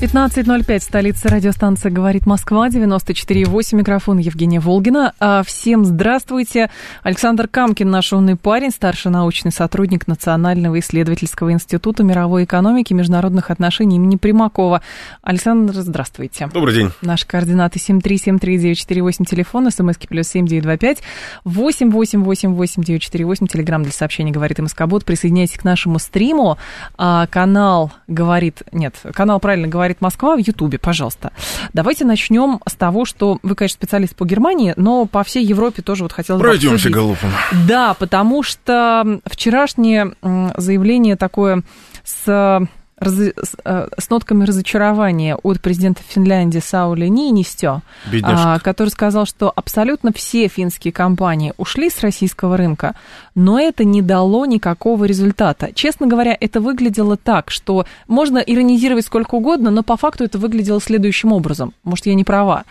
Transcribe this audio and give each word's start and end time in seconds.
15.05, 0.00 0.78
столица 0.78 1.28
радиостанция 1.28 1.90
«Говорит 1.90 2.24
Москва», 2.24 2.68
94.8, 2.68 3.74
микрофон 3.74 4.18
Евгения 4.18 4.60
Волгина. 4.60 5.12
А, 5.18 5.42
всем 5.42 5.84
здравствуйте. 5.84 6.70
Александр 7.02 7.48
Камкин, 7.48 7.90
наш 7.90 8.12
умный 8.12 8.36
парень, 8.36 8.70
старший 8.70 9.10
научный 9.10 9.50
сотрудник 9.50 10.06
Национального 10.06 10.78
исследовательского 10.78 11.50
института 11.50 12.04
мировой 12.04 12.44
экономики 12.44 12.92
и 12.92 12.94
международных 12.94 13.50
отношений 13.50 13.96
имени 13.96 14.14
Примакова. 14.14 14.82
Александр, 15.20 15.74
здравствуйте. 15.74 16.48
Добрый 16.54 16.76
день. 16.76 16.92
Наши 17.02 17.26
координаты 17.26 17.80
7373948, 17.80 19.24
телефон, 19.24 19.68
смски 19.68 20.06
плюс 20.06 20.28
7925, 20.28 21.02
8888948, 21.44 23.48
телеграмм 23.48 23.82
для 23.82 23.90
сообщений 23.90 24.30
«Говорит 24.30 24.60
МСК-бот». 24.60 25.04
Присоединяйтесь 25.04 25.58
к 25.58 25.64
нашему 25.64 25.98
стриму. 25.98 26.56
А, 26.96 27.26
канал 27.26 27.90
«Говорит...» 28.06 28.62
Нет, 28.70 28.94
канал 29.12 29.40
правильно 29.40 29.66
«Говорит 29.66 29.87
говорит 29.88 30.02
Москва 30.02 30.36
в 30.36 30.38
Ютубе, 30.38 30.78
пожалуйста. 30.78 31.32
Давайте 31.72 32.04
начнем 32.04 32.60
с 32.68 32.74
того, 32.74 33.06
что 33.06 33.38
вы, 33.42 33.54
конечно, 33.54 33.76
специалист 33.76 34.14
по 34.14 34.26
Германии, 34.26 34.74
но 34.76 35.06
по 35.06 35.24
всей 35.24 35.44
Европе 35.44 35.80
тоже 35.80 36.02
вот 36.02 36.12
хотелось 36.12 36.40
бы 36.40 36.46
Пройдемся, 36.46 36.90
голубым. 36.90 37.32
Да, 37.66 37.94
потому 37.94 38.42
что 38.42 39.20
вчерашнее 39.24 40.14
заявление 40.56 41.16
такое 41.16 41.62
с 42.04 42.68
раз, 42.98 43.14
с, 43.14 43.56
э, 43.64 43.88
с 43.96 44.10
нотками 44.10 44.44
разочарования 44.44 45.36
от 45.36 45.60
президента 45.60 46.02
Финляндии 46.06 46.58
Саули 46.58 47.06
Нинистё, 47.06 47.80
а, 48.22 48.58
который 48.58 48.88
сказал, 48.88 49.26
что 49.26 49.52
абсолютно 49.54 50.12
все 50.12 50.48
финские 50.48 50.92
компании 50.92 51.52
ушли 51.56 51.90
с 51.90 52.00
российского 52.00 52.56
рынка, 52.56 52.94
но 53.34 53.58
это 53.58 53.84
не 53.84 54.02
дало 54.02 54.46
никакого 54.46 55.04
результата. 55.04 55.72
Честно 55.74 56.06
говоря, 56.06 56.36
это 56.38 56.60
выглядело 56.60 57.16
так, 57.16 57.50
что 57.50 57.86
можно 58.06 58.38
иронизировать 58.38 59.06
сколько 59.06 59.36
угодно, 59.36 59.70
но 59.70 59.82
по 59.82 59.96
факту 59.96 60.24
это 60.24 60.38
выглядело 60.38 60.80
следующим 60.80 61.32
образом. 61.32 61.74
Может, 61.84 62.06
я 62.06 62.14
не 62.14 62.24
права. 62.24 62.64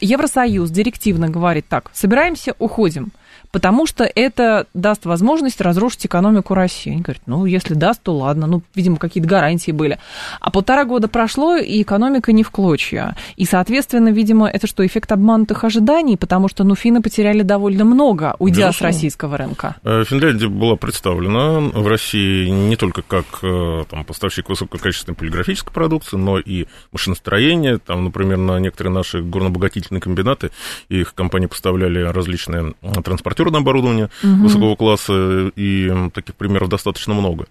Евросоюз 0.00 0.70
директивно 0.70 1.28
говорит 1.28 1.66
так, 1.68 1.90
собираемся, 1.92 2.54
уходим 2.58 3.12
потому 3.50 3.86
что 3.86 4.04
это 4.04 4.66
даст 4.74 5.04
возможность 5.04 5.60
разрушить 5.60 6.06
экономику 6.06 6.54
России. 6.54 6.92
Они 6.92 7.02
говорят, 7.02 7.22
ну, 7.26 7.44
если 7.44 7.74
даст, 7.74 8.02
то 8.02 8.16
ладно, 8.16 8.46
ну, 8.46 8.62
видимо, 8.74 8.96
какие-то 8.96 9.28
гарантии 9.28 9.70
были. 9.70 9.98
А 10.40 10.50
полтора 10.50 10.84
года 10.84 11.08
прошло, 11.08 11.56
и 11.56 11.82
экономика 11.82 12.32
не 12.32 12.42
в 12.42 12.50
клочья. 12.50 13.16
И, 13.36 13.44
соответственно, 13.44 14.08
видимо, 14.08 14.48
это 14.48 14.66
что, 14.66 14.84
эффект 14.86 15.12
обманутых 15.12 15.64
ожиданий, 15.64 16.16
потому 16.16 16.48
что, 16.48 16.64
ну, 16.64 16.74
финны 16.74 17.02
потеряли 17.02 17.42
довольно 17.42 17.84
много, 17.84 18.36
уйдя 18.38 18.68
Безусловно. 18.68 18.92
с 18.92 18.94
российского 18.94 19.36
рынка. 19.36 19.76
Э, 19.82 20.04
Финляндия 20.06 20.48
была 20.48 20.76
представлена 20.76 21.60
в 21.60 21.86
России 21.86 22.48
не 22.48 22.76
только 22.76 23.02
как 23.02 23.24
э, 23.42 23.84
там, 23.90 24.04
поставщик 24.04 24.48
высококачественной 24.48 25.16
полиграфической 25.16 25.72
продукции, 25.72 26.16
но 26.16 26.38
и 26.38 26.66
машиностроение. 26.92 27.78
Там, 27.78 28.04
например, 28.04 28.38
на 28.38 28.58
некоторые 28.58 28.92
наши 28.92 29.20
горнобогатительные 29.20 30.00
комбинаты 30.00 30.50
их 30.88 31.14
компании 31.14 31.46
поставляли 31.46 32.00
различные 32.00 32.74
транспортеры 33.04 33.21
транспортерное 33.22 33.60
оборудование 33.60 34.10
угу. 34.22 34.44
высокого 34.44 34.76
класса, 34.76 35.52
и 35.56 35.92
таких 36.12 36.34
примеров 36.34 36.68
достаточно 36.68 37.14
много. 37.14 37.46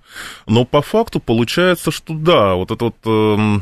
Но 0.47 0.66
по 0.66 0.81
факту 0.81 1.19
получается, 1.19 1.91
что 1.91 2.13
да, 2.13 2.56
вот 2.56 2.72
это 2.72 2.85
вот 2.85 2.95
э, 3.06 3.62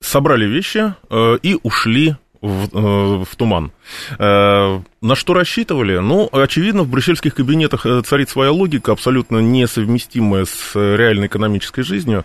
собрали 0.00 0.46
вещи 0.46 0.94
э, 1.10 1.38
и 1.42 1.58
ушли 1.62 2.16
в, 2.40 2.68
э, 2.72 3.24
в 3.24 3.36
туман. 3.36 3.72
Э, 4.18 4.80
на 5.00 5.14
что 5.14 5.34
рассчитывали? 5.34 5.98
Ну, 5.98 6.28
очевидно, 6.30 6.82
в 6.82 6.88
брюссельских 6.88 7.34
кабинетах 7.34 7.86
э, 7.86 8.02
царит 8.02 8.28
своя 8.28 8.52
логика, 8.52 8.92
абсолютно 8.92 9.38
несовместимая 9.38 10.44
с 10.44 10.74
реальной 10.74 11.26
экономической 11.26 11.82
жизнью 11.82 12.24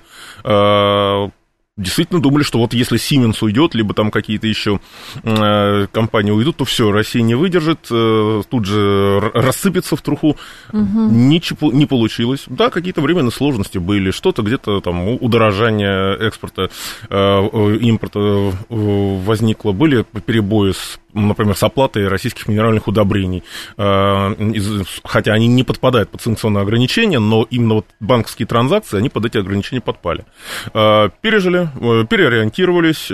действительно 1.79 2.21
думали, 2.21 2.43
что 2.43 2.59
вот 2.59 2.73
если 2.73 2.99
Siemens 2.99 3.37
уйдет, 3.41 3.73
либо 3.73 3.93
там 3.93 4.11
какие-то 4.11 4.47
еще 4.47 4.79
э, 5.23 5.87
компании 5.91 6.31
уйдут, 6.31 6.57
то 6.57 6.65
все, 6.65 6.91
Россия 6.91 7.21
не 7.21 7.35
выдержит, 7.35 7.87
э, 7.89 8.41
тут 8.49 8.65
же 8.65 9.31
рассыпется 9.33 9.95
в 9.95 10.01
труху. 10.01 10.37
Угу. 10.71 11.09
Ничего 11.09 11.71
не 11.71 11.85
получилось. 11.85 12.43
Да, 12.47 12.69
какие-то 12.69 13.01
временные 13.01 13.31
сложности 13.31 13.77
были, 13.77 14.11
что-то 14.11 14.41
где-то 14.41 14.81
там 14.81 15.07
удорожание 15.07 16.17
экспорта, 16.17 16.69
э, 17.09 17.77
импорта 17.81 18.53
возникло, 18.69 19.71
были 19.71 20.05
перебои 20.25 20.71
с 20.71 20.99
например, 21.13 21.55
с 21.55 21.63
оплатой 21.63 22.07
российских 22.07 22.47
минеральных 22.47 22.87
удобрений, 22.87 23.43
э, 23.77 24.83
хотя 25.03 25.33
они 25.33 25.47
не 25.47 25.63
подпадают 25.63 26.09
под 26.09 26.21
санкционные 26.21 26.61
ограничения, 26.61 27.19
но 27.19 27.45
именно 27.49 27.75
вот 27.75 27.85
банковские 27.99 28.47
транзакции, 28.47 28.97
они 28.97 29.09
под 29.09 29.25
эти 29.25 29.37
ограничения 29.37 29.81
подпали. 29.81 30.25
Э, 30.73 31.09
пережили, 31.21 31.69
э, 31.75 32.05
переориентировались, 32.05 33.09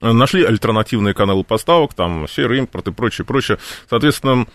нашли 0.00 0.44
альтернативные 0.44 1.14
каналы 1.14 1.44
поставок, 1.44 1.94
там, 1.94 2.26
серый 2.28 2.58
импорт 2.58 2.88
и 2.88 2.92
прочее, 2.92 3.24
прочее. 3.24 3.58
Соответственно, 3.88 4.46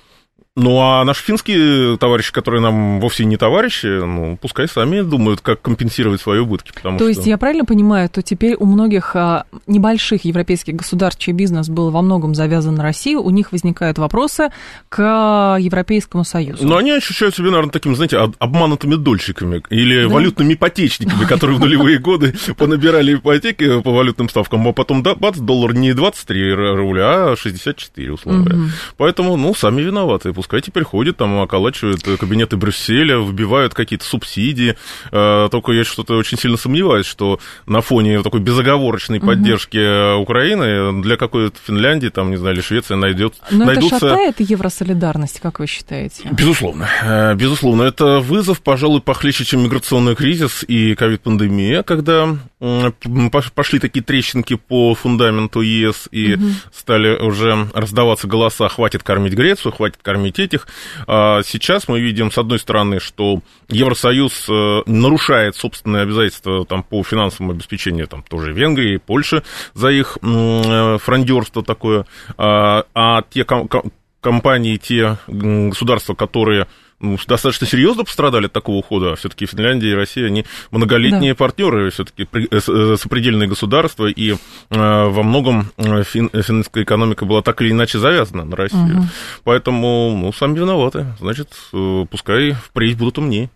ну, 0.60 0.80
а 0.80 1.04
наши 1.04 1.24
финские 1.24 1.98
товарищи, 1.98 2.34
которые 2.34 2.62
нам 2.62 3.00
вовсе 3.00 3.26
не 3.26 3.38
товарищи, 3.38 3.86
ну, 3.86 4.40
пускай 4.42 4.68
сами 4.68 5.02
думают, 5.02 5.40
как 5.42 5.62
компенсировать 5.62 6.20
свои 6.20 6.40
убытки. 6.40 6.72
Потому 6.74 6.98
то 6.98 7.04
что... 7.04 7.10
есть, 7.10 7.28
я 7.28 7.38
правильно 7.38 7.64
понимаю, 7.64 8.10
то 8.10 8.24
теперь 8.24 8.56
у 8.56 8.66
многих 8.66 9.16
а, 9.16 9.46
небольших 9.68 10.26
европейских 10.26 10.76
государств, 10.76 11.22
чей 11.22 11.34
бизнес 11.34 11.70
был 11.70 11.92
во 11.92 12.02
многом 12.02 12.34
завязан 12.34 12.74
на 12.74 12.82
Россию, 12.82 13.22
у 13.22 13.30
них 13.30 13.52
возникают 13.52 14.00
вопросы 14.00 14.50
к 14.90 15.58
Европейскому 15.60 16.24
Союзу. 16.24 16.66
Ну, 16.66 16.76
они 16.76 16.90
ощущают 16.90 17.36
себя, 17.36 17.52
наверное, 17.52 17.70
такими, 17.70 17.94
знаете, 17.94 18.18
обманутыми 18.18 18.96
дольщиками 18.96 19.62
или 19.70 20.08
да? 20.08 20.10
валютными 20.12 20.56
ипотечниками, 20.56 21.26
которые 21.26 21.58
в 21.58 21.60
нулевые 21.60 22.00
годы 22.00 22.34
понабирали 22.58 23.14
ипотеки 23.14 23.80
по 23.82 23.92
валютным 23.92 24.28
ставкам, 24.28 24.68
а 24.68 24.74
потом, 24.74 25.04
бац, 25.04 25.38
доллар 25.38 25.76
не 25.76 25.94
23 25.94 26.54
рубля, 26.54 27.34
а 27.34 27.36
64, 27.38 28.12
условно. 28.12 28.72
Поэтому, 28.98 29.38
ну, 29.38 29.54
сами 29.54 29.84
виноваты, 29.84 30.34
пускай 30.48 30.62
теперь 30.62 30.86
ходят, 30.86 31.18
там 31.18 31.40
околачивают 31.40 32.02
кабинеты 32.18 32.56
Брюсселя, 32.56 33.20
вбивают 33.20 33.74
какие-то 33.74 34.06
субсидии. 34.06 34.78
Э, 35.12 35.50
только 35.52 35.74
я 35.74 35.84
что-то 35.84 36.16
очень 36.16 36.38
сильно 36.38 36.56
сомневаюсь, 36.56 37.06
что 37.06 37.42
на 37.66 37.82
фоне 37.82 38.24
такой 38.24 38.40
безоговорочной 38.40 39.18
угу. 39.18 39.28
поддержки 39.28 40.16
Украины 40.16 41.02
для 41.02 41.18
какой-то 41.18 41.58
Финляндии, 41.66 42.08
там, 42.08 42.30
не 42.32 42.38
знаю, 42.38 42.56
или 42.56 42.62
Швеции 42.62 42.96
найдет, 42.96 43.34
Но 43.52 43.66
найдутся... 43.66 43.98
это 43.98 44.10
шатает 44.10 44.40
евросолидарность, 44.40 45.42
как 45.42 45.60
вы 45.60 45.68
считаете? 45.68 46.30
Безусловно. 46.32 46.88
Э, 47.04 47.36
безусловно. 47.36 47.84
Это 47.84 48.20
вызов, 48.20 48.62
пожалуй, 48.62 49.02
похлеще, 49.02 49.44
чем 49.44 49.66
миграционный 49.66 50.16
кризис 50.16 50.64
и 50.66 50.96
ковид-пандемия, 50.96 51.84
когда 51.84 52.38
пошли 53.54 53.80
такие 53.80 54.02
трещинки 54.02 54.56
по 54.56 54.96
фундаменту 54.96 55.60
ЕС 55.60 56.08
и 56.12 56.36
угу. 56.36 56.46
стали 56.74 57.22
уже 57.22 57.68
раздаваться 57.74 58.28
голоса, 58.28 58.70
хватит 58.70 59.04
кормить 59.04 59.34
Грецию, 59.34 59.74
хватит 59.74 60.00
кормить 60.02 60.37
кормить 60.38 60.40
этих. 60.40 60.68
А 61.08 61.42
сейчас 61.44 61.88
мы 61.88 62.00
видим, 62.00 62.32
с 62.32 62.38
одной 62.38 62.60
стороны, 62.60 63.00
что 63.00 63.42
Евросоюз 63.70 64.48
э, 64.50 64.82
нарушает 64.86 65.56
собственные 65.56 66.04
обязательства 66.04 66.66
там, 66.66 66.84
по 66.84 67.04
финансовому 67.04 67.54
обеспечению 67.54 68.08
там, 68.08 68.24
тоже 68.24 68.54
Венгрии, 68.54 68.98
Польши 68.98 69.44
за 69.74 69.90
их 69.90 70.18
э, 70.22 70.98
фрондерство 71.00 71.64
такое, 71.64 72.06
а, 72.38 72.84
а 72.94 73.24
те 73.30 73.46
компании, 74.22 74.78
те 74.78 75.18
государства, 75.28 76.14
которые 76.16 76.68
ну, 77.00 77.18
достаточно 77.28 77.68
серьезно 77.68 78.04
пострадали 78.04 78.48
от 78.48 78.54
такого 78.54 78.78
ухода. 78.78 79.16
Все-таки 79.16 79.46
Финляндия 79.46 79.92
и 79.92 79.94
Россия, 79.94 80.28
они 80.28 80.46
многолетние 80.72 81.34
да. 81.34 81.38
партнеры, 81.38 81.92
все-таки 81.92 82.28
э, 82.34 82.48
э, 82.52 82.96
сопредельные 82.98 83.48
государства, 83.48 84.08
и 84.08 84.32
э, 84.32 84.36
во 84.70 85.24
многом 85.24 85.72
фин, 85.78 86.30
финская 86.30 86.84
экономика 86.84 87.26
была 87.26 87.42
так 87.42 87.62
или 87.62 87.72
иначе 87.72 88.00
завязана 88.00 88.46
на 88.46 88.56
Россию. 88.56 88.98
Угу. 88.98 89.08
Поэтому, 89.44 90.18
ну, 90.18 90.34
сами 90.34 90.58
виноваты. 90.58 91.06
Значит, 91.20 91.50
пускай 92.10 92.54
впредь 92.54 92.98
будут 92.98 93.20
умнее. 93.20 93.50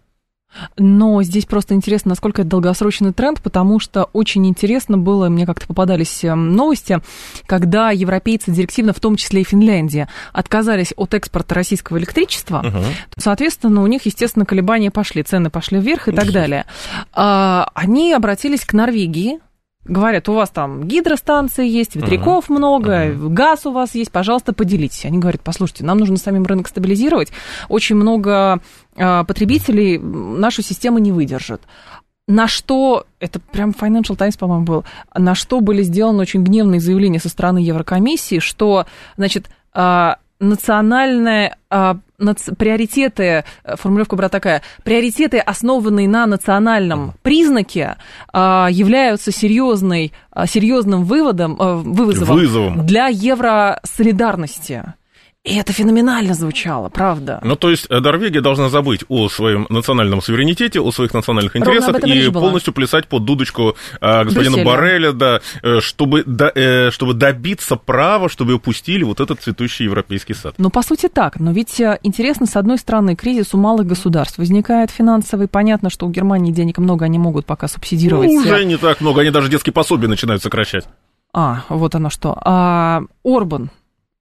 Но 0.77 1.21
здесь 1.23 1.45
просто 1.45 1.73
интересно, 1.73 2.09
насколько 2.09 2.41
это 2.41 2.51
долгосрочный 2.51 3.13
тренд, 3.13 3.41
потому 3.41 3.79
что 3.79 4.05
очень 4.13 4.45
интересно 4.47 4.97
было, 4.97 5.29
мне 5.29 5.45
как-то 5.45 5.67
попадались 5.67 6.23
эм, 6.23 6.53
новости, 6.55 6.99
когда 7.45 7.91
европейцы 7.91 8.51
директивно, 8.51 8.93
в 8.93 8.99
том 8.99 9.15
числе 9.15 9.41
и 9.41 9.45
Финляндия, 9.45 10.09
отказались 10.33 10.93
от 10.97 11.13
экспорта 11.13 11.55
российского 11.55 11.97
электричества, 11.97 12.61
uh-huh. 12.63 12.85
соответственно, 13.17 13.81
у 13.81 13.87
них, 13.87 14.05
естественно, 14.05 14.45
колебания 14.45 14.91
пошли, 14.91 15.23
цены 15.23 15.49
пошли 15.49 15.79
вверх 15.79 16.07
и 16.07 16.11
так 16.11 16.31
далее. 16.33 16.65
А, 17.13 17.69
они 17.73 18.13
обратились 18.13 18.65
к 18.65 18.73
Норвегии, 18.73 19.39
говорят, 19.85 20.29
у 20.29 20.33
вас 20.33 20.49
там 20.49 20.83
гидростанции 20.83 21.67
есть, 21.67 21.95
ветряков 21.95 22.49
uh-huh. 22.49 22.53
много, 22.57 23.07
uh-huh. 23.07 23.29
газ 23.29 23.65
у 23.65 23.71
вас 23.71 23.95
есть, 23.95 24.11
пожалуйста, 24.11 24.53
поделитесь. 24.53 25.05
Они 25.05 25.17
говорят, 25.17 25.41
послушайте, 25.41 25.83
нам 25.83 25.97
нужно 25.97 26.17
самим 26.17 26.45
рынок 26.45 26.67
стабилизировать, 26.67 27.31
очень 27.69 27.95
много 27.95 28.59
э, 28.95 29.23
потребителей 29.25 29.97
нашу 29.97 30.61
систему 30.61 30.99
не 30.99 31.11
выдержат. 31.11 31.61
На 32.27 32.47
что, 32.47 33.05
это 33.19 33.39
прям 33.39 33.71
Financial 33.71 34.15
Times, 34.15 34.37
по-моему, 34.37 34.65
был, 34.65 34.85
на 35.13 35.35
что 35.35 35.59
были 35.59 35.81
сделаны 35.81 36.21
очень 36.21 36.43
гневные 36.43 36.79
заявления 36.79 37.19
со 37.19 37.29
стороны 37.29 37.57
Еврокомиссии, 37.57 38.39
что, 38.39 38.85
значит, 39.17 39.49
э, 39.73 40.15
национальная 40.39 41.57
наци, 41.69 41.99
приоритеты, 42.57 43.43
э, 43.63 43.75
формулировка 43.75 44.15
была 44.15 44.29
такая, 44.29 44.61
приоритеты, 44.83 45.39
основанные 45.39 46.07
на 46.07 46.25
национальном 46.25 47.13
признаке, 47.21 47.97
а, 48.33 48.67
являются 48.71 49.31
серьезной, 49.31 50.13
а, 50.31 50.47
серьезным 50.47 51.03
выводом, 51.03 51.57
а, 51.59 51.75
вызовом, 51.75 52.35
Вызовом. 52.37 52.85
для 52.85 53.07
евросолидарности. 53.07 54.93
И 55.43 55.55
это 55.55 55.73
феноменально 55.73 56.35
звучало, 56.35 56.89
правда. 56.89 57.39
Ну, 57.43 57.55
то 57.55 57.71
есть 57.71 57.87
э, 57.89 57.99
Норвегия 57.99 58.41
должна 58.41 58.69
забыть 58.69 59.03
о 59.09 59.27
своем 59.27 59.65
национальном 59.69 60.21
суверенитете, 60.21 60.79
о 60.79 60.91
своих 60.91 61.15
национальных 61.15 61.55
интересах 61.55 62.03
и 62.03 62.29
полностью 62.29 62.73
плясать 62.73 63.07
под 63.07 63.25
дудочку 63.25 63.75
а, 63.99 64.23
господина 64.23 64.57
Брюсселя. 64.57 64.65
Барреля, 64.65 65.11
да, 65.13 65.41
э, 65.63 65.79
чтобы, 65.79 66.23
да, 66.27 66.51
э, 66.53 66.91
чтобы 66.91 67.15
добиться 67.15 67.75
права, 67.75 68.29
чтобы 68.29 68.53
упустили 68.53 69.03
вот 69.03 69.19
этот 69.19 69.41
цветущий 69.41 69.85
европейский 69.85 70.35
сад. 70.35 70.53
Ну, 70.59 70.69
по 70.69 70.83
сути, 70.83 71.07
так. 71.07 71.39
Но 71.39 71.51
ведь 71.51 71.81
интересно, 72.03 72.45
с 72.45 72.55
одной 72.55 72.77
стороны, 72.77 73.15
кризис 73.15 73.55
у 73.55 73.57
малых 73.57 73.87
государств. 73.87 74.37
Возникает 74.37 74.91
финансовый. 74.91 75.47
Понятно, 75.47 75.89
что 75.89 76.05
у 76.05 76.11
Германии 76.11 76.51
денег 76.51 76.77
много, 76.77 77.05
они 77.05 77.17
могут 77.17 77.47
пока 77.47 77.67
субсидировать. 77.67 78.27
Ну, 78.27 78.41
уже 78.41 78.63
не 78.63 78.77
так 78.77 79.01
много, 79.01 79.21
они 79.21 79.31
даже 79.31 79.49
детские 79.49 79.73
пособия 79.73 80.07
начинают 80.07 80.43
сокращать. 80.43 80.85
А, 81.33 81.63
вот 81.69 81.95
оно 81.95 82.11
что. 82.11 82.37
А, 82.43 83.01
Орбан, 83.23 83.71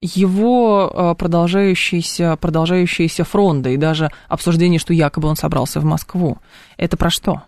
его 0.01 0.91
э, 0.93 1.15
продолжающиеся, 1.15 2.35
продолжающиеся 2.35 3.23
фронды 3.23 3.73
и 3.73 3.77
даже 3.77 4.09
обсуждение, 4.27 4.79
что 4.79 4.93
якобы 4.93 5.27
он 5.27 5.35
собрался 5.35 5.79
в 5.79 5.85
Москву. 5.85 6.39
Это 6.77 6.97
про 6.97 7.09
что? 7.09 7.43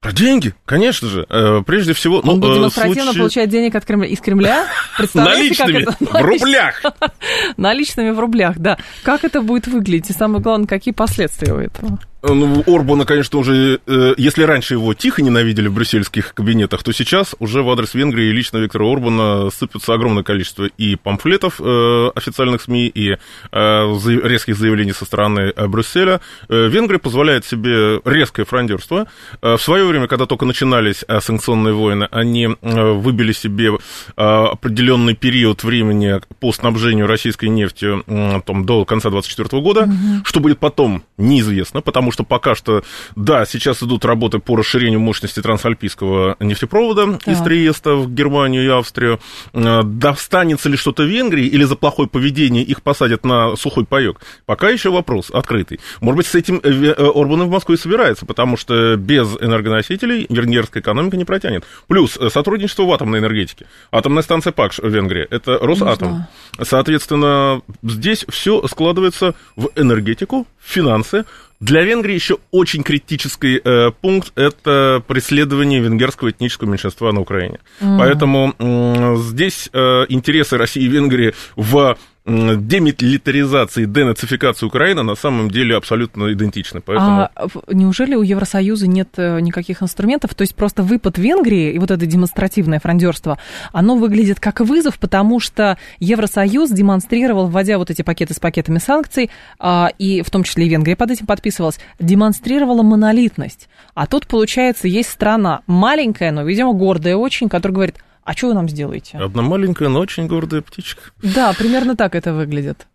Про 0.00 0.12
деньги, 0.12 0.54
конечно 0.66 1.08
же. 1.08 1.26
Э, 1.30 1.62
прежде 1.66 1.94
всего... 1.94 2.18
Он 2.18 2.22
ну, 2.24 2.36
будет 2.36 2.56
демонстративно 2.56 3.04
случае... 3.04 3.20
получать 3.20 3.48
денег 3.48 3.74
от 3.74 3.84
Кремля, 3.86 4.08
из 4.08 4.20
Кремля? 4.20 4.66
Наличными, 5.14 5.84
как 5.84 5.94
это? 5.98 6.18
в 6.18 6.22
рублях. 6.22 6.82
Наличными 7.56 8.10
в 8.10 8.20
рублях, 8.20 8.58
да. 8.58 8.78
Как 9.02 9.24
это 9.24 9.40
будет 9.40 9.66
выглядеть? 9.66 10.10
И 10.10 10.12
самое 10.12 10.42
главное, 10.42 10.66
какие 10.66 10.92
последствия 10.92 11.54
у 11.54 11.58
этого? 11.58 11.98
Ну, 12.26 12.64
Орбана, 12.66 13.04
конечно, 13.04 13.38
уже, 13.38 13.80
э, 13.86 14.14
если 14.16 14.44
раньше 14.44 14.74
его 14.74 14.94
тихо 14.94 15.20
ненавидели 15.20 15.68
в 15.68 15.74
брюссельских 15.74 16.32
кабинетах, 16.32 16.82
то 16.82 16.90
сейчас 16.92 17.34
уже 17.38 17.62
в 17.62 17.68
адрес 17.68 17.92
Венгрии 17.92 18.30
лично 18.30 18.58
Виктора 18.58 18.90
Орбана 18.90 19.50
сыпется 19.50 19.92
огромное 19.92 20.22
количество 20.22 20.64
и 20.64 20.96
памфлетов 20.96 21.60
э, 21.60 22.10
официальных 22.14 22.62
СМИ, 22.62 22.86
и 22.86 23.10
э, 23.10 23.16
резких 23.52 24.56
заявлений 24.56 24.92
со 24.92 25.04
стороны 25.04 25.52
Брюсселя. 25.68 26.22
Венгрия 26.48 26.98
позволяет 26.98 27.44
себе 27.44 28.00
резкое 28.06 28.44
фрондерство. 28.44 29.06
В 29.42 29.58
свое 29.58 29.84
время, 29.84 30.06
когда 30.06 30.24
только 30.24 30.46
начинались 30.46 31.04
санкционные 31.20 31.74
войны, 31.74 32.08
они 32.10 32.48
выбили 32.62 33.32
себе 33.32 33.72
определенный 34.16 35.14
период 35.14 35.62
времени 35.62 36.20
по 36.40 36.52
снабжению 36.52 37.06
российской 37.06 37.48
нефтью 37.50 38.02
там, 38.46 38.64
до 38.64 38.84
конца 38.84 39.10
2024 39.10 39.62
года. 39.62 39.82
Угу. 39.82 40.24
Что 40.24 40.40
будет 40.40 40.58
потом, 40.58 41.02
неизвестно, 41.18 41.80
потому 41.82 42.12
что 42.14 42.24
пока 42.24 42.54
что, 42.54 42.84
да, 43.16 43.44
сейчас 43.44 43.82
идут 43.82 44.04
работы 44.04 44.38
по 44.38 44.56
расширению 44.56 45.00
мощности 45.00 45.42
трансальпийского 45.42 46.36
нефтепровода 46.38 47.18
так. 47.18 47.28
из 47.28 47.40
Триеста 47.42 47.96
в 47.96 48.14
Германию 48.14 48.64
и 48.64 48.68
Австрию. 48.68 49.18
Э, 49.52 49.82
достанется 49.82 50.68
ли 50.68 50.76
что-то 50.76 51.02
Венгрии 51.02 51.44
или 51.44 51.64
за 51.64 51.74
плохое 51.74 52.08
поведение 52.08 52.62
их 52.62 52.82
посадят 52.82 53.24
на 53.24 53.56
сухой 53.56 53.84
паек? 53.84 54.20
Пока 54.46 54.70
еще 54.70 54.90
вопрос 54.90 55.30
открытый. 55.30 55.80
Может 56.00 56.18
быть, 56.18 56.26
с 56.28 56.34
этим 56.36 56.60
э, 56.62 56.70
э, 56.70 56.92
Орбан 56.96 57.42
в 57.42 57.50
Москву 57.50 57.74
и 57.74 57.78
собирается, 57.78 58.24
потому 58.26 58.56
что 58.56 58.96
без 58.96 59.36
энергоносителей 59.40 60.26
венгерская 60.28 60.82
экономика 60.82 61.16
не 61.16 61.24
протянет. 61.24 61.64
Плюс 61.88 62.16
сотрудничество 62.28 62.84
в 62.84 62.92
атомной 62.92 63.18
энергетике. 63.18 63.66
Атомная 63.90 64.22
станция 64.22 64.52
ПАКШ 64.52 64.78
в 64.78 64.88
Венгрии, 64.88 65.26
это 65.30 65.58
Росатом. 65.58 66.26
Соответственно, 66.62 67.60
здесь 67.82 68.24
все 68.28 68.64
складывается 68.68 69.34
в 69.56 69.70
энергетику, 69.74 70.46
финансы, 70.62 71.24
для 71.60 71.82
Венгрии 71.82 72.14
еще 72.14 72.38
очень 72.50 72.82
критический 72.82 73.60
э, 73.62 73.90
пункт– 74.00 74.32
это 74.34 75.02
преследование 75.06 75.80
венгерского 75.80 76.30
этнического 76.30 76.68
меньшинства 76.68 77.12
на 77.12 77.20
Украине. 77.20 77.60
Mm. 77.80 77.98
Поэтому 77.98 78.54
э, 78.58 79.16
здесь 79.18 79.68
э, 79.72 80.06
интересы 80.08 80.56
России 80.56 80.82
и 80.82 80.88
Венгрии 80.88 81.34
в 81.56 81.96
демилитаризации, 82.26 83.84
денацификации 83.84 84.64
Украины 84.64 85.02
на 85.02 85.14
самом 85.14 85.50
деле 85.50 85.76
абсолютно 85.76 86.32
идентичны. 86.32 86.80
Поэтому... 86.80 87.28
А 87.34 87.48
неужели 87.70 88.14
у 88.14 88.22
Евросоюза 88.22 88.86
нет 88.86 89.10
э, 89.18 89.40
никаких 89.40 89.82
инструментов? 89.82 90.34
То 90.34 90.42
есть 90.42 90.54
просто 90.54 90.82
выпад 90.82 91.18
Венгрии 91.18 91.72
и 91.72 91.78
вот 91.78 91.90
это 91.90 92.06
демонстративное 92.06 92.80
фрондерство, 92.80 93.38
оно 93.72 93.96
выглядит 93.96 94.40
как 94.40 94.60
вызов, 94.60 94.98
потому 94.98 95.38
что 95.38 95.76
Евросоюз 96.00 96.70
демонстрировал, 96.70 97.48
вводя 97.48 97.76
вот 97.76 97.90
эти 97.90 98.00
пакеты 98.00 98.32
с 98.32 98.40
пакетами 98.40 98.78
санкций, 98.78 99.30
а, 99.58 99.90
и 99.98 100.22
в 100.22 100.30
том 100.30 100.44
числе 100.44 100.64
и 100.64 100.68
Венгрия 100.70 100.96
под 100.96 101.10
этим 101.10 101.26
подписывалась, 101.26 101.78
демонстрировала 101.98 102.82
монолитность. 102.82 103.68
А 103.92 104.06
тут, 104.06 104.26
получается, 104.26 104.88
есть 104.88 105.10
страна 105.10 105.60
маленькая, 105.66 106.32
но, 106.32 106.42
видимо, 106.42 106.72
гордая 106.72 107.16
очень, 107.16 107.50
которая 107.50 107.74
говорит– 107.74 107.96
а 108.24 108.32
что 108.34 108.48
вы 108.48 108.54
нам 108.54 108.68
сделаете? 108.68 109.18
Одна 109.18 109.42
маленькая, 109.42 109.88
но 109.88 110.00
очень 110.00 110.26
гордая 110.26 110.62
птичка. 110.62 111.02
Да, 111.22 111.52
примерно 111.52 111.96
так 111.96 112.14
это 112.14 112.32
выглядит. 112.32 112.86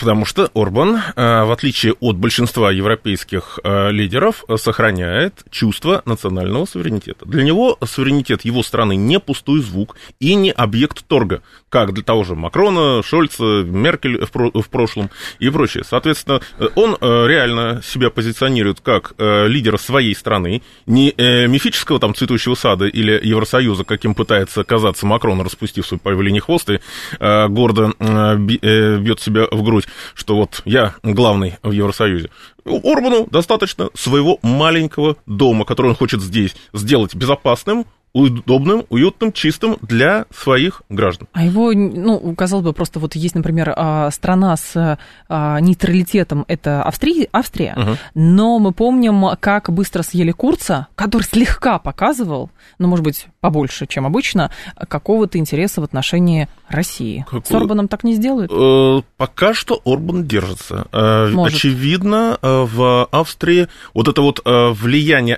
Э, 0.00 0.10
Потому 0.10 0.24
что 0.24 0.50
Орбан, 0.54 0.96
э, 0.96 1.44
в 1.44 1.52
отличие 1.52 1.94
от 2.00 2.16
большинства 2.16 2.72
европейских 2.72 3.58
э, 3.62 3.90
лидеров, 3.90 4.44
сохраняет 4.56 5.44
чувство 5.50 6.02
национального 6.04 6.64
суверенитета. 6.64 7.26
Для 7.26 7.44
него 7.44 7.78
суверенитет 7.84 8.44
его 8.44 8.62
страны 8.62 8.96
не 8.96 9.20
пустой 9.20 9.60
звук 9.60 9.96
и 10.18 10.34
не 10.34 10.50
объект 10.50 11.06
торга, 11.06 11.42
как 11.68 11.92
для 11.92 12.02
того 12.02 12.24
же 12.24 12.34
Макрона, 12.34 13.02
Шольца, 13.02 13.44
Меркель 13.44 14.24
в 14.24 14.68
прошлом 14.70 15.10
и 15.38 15.50
прочее. 15.50 15.84
Соответственно, 15.84 16.40
э, 16.58 16.68
он 16.74 16.96
реально 17.00 17.82
себя 17.84 18.10
позиционирует 18.10 18.80
как 18.80 19.14
лидера 19.18 19.76
своей 19.76 20.14
страны, 20.14 20.62
не 20.86 21.12
мифического 21.46 22.00
там 22.00 22.14
цветущего 22.14 22.54
сада 22.54 22.86
или 22.86 23.20
Евросоюза, 23.22 23.84
каким 23.84 24.14
пытается 24.14 24.64
казаться 24.64 25.06
Макрон, 25.06 25.42
распустив 25.42 25.86
свой 25.86 26.00
павелиний 26.00 26.40
хвост 26.40 26.70
и 26.70 26.80
гордо 27.18 27.92
бьет 28.38 29.20
себя 29.20 29.46
в 29.50 29.62
грудь, 29.62 29.86
что 30.14 30.36
вот 30.36 30.62
я 30.64 30.94
главный 31.02 31.58
в 31.62 31.70
Евросоюзе. 31.70 32.30
Орбану 32.64 33.26
достаточно 33.30 33.90
своего 33.94 34.38
маленького 34.42 35.16
дома, 35.26 35.64
который 35.64 35.88
он 35.88 35.94
хочет 35.96 36.20
здесь 36.20 36.54
сделать 36.72 37.14
безопасным, 37.14 37.86
удобным, 38.12 38.84
уютным, 38.88 39.32
чистым 39.32 39.78
для 39.82 40.26
своих 40.34 40.82
граждан. 40.88 41.28
А 41.32 41.44
его, 41.44 41.72
ну, 41.72 42.34
казалось 42.34 42.64
бы, 42.64 42.72
просто 42.72 42.98
вот 42.98 43.14
есть, 43.14 43.34
например, 43.34 43.72
а, 43.76 44.10
страна 44.10 44.56
с 44.56 44.98
а, 45.28 45.60
нейтралитетом, 45.60 46.44
это 46.48 46.82
Австрия, 46.82 47.28
Австрия 47.32 47.74
угу. 47.76 47.96
но 48.14 48.58
мы 48.58 48.72
помним, 48.72 49.36
как 49.38 49.70
быстро 49.70 50.02
съели 50.02 50.32
Курца, 50.32 50.88
который 50.94 51.22
слегка 51.22 51.78
показывал, 51.78 52.50
ну, 52.78 52.88
может 52.88 53.04
быть, 53.04 53.26
побольше, 53.40 53.86
чем 53.86 54.06
обычно, 54.06 54.50
какого-то 54.88 55.38
интереса 55.38 55.80
в 55.80 55.84
отношении 55.84 56.48
России. 56.68 57.24
Какой? 57.28 57.42
С 57.44 57.52
Орбаном 57.52 57.88
так 57.88 58.04
не 58.04 58.14
сделают? 58.14 58.50
Э, 58.52 59.02
пока 59.16 59.54
что 59.54 59.80
Орбан 59.84 60.24
держится. 60.24 60.86
Э, 60.92 61.28
может. 61.28 61.56
Очевидно, 61.56 62.38
э, 62.40 62.66
в 62.70 63.04
Австрии 63.10 63.68
вот 63.94 64.08
это 64.08 64.20
вот 64.22 64.40
влияние 64.44 65.36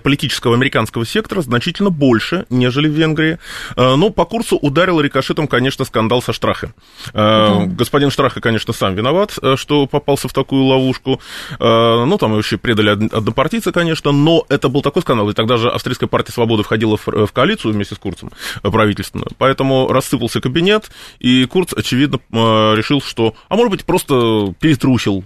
политического 0.00 0.54
американского 0.54 1.06
сектора 1.06 1.40
значительно 1.40 1.90
больше 1.90 2.05
больше, 2.06 2.46
нежели 2.50 2.88
в 2.88 2.92
Венгрии. 2.92 3.38
Э, 3.76 3.96
но 3.96 4.10
по 4.10 4.24
курсу 4.24 4.56
ударил 4.56 5.00
рикошетом, 5.00 5.48
конечно, 5.48 5.84
скандал 5.84 6.22
со 6.22 6.32
Штрахе. 6.32 6.72
Да. 7.12 7.64
Э, 7.64 7.66
господин 7.66 8.10
Штраха, 8.10 8.40
конечно, 8.40 8.72
сам 8.72 8.94
виноват, 8.94 9.36
э, 9.42 9.56
что 9.56 9.86
попался 9.86 10.28
в 10.28 10.32
такую 10.32 10.64
ловушку. 10.64 11.20
Ну, 11.58 12.18
там 12.18 12.32
вообще 12.32 12.58
предали 12.58 12.90
однопартийцы, 12.90 13.72
конечно, 13.72 14.12
но 14.12 14.44
это 14.48 14.68
был 14.68 14.82
такой 14.82 15.02
скандал, 15.02 15.28
и 15.30 15.32
тогда 15.32 15.56
же 15.56 15.68
Австрийская 15.68 16.08
партия 16.08 16.32
свободы 16.32 16.62
входила 16.62 16.96
в 16.96 17.32
коалицию 17.32 17.72
вместе 17.72 17.94
с 17.94 17.98
Курцем 17.98 18.30
правительственную. 18.62 19.28
Поэтому 19.38 19.88
рассыпался 19.88 20.40
кабинет, 20.40 20.90
и 21.18 21.44
Курц, 21.46 21.72
очевидно, 21.72 22.18
решил, 22.30 23.00
что, 23.00 23.34
а 23.48 23.56
может 23.56 23.70
быть, 23.70 23.84
просто 23.84 24.54
перетрусил, 24.60 25.24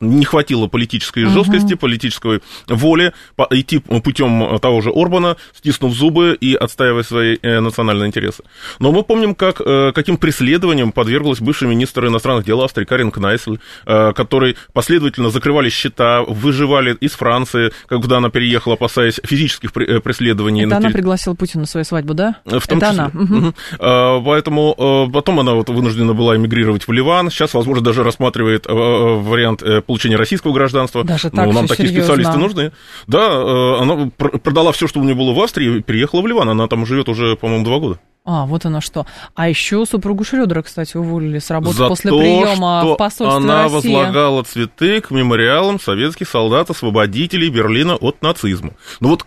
не 0.00 0.24
хватило 0.24 0.66
политической 0.66 1.24
жесткости, 1.24 1.74
угу. 1.74 1.80
политической 1.80 2.40
воли 2.68 3.12
идти 3.50 3.78
путем 3.78 4.58
того 4.58 4.80
же 4.80 4.90
Орбана, 4.90 5.36
стиснув 5.54 5.93
зубы 5.94 6.36
и 6.38 6.54
отстаивая 6.54 7.02
свои 7.02 7.38
э, 7.40 7.60
национальные 7.60 8.08
интересы. 8.08 8.42
Но 8.78 8.92
мы 8.92 9.02
помним, 9.02 9.34
как, 9.34 9.60
э, 9.60 9.92
каким 9.94 10.16
преследованием 10.16 10.92
подверглась 10.92 11.40
бывший 11.40 11.68
министр 11.68 12.06
иностранных 12.06 12.44
дел 12.44 12.60
Австрии 12.62 12.84
Карин 12.84 13.10
Кнайсель, 13.10 13.60
э, 13.86 14.12
который 14.12 14.56
последовательно 14.72 15.30
закрывали 15.30 15.70
счета, 15.70 16.22
выживали 16.22 16.94
из 17.00 17.12
Франции, 17.12 17.72
когда 17.86 18.18
она 18.18 18.30
переехала, 18.30 18.74
опасаясь 18.74 19.20
физических 19.24 19.72
преследований. 19.72 20.64
Это 20.64 20.76
она 20.76 20.90
пригласила 20.90 21.34
Путина 21.34 21.62
на 21.62 21.66
свою 21.66 21.84
свадьбу, 21.84 22.14
да? 22.14 22.36
В 22.44 22.66
том 22.66 22.78
Это 22.78 22.90
числе. 22.90 23.02
она. 23.02 23.10
Угу. 23.14 24.24
Поэтому 24.24 25.10
потом 25.12 25.40
она 25.40 25.54
вот 25.54 25.68
вынуждена 25.68 26.14
была 26.14 26.36
эмигрировать 26.36 26.86
в 26.86 26.92
Ливан. 26.92 27.30
Сейчас, 27.30 27.54
возможно, 27.54 27.84
даже 27.84 28.02
рассматривает 28.02 28.66
вариант 28.66 29.62
получения 29.86 30.16
российского 30.16 30.52
гражданства. 30.52 31.04
Даже 31.04 31.30
так, 31.30 31.46
ну, 31.46 31.52
нам 31.52 31.66
такие 31.66 31.88
серьезно. 31.88 32.14
специалисты 32.14 32.38
нужны. 32.38 32.72
Да, 33.06 33.80
она 33.80 34.10
продала 34.16 34.72
все, 34.72 34.86
что 34.86 35.00
у 35.00 35.04
нее 35.04 35.14
было 35.14 35.32
в 35.32 35.40
Австрии, 35.40 35.83
переехала 35.84 36.20
в 36.22 36.26
Ливан. 36.26 36.48
Она 36.48 36.66
там 36.66 36.86
живет 36.86 37.08
уже, 37.08 37.36
по-моему, 37.36 37.64
два 37.64 37.78
года. 37.78 37.98
А, 38.24 38.46
вот 38.46 38.64
оно 38.64 38.80
что. 38.80 39.06
А 39.34 39.48
еще 39.48 39.84
супругу 39.84 40.24
Шрёдера, 40.24 40.62
кстати, 40.62 40.96
уволили 40.96 41.38
с 41.38 41.50
работы 41.50 41.76
За 41.76 41.88
после 41.88 42.10
то, 42.10 42.18
приема 42.18 42.80
что 42.80 42.94
в 42.94 42.96
посольстве 42.96 43.36
она 43.36 43.64
России. 43.64 43.74
возлагала 43.74 44.42
цветы 44.44 45.02
к 45.02 45.10
мемориалам 45.10 45.78
советских 45.78 46.28
солдат-освободителей 46.28 47.50
Берлина 47.50 47.96
от 47.96 48.22
нацизма. 48.22 48.72
Ну 49.00 49.10
вот 49.10 49.26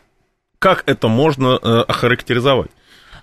как 0.58 0.84
это 0.88 1.08
можно 1.08 1.60
э, 1.62 1.82
охарактеризовать? 1.88 2.72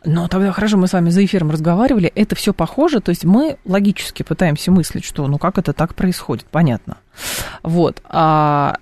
Ну, 0.05 0.29
тогда 0.29 0.53
хорошо, 0.53 0.77
мы 0.77 0.87
с 0.87 0.93
вами 0.93 1.09
за 1.11 1.25
эфиром 1.25 1.51
разговаривали, 1.51 2.13
это 2.15 2.37
все 2.37 2.53
похоже, 2.53 3.01
то 3.01 3.09
есть 3.09 3.25
мы 3.25 3.57
логически 3.65 4.23
пытаемся 4.23 4.71
мыслить, 4.71 5.05
что 5.05 5.27
ну 5.27 5.39
как 5.39 5.57
это 5.57 5.73
так 5.73 5.95
происходит, 5.95 6.45
понятно. 6.51 6.99
Вот. 7.63 8.03
А 8.05 8.77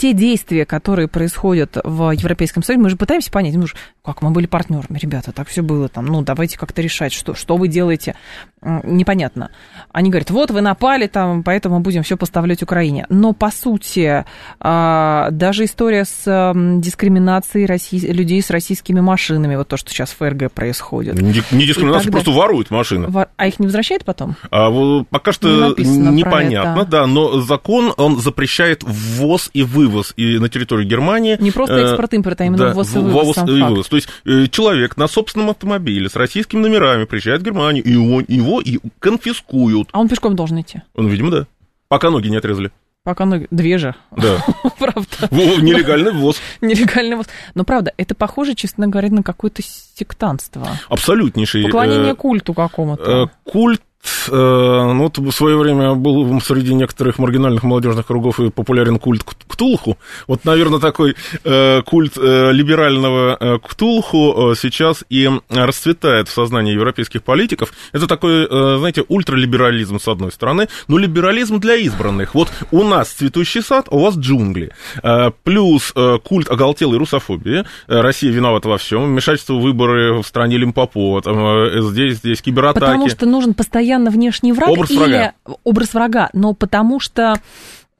те 0.00 0.14
действия, 0.14 0.64
которые 0.64 1.08
происходят 1.08 1.76
в 1.84 2.12
Европейском 2.12 2.62
Союзе, 2.62 2.82
мы 2.82 2.88
же 2.88 2.96
пытаемся 2.96 3.30
понять, 3.30 3.54
ну, 3.54 3.66
как 4.02 4.22
мы 4.22 4.30
были 4.30 4.46
партнерами, 4.46 4.96
ребята, 4.96 5.30
так 5.30 5.46
все 5.46 5.60
было 5.62 5.90
там, 5.90 6.06
ну, 6.06 6.22
давайте 6.22 6.58
как-то 6.58 6.80
решать, 6.80 7.12
что, 7.12 7.34
что 7.34 7.58
вы 7.58 7.68
делаете, 7.68 8.14
непонятно. 8.62 9.50
Они 9.92 10.10
говорят, 10.10 10.30
вот 10.30 10.50
вы 10.50 10.60
напали 10.60 11.06
там, 11.06 11.42
поэтому 11.42 11.80
будем 11.80 12.02
все 12.02 12.16
поставлять 12.16 12.62
Украине. 12.62 13.06
Но, 13.08 13.32
по 13.32 13.50
сути, 13.50 14.24
а, 14.60 15.28
даже 15.30 15.64
история 15.64 16.04
с 16.04 16.52
дискриминацией 16.54 17.66
россий, 17.66 18.00
людей 18.12 18.42
с 18.42 18.50
российскими 18.50 19.00
машинами, 19.00 19.56
вот 19.56 19.68
то, 19.68 19.76
что 19.76 19.90
сейчас 19.90 20.10
в 20.10 20.16
ФРГ 20.16 20.52
происходит. 20.52 21.20
Не, 21.20 21.42
не 21.52 21.66
дискриминация, 21.66 22.12
просто 22.12 22.30
воруют 22.30 22.70
машины. 22.70 23.08
А 23.36 23.46
их 23.46 23.58
не 23.58 23.66
возвращают 23.66 24.04
потом? 24.04 24.36
А, 24.50 24.70
пока 25.10 25.32
что 25.32 25.74
непонятно, 25.78 26.84
да, 26.84 27.06
но 27.06 27.40
закон, 27.40 27.92
он 27.96 28.18
запрещает 28.18 28.82
ввоз 28.82 29.50
и 29.52 29.62
вывоз 29.62 30.12
и 30.16 30.38
на 30.38 30.48
территорию 30.48 30.86
Германии. 30.86 31.36
Не 31.40 31.50
просто 31.50 31.76
экспорт-импорт, 31.76 32.40
а 32.40 32.44
именно 32.44 32.58
да, 32.58 32.72
ввоз 32.72 32.94
и 32.94 32.98
вывоз. 32.98 33.36
Ввоз 33.36 33.48
и 33.48 33.62
вывоз. 33.62 33.88
То 33.88 33.96
есть 33.96 34.08
э, 34.24 34.46
человек 34.48 34.96
на 34.96 35.08
собственном 35.08 35.50
автомобиле 35.50 36.08
с 36.08 36.16
российскими 36.16 36.60
номерами 36.60 37.04
приезжает 37.04 37.40
в 37.40 37.44
Германию, 37.44 37.84
и 37.84 37.92
его, 37.92 38.20
его 38.26 38.49
и 38.58 38.80
конфискуют. 38.98 39.90
А 39.92 40.00
он 40.00 40.08
пешком 40.08 40.34
должен 40.34 40.60
идти? 40.60 40.82
Он, 40.94 41.06
видимо, 41.06 41.30
да. 41.30 41.46
Пока 41.88 42.10
ноги 42.10 42.28
не 42.28 42.36
отрезали. 42.36 42.72
Пока 43.02 43.24
ноги... 43.24 43.46
Две 43.50 43.78
же. 43.78 43.94
Да. 44.10 44.44
правда. 44.78 45.06
Нелегальный 45.30 46.12
ввоз. 46.12 46.38
Нелегальный 46.60 47.16
ввоз. 47.16 47.26
Но 47.54 47.64
правда, 47.64 47.92
это 47.96 48.14
похоже, 48.14 48.54
честно 48.54 48.88
говоря, 48.88 49.10
на 49.10 49.22
какое-то 49.22 49.62
сектантство. 49.62 50.68
Абсолютнейший. 50.88 51.64
Поклонение 51.64 52.14
культу 52.14 52.54
какому-то. 52.54 53.30
Культ 53.44 53.82
ну, 54.28 54.98
вот 54.98 55.18
в 55.18 55.32
свое 55.32 55.56
время 55.56 55.94
был 55.94 56.40
среди 56.40 56.74
некоторых 56.74 57.18
маргинальных 57.18 57.62
молодежных 57.62 58.06
кругов 58.06 58.40
и 58.40 58.50
популярен 58.50 58.98
культ 58.98 59.24
Ктулху. 59.46 59.98
Вот, 60.26 60.44
наверное, 60.44 60.80
такой 60.80 61.16
э, 61.44 61.82
культ 61.82 62.16
э, 62.16 62.52
либерального 62.52 63.36
э, 63.38 63.58
Ктулху 63.58 64.54
сейчас 64.56 65.04
и 65.10 65.30
расцветает 65.50 66.28
в 66.28 66.32
сознании 66.32 66.72
европейских 66.72 67.22
политиков. 67.22 67.72
Это 67.92 68.06
такой, 68.06 68.46
э, 68.50 68.76
знаете, 68.78 69.04
ультралиберализм 69.06 69.98
с 69.98 70.08
одной 70.08 70.32
стороны, 70.32 70.68
но 70.88 70.96
либерализм 70.98 71.60
для 71.60 71.76
избранных. 71.76 72.34
Вот 72.34 72.48
у 72.70 72.84
нас 72.84 73.10
цветущий 73.10 73.62
сад, 73.62 73.88
а 73.90 73.96
у 73.96 74.00
вас 74.00 74.16
джунгли. 74.16 74.72
Э, 75.02 75.30
плюс 75.42 75.92
э, 75.94 76.18
культ 76.24 76.48
оголтелой 76.50 76.98
русофобии. 76.98 77.64
Э, 77.88 78.00
Россия 78.00 78.32
виновата 78.32 78.68
во 78.68 78.78
всем. 78.78 79.04
Вмешательство 79.04 79.54
в 79.54 79.60
выборы 79.60 80.22
в 80.22 80.26
стране 80.26 80.56
Лимпопо. 80.56 81.20
Там, 81.20 81.36
э, 81.38 81.80
здесь, 81.90 82.18
здесь 82.18 82.40
кибератаки. 82.40 82.84
Потому 82.84 83.08
что 83.08 83.26
нужен 83.26 83.54
постоянно 83.54 83.89
постоянно 83.90 84.10
внешний 84.10 84.52
враг 84.52 84.70
образ 84.70 84.90
или 84.90 84.98
врага. 84.98 85.32
образ 85.64 85.94
врага, 85.94 86.30
но 86.32 86.54
потому 86.54 87.00
что 87.00 87.34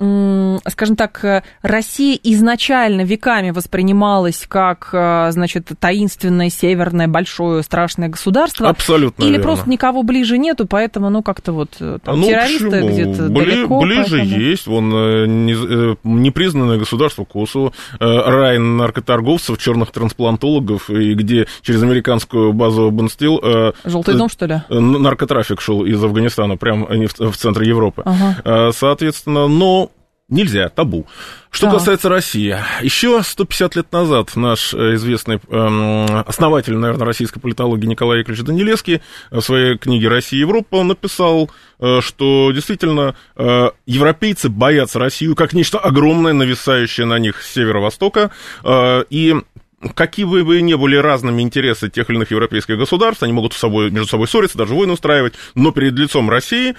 скажем 0.01 0.97
так, 0.97 1.45
Россия 1.63 2.19
изначально 2.23 3.03
веками 3.03 3.51
воспринималась 3.51 4.47
как, 4.49 4.89
значит, 5.33 5.69
таинственное 5.79 6.49
северное 6.49 7.07
большое 7.07 7.63
страшное 7.63 8.09
государство. 8.09 8.69
Абсолютно 8.69 9.23
Или 9.23 9.33
верно. 9.33 9.45
просто 9.45 9.69
никого 9.69 10.03
ближе 10.03 10.39
нету, 10.39 10.67
поэтому, 10.67 11.11
ну, 11.11 11.23
как-то 11.23 11.53
вот 11.53 11.71
там, 11.79 12.21
ну, 12.21 12.27
террористы 12.27 12.81
где-то 12.81 13.29
Бли, 13.29 13.45
далеко. 13.45 13.81
Ближе 13.81 14.19
поэтому... 14.19 14.41
есть, 14.41 14.67
вон, 14.67 14.95
э, 14.95 15.27
не, 15.27 15.53
э, 15.53 15.97
непризнанное 16.05 16.79
государство 16.79 17.25
Косово, 17.25 17.73
э, 17.99 18.05
рай 18.05 18.59
наркоторговцев, 18.59 19.59
черных 19.59 19.91
трансплантологов, 19.91 20.89
и 20.91 21.15
где 21.15 21.47
через 21.63 21.83
американскую 21.83 22.53
базу 22.53 22.91
Бенстил... 22.91 23.41
Желтый 23.85 24.17
дом, 24.17 24.29
что 24.29 24.47
ли? 24.47 24.63
Наркотрафик 24.71 25.61
шел 25.61 25.85
из 25.85 26.03
Афганистана, 26.03 26.57
прямо 26.57 26.87
в, 26.87 27.33
в 27.33 27.37
центре 27.37 27.69
Европы. 27.69 28.03
Ага. 28.05 28.73
Соответственно, 28.73 29.47
но 29.49 29.90
нельзя, 30.31 30.69
табу. 30.69 31.07
Что 31.51 31.67
Да. 31.67 31.73
касается 31.73 32.09
России, 32.09 32.57
еще 32.81 33.23
150 33.23 33.75
лет 33.75 33.93
назад 33.93 34.37
наш 34.37 34.73
э, 34.73 34.95
известный 34.95 35.41
эм, 35.49 36.07
основатель, 36.27 36.77
наверное, 36.77 37.05
российской 37.05 37.41
политологии 37.41 37.87
Николай 37.87 38.21
Яковлевич 38.21 38.45
Данилевский 38.47 39.03
в 39.33 39.41
своей 39.41 39.77
книге 39.77 40.09
«Россия 40.09 40.39
и 40.39 40.41
Европа» 40.41 40.85
написал, 40.85 41.51
э, 41.81 42.01
что 42.01 42.53
действительно 42.53 43.17
э, 43.37 43.71
европейцы 43.87 44.49
боятся 44.49 45.01
Россию 45.01 45.35
как 45.35 45.53
нечто 45.53 45.79
огромное, 45.79 46.33
нависающее 46.33 47.05
на 47.05 47.19
них 47.19 47.43
с 47.43 47.53
северо-востока, 47.53 48.31
э, 48.63 49.05
и 49.11 49.35
какие 49.95 50.27
бы 50.27 50.43
вы 50.43 50.61
ни 50.61 50.75
были 50.75 50.97
разными 50.97 51.43
интересы 51.43 51.89
тех 51.89 52.11
или 52.11 52.17
иных 52.17 52.31
европейских 52.31 52.77
государств, 52.77 53.23
они 53.23 53.33
могут 53.33 53.55
собой, 53.55 53.91
между 53.91 54.09
собой 54.09 54.29
ссориться, 54.29 54.59
даже 54.59 54.75
войны 54.75 54.93
устраивать, 54.93 55.35
но 55.55 55.73
перед 55.73 55.95
лицом 55.95 56.29
России, 56.29 56.75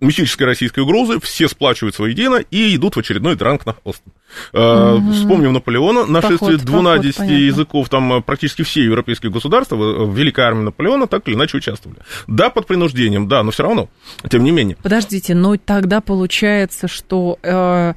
мистической 0.00 0.46
российской 0.46 0.80
угрозы, 0.80 1.20
все 1.20 1.48
сплачиваются 1.48 2.02
воедино 2.02 2.36
и 2.36 2.74
идут 2.76 2.96
в 2.96 2.98
очередной 2.98 3.36
дранг 3.36 3.66
на 3.66 3.74
хвост. 3.74 4.02
Угу. 4.52 5.12
Вспомним 5.12 5.52
Наполеона, 5.52 6.06
нашествие 6.06 6.52
Поход, 6.52 6.64
двунадесяти 6.64 7.18
поход, 7.18 7.28
понятно. 7.28 7.46
языков, 7.46 7.88
там 7.88 8.22
практически 8.22 8.62
все 8.62 8.84
европейские 8.84 9.30
государства 9.30 9.76
в 9.76 10.16
Великой 10.16 10.44
армии 10.44 10.62
Наполеона 10.62 11.06
так 11.06 11.28
или 11.28 11.34
иначе 11.34 11.58
участвовали. 11.58 12.00
Да, 12.26 12.50
под 12.50 12.66
принуждением, 12.66 13.28
да, 13.28 13.42
но 13.42 13.50
все 13.50 13.62
равно, 13.62 13.88
тем 14.30 14.44
не 14.44 14.50
менее. 14.50 14.76
Подождите, 14.82 15.34
но 15.34 15.56
тогда 15.56 16.00
получается, 16.00 16.88
что... 16.88 17.38
Э 17.42 17.94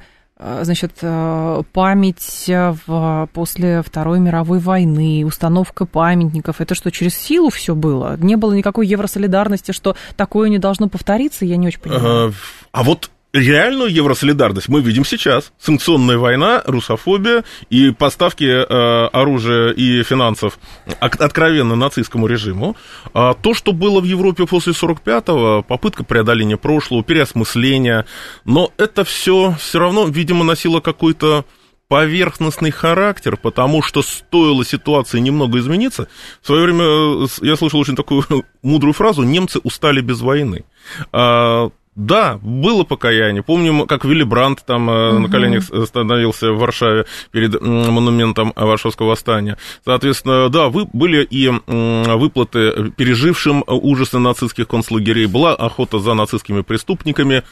значит, 0.62 0.92
э, 1.02 1.62
память 1.72 2.44
в, 2.48 3.28
после 3.32 3.82
Второй 3.82 4.20
мировой 4.20 4.58
войны, 4.58 5.24
установка 5.26 5.86
памятников, 5.86 6.60
это 6.60 6.74
что, 6.74 6.90
через 6.90 7.14
силу 7.16 7.50
все 7.50 7.74
было? 7.74 8.16
Не 8.18 8.36
было 8.36 8.52
никакой 8.52 8.86
евросолидарности, 8.86 9.72
что 9.72 9.96
такое 10.16 10.48
не 10.48 10.58
должно 10.58 10.88
повториться? 10.88 11.44
Я 11.44 11.56
не 11.56 11.66
очень 11.66 11.80
понимаю. 11.80 12.34
А 12.72 12.82
вот 12.82 13.10
реальную 13.32 13.92
евросолидарность 13.92 14.68
мы 14.68 14.80
видим 14.80 15.04
сейчас. 15.04 15.52
Санкционная 15.58 16.18
война, 16.18 16.62
русофобия 16.66 17.44
и 17.68 17.90
поставки 17.90 18.44
э, 18.44 19.08
оружия 19.12 19.70
и 19.72 20.02
финансов 20.02 20.58
откровенно 21.00 21.76
нацистскому 21.76 22.26
режиму. 22.26 22.76
А 23.14 23.34
то, 23.34 23.54
что 23.54 23.72
было 23.72 24.00
в 24.00 24.04
Европе 24.04 24.46
после 24.46 24.72
45-го, 24.72 25.62
попытка 25.62 26.04
преодоления 26.04 26.56
прошлого, 26.56 27.04
переосмысления, 27.04 28.06
но 28.44 28.72
это 28.76 29.04
все 29.04 29.54
все 29.58 29.78
равно, 29.78 30.06
видимо, 30.06 30.44
носило 30.44 30.80
какой-то 30.80 31.44
поверхностный 31.90 32.70
характер, 32.70 33.36
потому 33.36 33.82
что 33.82 34.02
стоило 34.02 34.64
ситуации 34.64 35.18
немного 35.18 35.58
измениться. 35.58 36.06
В 36.40 36.46
свое 36.46 36.62
время 36.62 37.28
я 37.42 37.56
слышал 37.56 37.80
очень 37.80 37.96
такую 37.96 38.24
мудрую 38.62 38.92
фразу 38.92 39.22
«немцы 39.22 39.58
устали 39.58 40.00
без 40.00 40.20
войны». 40.20 40.64
А, 41.12 41.70
да, 42.00 42.38
было 42.42 42.84
покаяние. 42.84 43.42
Помним, 43.42 43.86
как 43.86 44.06
Вилли 44.06 44.22
Брандт 44.22 44.64
там 44.64 44.88
uh-huh. 44.88 45.18
на 45.18 45.28
коленях 45.28 45.64
становился 45.64 46.52
в 46.52 46.58
Варшаве 46.58 47.04
перед 47.30 47.60
монументом 47.60 48.54
Варшавского 48.56 49.08
восстания. 49.08 49.58
Соответственно, 49.84 50.48
да, 50.48 50.70
вы, 50.70 50.86
были 50.92 51.22
и 51.24 51.48
выплаты 51.66 52.90
пережившим 52.96 53.62
ужасы 53.66 54.18
нацистских 54.18 54.66
концлагерей, 54.66 55.26
была 55.26 55.54
охота 55.54 55.98
за 55.98 56.14
нацистскими 56.14 56.62
преступниками. 56.62 57.42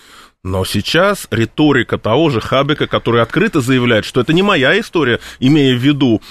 Но 0.44 0.64
сейчас 0.64 1.26
риторика 1.32 1.98
того 1.98 2.30
же 2.30 2.40
Хабека, 2.40 2.86
который 2.86 3.22
открыто 3.22 3.60
заявляет, 3.60 4.04
что 4.04 4.20
это 4.20 4.32
не 4.32 4.42
моя 4.42 4.78
история, 4.78 5.18
имея 5.40 5.74
в 5.74 5.78
виду 5.78 6.22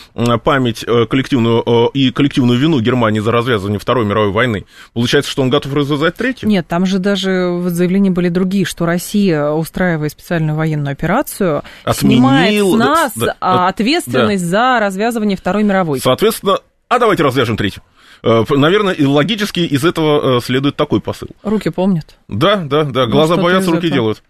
память 0.44 0.86
коллективную 1.10 1.90
и 1.94 2.12
коллективную 2.12 2.58
вину 2.58 2.80
Германии 2.80 3.20
за 3.20 3.32
развязывание 3.32 3.80
Второй 3.80 4.06
мировой 4.06 4.32
войны, 4.32 4.66
получается, 4.94 5.30
что 5.30 5.42
он 5.42 5.50
готов 5.50 5.74
развязать 5.74 6.16
третью? 6.16 6.48
Нет, 6.48 6.66
там 6.68 6.86
же 6.86 7.00
даже 7.00 7.50
в 7.50 7.70
заявлении 7.70 8.10
были 8.10 8.30
другие, 8.30 8.64
что 8.66 8.86
Россия, 8.86 9.50
устраивая 9.50 10.10
специальную 10.10 10.56
военную 10.56 10.94
операцию, 10.94 11.64
Отменил, 11.84 12.18
снимает 12.18 12.64
с 12.66 12.76
нас 12.76 13.12
да, 13.16 13.68
ответственность 13.68 14.50
да. 14.50 14.78
за 14.78 14.80
развязывание 14.80 15.36
Второй 15.36 15.64
мировой. 15.64 16.00
Соответственно, 16.00 16.60
а 16.90 17.00
давайте 17.00 17.24
развяжем 17.24 17.58
третью. 17.58 17.84
Э, 18.24 18.44
наверное, 18.50 18.96
логически 19.00 19.60
из 19.60 19.84
этого 19.86 20.38
э, 20.38 20.42
следует 20.42 20.76
такой 20.76 21.02
посыл. 21.02 21.30
Руки 21.44 21.70
помнят. 21.70 22.18
Да, 22.28 22.56
да, 22.58 22.84
да. 22.84 23.06
Ну, 23.06 23.12
Глаза 23.12 23.36
ну, 23.36 23.44
боятся, 23.44 23.72
руки 23.72 23.88
этого. 23.88 23.94
делают. 23.94 24.24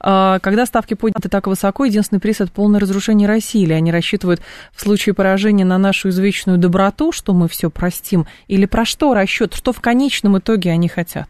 А, 0.00 0.38
когда 0.40 0.66
ставки 0.66 0.94
подняты 0.94 1.28
так 1.28 1.46
высоко, 1.46 1.84
единственный 1.84 2.20
приз 2.20 2.40
это 2.40 2.52
полное 2.52 2.80
разрушение 2.80 3.26
России. 3.26 3.62
Или 3.62 3.72
они 3.72 3.90
рассчитывают 3.90 4.40
в 4.72 4.80
случае 4.80 5.14
поражения 5.14 5.64
на 5.64 5.78
нашу 5.78 6.10
извечную 6.10 6.58
доброту, 6.58 7.12
что 7.12 7.32
мы 7.32 7.48
все 7.48 7.70
простим? 7.70 8.26
Или 8.46 8.66
про 8.66 8.84
что 8.84 9.14
расчет? 9.14 9.54
Что 9.54 9.72
в 9.72 9.80
конечном 9.80 10.38
итоге 10.38 10.70
они 10.70 10.88
хотят? 10.88 11.28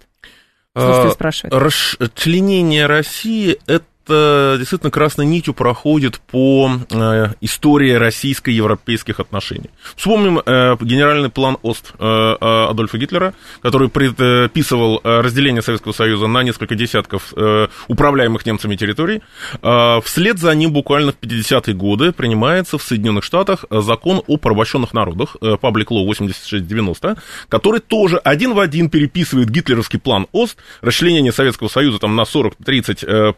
Слушайте, 0.75 1.09
а, 1.09 1.11
спрашивает. 1.11 1.55
Расчленение 1.55 2.87
России– 2.87 3.59
это 3.67 3.85
действительно 4.09 4.91
красной 4.91 5.27
нитью 5.27 5.55
проходит 5.55 6.21
по 6.21 6.71
э, 6.91 7.29
истории 7.41 7.93
российско-европейских 7.93 9.21
отношений. 9.21 9.71
Вспомним 9.97 10.39
э, 10.39 10.77
генеральный 10.81 11.29
план 11.29 11.59
ОСТ 11.63 11.95
э, 11.99 12.37
э, 12.41 12.67
Адольфа 12.71 12.99
Гитлера, 12.99 13.35
который 13.61 13.89
предписывал 13.89 15.01
э, 15.03 15.21
разделение 15.21 15.63
Советского 15.63 15.93
Союза 15.93 16.27
на 16.27 16.43
несколько 16.43 16.75
десятков 16.75 17.33
э, 17.37 17.69
управляемых 17.89 18.45
немцами 18.47 18.77
территорий. 18.77 19.23
Э, 19.63 20.01
вслед 20.05 20.39
за 20.39 20.55
ним 20.55 20.73
буквально 20.73 21.13
в 21.13 21.21
50-е 21.21 21.75
годы 21.75 22.13
принимается 22.13 22.79
в 22.79 22.83
Соединенных 22.83 23.25
Штатах 23.25 23.65
закон 23.71 24.23
о 24.27 24.37
порабощенных 24.37 24.95
народах, 24.95 25.37
э, 25.41 25.57
Public 25.61 25.89
Law 25.89 26.05
8690, 26.07 27.17
который 27.49 27.81
тоже 27.81 28.19
один 28.19 28.55
в 28.55 28.61
один 28.61 28.91
переписывает 28.91 29.51
гитлеровский 29.51 29.99
план 29.99 30.27
ОСТ, 30.33 30.57
расчленение 30.81 31.33
Советского 31.33 31.69
Союза 31.69 31.99
там, 31.99 32.17
на 32.17 32.23
40-30 32.23 33.07
э, 33.07 33.33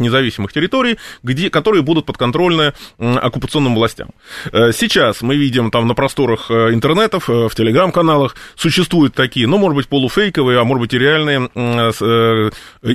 таких 0.00 0.10
независимых 0.10 0.52
территорий, 0.52 0.98
где, 1.22 1.50
которые 1.50 1.82
будут 1.82 2.06
подконтрольны 2.06 2.72
оккупационным 2.98 3.74
властям. 3.74 4.08
Э, 4.52 4.72
сейчас 4.72 5.22
мы 5.22 5.36
видим 5.36 5.70
там 5.70 5.86
на 5.86 5.94
просторах 5.94 6.50
э, 6.50 6.72
интернетов, 6.72 7.28
э, 7.28 7.48
в 7.48 7.54
телеграм-каналах 7.54 8.34
существуют 8.56 9.14
такие, 9.14 9.46
ну, 9.46 9.58
может 9.58 9.76
быть, 9.76 9.88
полуфейковые, 9.88 10.58
а 10.58 10.64
может 10.64 10.80
быть 10.80 10.94
и 10.94 10.98
реальные 10.98 11.50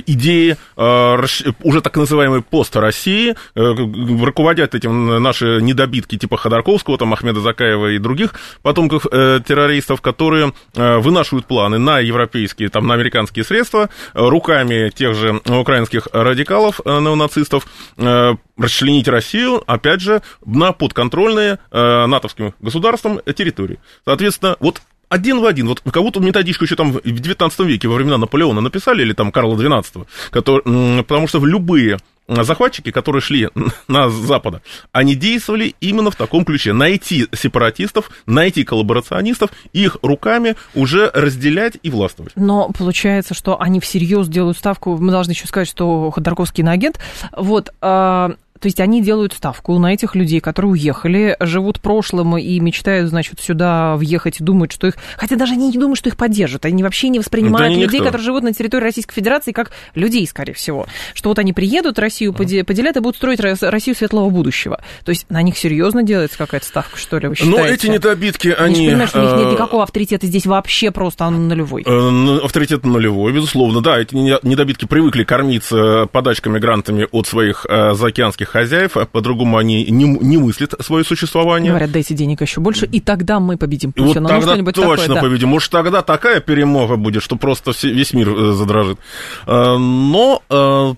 идеи 0.06 0.56
уже 0.76 1.80
так 1.80 1.96
называемой 1.96 2.42
пост 2.42 2.76
России, 2.76 3.34
руководят 3.54 4.74
этим 4.74 5.22
наши 5.22 5.60
недобитки 5.60 6.18
типа 6.18 6.36
Ходорковского, 6.36 6.98
там, 6.98 7.12
Ахмеда 7.12 7.40
Закаева 7.40 7.92
и 7.92 7.98
других 7.98 8.34
потомков 8.62 9.04
террористов, 9.04 10.00
которые 10.00 10.52
вынашивают 10.74 11.46
планы 11.46 11.78
на 11.78 12.00
европейские, 12.00 12.68
там, 12.68 12.86
на 12.86 12.94
американские 12.94 13.44
средства 13.44 13.88
руками 14.14 14.90
тех 14.90 15.14
же 15.14 15.40
украинских 15.46 16.08
радикалов 16.12 16.80
неонацистов, 17.00 17.66
э, 17.96 18.34
расчленить 18.56 19.08
Россию, 19.08 19.62
опять 19.66 20.00
же, 20.00 20.22
на 20.44 20.72
подконтрольные 20.72 21.58
э, 21.70 22.06
натовским 22.06 22.54
государством 22.60 23.20
территории. 23.34 23.78
Соответственно, 24.04 24.56
вот 24.60 24.82
один 25.08 25.40
в 25.40 25.46
один. 25.46 25.68
Вот 25.68 25.80
кого-то 25.80 26.20
методичку 26.20 26.64
еще 26.64 26.76
там 26.76 26.92
в 26.92 27.00
19 27.02 27.60
веке, 27.60 27.88
во 27.88 27.94
времена 27.94 28.18
Наполеона 28.18 28.60
написали, 28.60 29.02
или 29.02 29.12
там 29.12 29.32
Карла 29.32 29.54
XII, 29.54 30.06
который, 30.30 31.04
потому 31.04 31.28
что 31.28 31.40
в 31.40 31.46
любые 31.46 31.98
захватчики, 32.28 32.90
которые 32.90 33.22
шли 33.22 33.48
на 33.88 34.08
Запада, 34.08 34.62
они 34.92 35.14
действовали 35.14 35.74
именно 35.80 36.10
в 36.10 36.16
таком 36.16 36.44
ключе. 36.44 36.72
Найти 36.72 37.28
сепаратистов, 37.34 38.10
найти 38.26 38.64
коллаборационистов, 38.64 39.50
их 39.72 39.96
руками 40.02 40.56
уже 40.74 41.10
разделять 41.14 41.78
и 41.82 41.90
властвовать. 41.90 42.32
Но 42.36 42.70
получается, 42.76 43.34
что 43.34 43.60
они 43.60 43.80
всерьез 43.80 44.28
делают 44.28 44.58
ставку. 44.58 44.96
Мы 44.96 45.12
должны 45.12 45.32
еще 45.32 45.46
сказать, 45.46 45.68
что 45.68 46.10
Ходорковский 46.10 46.62
иноагент. 46.62 46.98
Вот, 47.32 47.72
а, 47.80 48.34
то 48.60 48.66
есть 48.66 48.80
они 48.80 49.02
делают 49.02 49.32
ставку 49.32 49.78
на 49.78 49.92
этих 49.92 50.14
людей, 50.14 50.40
которые 50.40 50.72
уехали, 50.72 51.36
живут 51.40 51.80
прошлым 51.80 52.36
и 52.38 52.58
мечтают, 52.60 53.08
значит, 53.08 53.40
сюда 53.40 53.96
въехать 53.96 54.40
и 54.40 54.44
думают, 54.44 54.72
что 54.72 54.86
их... 54.86 54.94
Хотя 55.16 55.36
даже 55.36 55.54
они 55.54 55.68
не 55.68 55.78
думают, 55.78 55.98
что 55.98 56.08
их 56.08 56.16
поддержат. 56.16 56.64
Они 56.64 56.82
вообще 56.82 57.08
не 57.08 57.18
воспринимают 57.18 57.74
да 57.74 57.80
людей, 57.80 58.00
никто. 58.00 58.06
которые 58.06 58.24
живут 58.24 58.42
на 58.42 58.52
территории 58.52 58.84
Российской 58.84 59.14
Федерации, 59.14 59.52
как 59.52 59.72
людей, 59.94 60.26
скорее 60.26 60.54
всего. 60.54 60.86
Что 61.14 61.30
вот 61.30 61.38
они 61.38 61.52
приедут, 61.52 61.98
Россию 61.98 62.32
uh-huh. 62.32 62.64
поделят 62.64 62.96
и 62.96 63.00
будут 63.00 63.16
строить 63.16 63.40
Россию 63.40 63.96
светлого 63.96 64.30
будущего. 64.30 64.80
То 65.04 65.10
есть 65.10 65.26
на 65.30 65.42
них 65.42 65.56
серьезно 65.58 66.02
делается 66.02 66.38
какая-то 66.38 66.66
ставка, 66.66 66.98
что 66.98 67.18
ли, 67.18 67.28
вы 67.28 67.34
считаете? 67.34 67.58
Ну, 67.58 67.64
эти 67.64 67.86
недобитки, 67.86 68.48
они... 68.48 68.76
Они 68.76 68.88
понимаешь, 68.88 69.10
что 69.10 69.20
у 69.20 69.22
них 69.22 69.36
нет 69.36 69.48
э, 69.48 69.52
никакого 69.52 69.82
авторитета 69.82 70.26
здесь 70.26 70.46
вообще 70.46 70.90
просто 70.90 71.24
он 71.24 71.48
нулевой. 71.48 71.82
Э, 71.86 72.38
авторитет 72.44 72.84
нулевой, 72.84 73.32
безусловно, 73.32 73.80
да. 73.80 73.98
Эти 73.98 74.14
недобитки 74.14 74.86
привыкли 74.86 75.24
кормиться 75.24 76.06
подачками, 76.10 76.58
грантами 76.58 77.06
от 77.10 77.26
своих 77.26 77.66
э, 77.68 77.94
заокеанских 77.94 78.45
российских 78.46 78.50
хозяев, 78.50 78.96
а 78.96 79.06
по-другому 79.06 79.56
они 79.58 79.84
не, 79.84 80.04
не 80.04 80.38
мыслят 80.38 80.74
свое 80.80 81.04
существование. 81.04 81.70
Говорят, 81.70 81.92
дайте 81.92 82.14
денег 82.14 82.40
еще 82.40 82.60
больше, 82.60 82.86
и 82.86 83.00
тогда 83.00 83.40
мы 83.40 83.56
победим 83.56 83.92
Путина. 83.92 84.22
Вот 84.22 84.22
ну, 84.22 84.28
тогда 84.28 84.56
ну, 84.56 84.64
точно 84.64 84.96
такое, 84.96 85.08
да. 85.08 85.20
победим. 85.20 85.48
Может, 85.48 85.70
тогда 85.70 86.02
такая 86.02 86.40
перемога 86.40 86.96
будет, 86.96 87.22
что 87.22 87.36
просто 87.36 87.72
весь 87.82 88.12
мир 88.12 88.28
э, 88.28 88.52
задрожит. 88.52 88.98
Э, 89.46 89.76
но 89.76 90.42
э, 90.48 90.94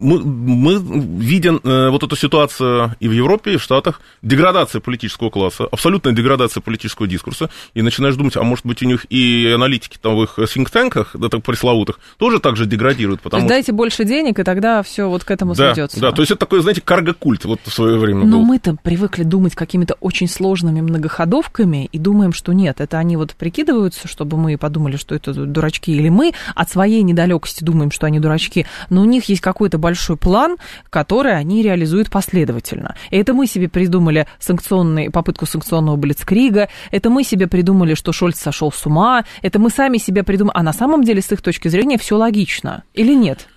мы, 0.00 0.20
мы 0.20 0.78
видим 0.78 1.60
э, 1.64 1.90
вот 1.90 2.04
эту 2.04 2.14
ситуацию 2.14 2.94
и 3.00 3.08
в 3.08 3.12
Европе, 3.12 3.54
и 3.54 3.56
в 3.56 3.62
Штатах, 3.62 4.00
деградация 4.22 4.80
политического 4.80 5.28
класса, 5.28 5.66
абсолютная 5.70 6.12
деградация 6.12 6.60
политического 6.60 7.08
дискурса, 7.08 7.50
и 7.74 7.82
начинаешь 7.82 8.14
думать, 8.14 8.36
а 8.36 8.44
может 8.44 8.64
быть 8.64 8.80
у 8.82 8.86
них 8.86 9.06
и 9.10 9.50
аналитики 9.52 9.98
там 10.00 10.16
в 10.16 10.22
их 10.22 10.38
think 10.38 11.06
да 11.14 11.28
так 11.28 11.42
пресловутых, 11.42 11.98
тоже 12.16 12.38
так 12.38 12.56
же 12.56 12.66
деградируют. 12.66 13.20
Потому... 13.22 13.40
То 13.40 13.44
есть 13.44 13.48
дайте 13.48 13.72
больше 13.72 14.04
денег, 14.04 14.38
и 14.38 14.44
тогда 14.44 14.84
все 14.84 15.08
вот 15.08 15.24
к 15.24 15.30
этому 15.32 15.54
да, 15.54 15.74
сведется. 15.74 16.00
Да, 16.00 16.12
то 16.12 16.22
есть 16.22 16.30
это 16.30 16.40
такой, 16.40 16.60
знаете, 16.60 16.80
карго-культ 16.80 17.44
вот 17.44 17.60
в 17.64 17.72
свое 17.72 17.98
время 17.98 18.24
Но 18.24 18.38
был. 18.38 18.44
мы-то 18.44 18.76
привыкли 18.80 19.24
думать 19.24 19.56
какими-то 19.56 19.96
очень 20.00 20.28
сложными 20.28 20.80
многоходовками, 20.80 21.88
и 21.90 21.98
думаем, 21.98 22.32
что 22.32 22.52
нет, 22.52 22.80
это 22.80 22.98
они 22.98 23.16
вот 23.16 23.34
прикидываются, 23.34 24.06
чтобы 24.06 24.36
мы 24.36 24.56
подумали, 24.58 24.96
что 24.96 25.16
это 25.16 25.32
дурачки, 25.32 25.90
или 25.90 26.08
мы 26.08 26.34
от 26.54 26.70
своей 26.70 27.02
недалекости 27.02 27.64
думаем, 27.64 27.90
что 27.90 28.06
они 28.06 28.20
дурачки, 28.20 28.66
но 28.90 29.02
у 29.02 29.04
них 29.04 29.24
есть 29.24 29.40
какой-то 29.40 29.78
большой 29.88 30.18
план, 30.18 30.58
который 30.90 31.34
они 31.34 31.62
реализуют 31.62 32.10
последовательно. 32.10 32.94
И 33.10 33.16
это 33.16 33.32
мы 33.32 33.46
себе 33.46 33.68
придумали 33.70 34.26
санкционный, 34.38 35.10
попытку 35.10 35.46
санкционного 35.46 35.96
блицкрига, 35.96 36.68
это 36.90 37.08
мы 37.08 37.24
себе 37.24 37.46
придумали, 37.46 37.94
что 37.94 38.12
Шольц 38.12 38.38
сошел 38.38 38.70
с 38.70 38.84
ума, 38.84 39.24
это 39.40 39.58
мы 39.58 39.70
сами 39.70 39.96
себе 39.96 40.22
придумали, 40.24 40.58
а 40.58 40.62
на 40.62 40.74
самом 40.74 41.04
деле 41.04 41.22
с 41.22 41.32
их 41.32 41.40
точки 41.40 41.68
зрения 41.68 41.96
все 41.96 42.16
логично 42.16 42.82
или 42.92 43.14
нет? 43.14 43.48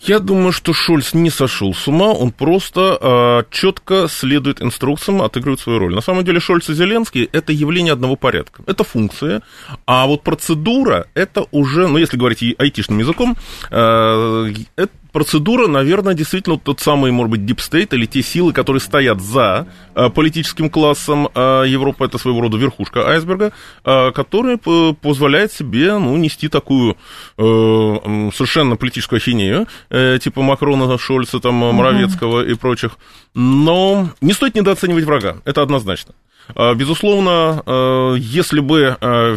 Я 0.00 0.18
думаю, 0.18 0.52
что 0.52 0.72
Шольц 0.72 1.14
не 1.14 1.30
сошел 1.30 1.74
с 1.74 1.86
ума, 1.86 2.12
он 2.12 2.32
просто 2.32 2.98
э, 3.00 3.42
четко 3.50 4.08
следует 4.08 4.60
инструкциям, 4.60 5.22
отыгрывает 5.22 5.60
свою 5.60 5.78
роль. 5.78 5.94
На 5.94 6.00
самом 6.00 6.24
деле 6.24 6.40
Шольц 6.40 6.68
и 6.70 6.74
Зеленский 6.74 7.28
это 7.32 7.52
явление 7.52 7.92
одного 7.92 8.16
порядка. 8.16 8.62
Это 8.66 8.82
функция, 8.84 9.42
а 9.86 10.06
вот 10.06 10.22
процедура 10.22 11.06
это 11.14 11.46
уже, 11.52 11.86
ну 11.86 11.98
если 11.98 12.16
говорить 12.16 12.42
айтишным 12.58 12.98
языком, 12.98 13.36
э, 13.70 14.52
это 14.76 14.92
процедура, 15.12 15.68
наверное, 15.68 16.14
действительно 16.14 16.58
тот 16.58 16.80
самый, 16.80 17.12
может 17.12 17.30
быть, 17.30 17.40
state 17.40 17.94
или 17.94 18.06
те 18.06 18.22
силы, 18.22 18.52
которые 18.52 18.80
стоят 18.80 19.20
за 19.20 19.66
э, 19.94 20.08
политическим 20.10 20.70
классом 20.70 21.28
э, 21.34 21.64
Европы, 21.68 22.04
это 22.04 22.18
своего 22.18 22.40
рода 22.40 22.56
верхушка 22.56 23.06
айсберга, 23.06 23.52
э, 23.84 24.10
которая 24.12 24.56
позволяет 24.56 25.52
себе, 25.52 25.98
ну, 25.98 26.16
нести 26.16 26.48
такую 26.48 26.96
совершенно 27.36 28.76
политическую 28.76 29.18
ахинею, 29.18 29.66
типа 29.90 30.42
Макрона, 30.42 30.96
Шольца, 30.98 31.40
там, 31.40 31.54
Моровецкого 31.54 32.40
угу. 32.42 32.50
и 32.50 32.54
прочих. 32.54 32.92
Но 33.34 34.08
не 34.20 34.32
стоит 34.32 34.54
недооценивать 34.54 35.04
врага, 35.04 35.36
это 35.44 35.62
однозначно. 35.62 36.14
А, 36.54 36.74
безусловно, 36.74 37.62
а, 37.64 38.14
если 38.14 38.60
бы 38.60 38.96
а, 39.00 39.36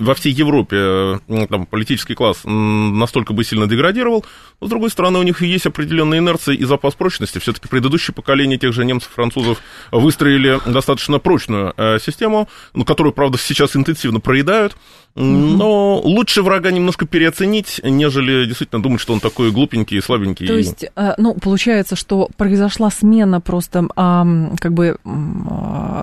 во 0.00 0.14
всей 0.14 0.32
Европе 0.32 1.20
там, 1.48 1.66
политический 1.66 2.14
класс 2.14 2.40
настолько 2.44 3.32
бы 3.32 3.44
сильно 3.44 3.66
деградировал, 3.66 4.24
но, 4.60 4.66
с 4.66 4.70
другой 4.70 4.90
стороны, 4.90 5.18
у 5.18 5.22
них 5.22 5.42
есть 5.42 5.66
определенная 5.66 6.18
инерция 6.18 6.54
и 6.54 6.64
запас 6.64 6.94
прочности. 6.94 7.38
Все-таки 7.38 7.68
предыдущее 7.68 8.14
поколение 8.14 8.58
тех 8.58 8.72
же 8.72 8.84
немцев, 8.84 9.10
французов 9.14 9.58
выстроили 9.92 10.60
достаточно 10.66 11.18
прочную 11.18 11.74
систему, 12.00 12.48
которую, 12.86 13.12
правда, 13.12 13.38
сейчас 13.38 13.76
интенсивно 13.76 14.20
проедают. 14.20 14.76
Но 15.16 15.98
лучше 16.00 16.42
врага 16.42 16.70
немножко 16.70 17.06
переоценить, 17.06 17.80
нежели 17.82 18.44
действительно 18.44 18.82
думать, 18.82 19.00
что 19.00 19.14
он 19.14 19.20
такой 19.20 19.50
глупенький 19.50 19.96
и 19.96 20.00
слабенький. 20.02 20.46
То 20.46 20.54
есть, 20.54 20.84
э, 20.94 21.14
ну, 21.16 21.34
получается, 21.34 21.96
что 21.96 22.28
произошла 22.36 22.90
смена 22.90 23.40
просто, 23.40 23.88
как 23.96 24.72
бы, 24.72 24.98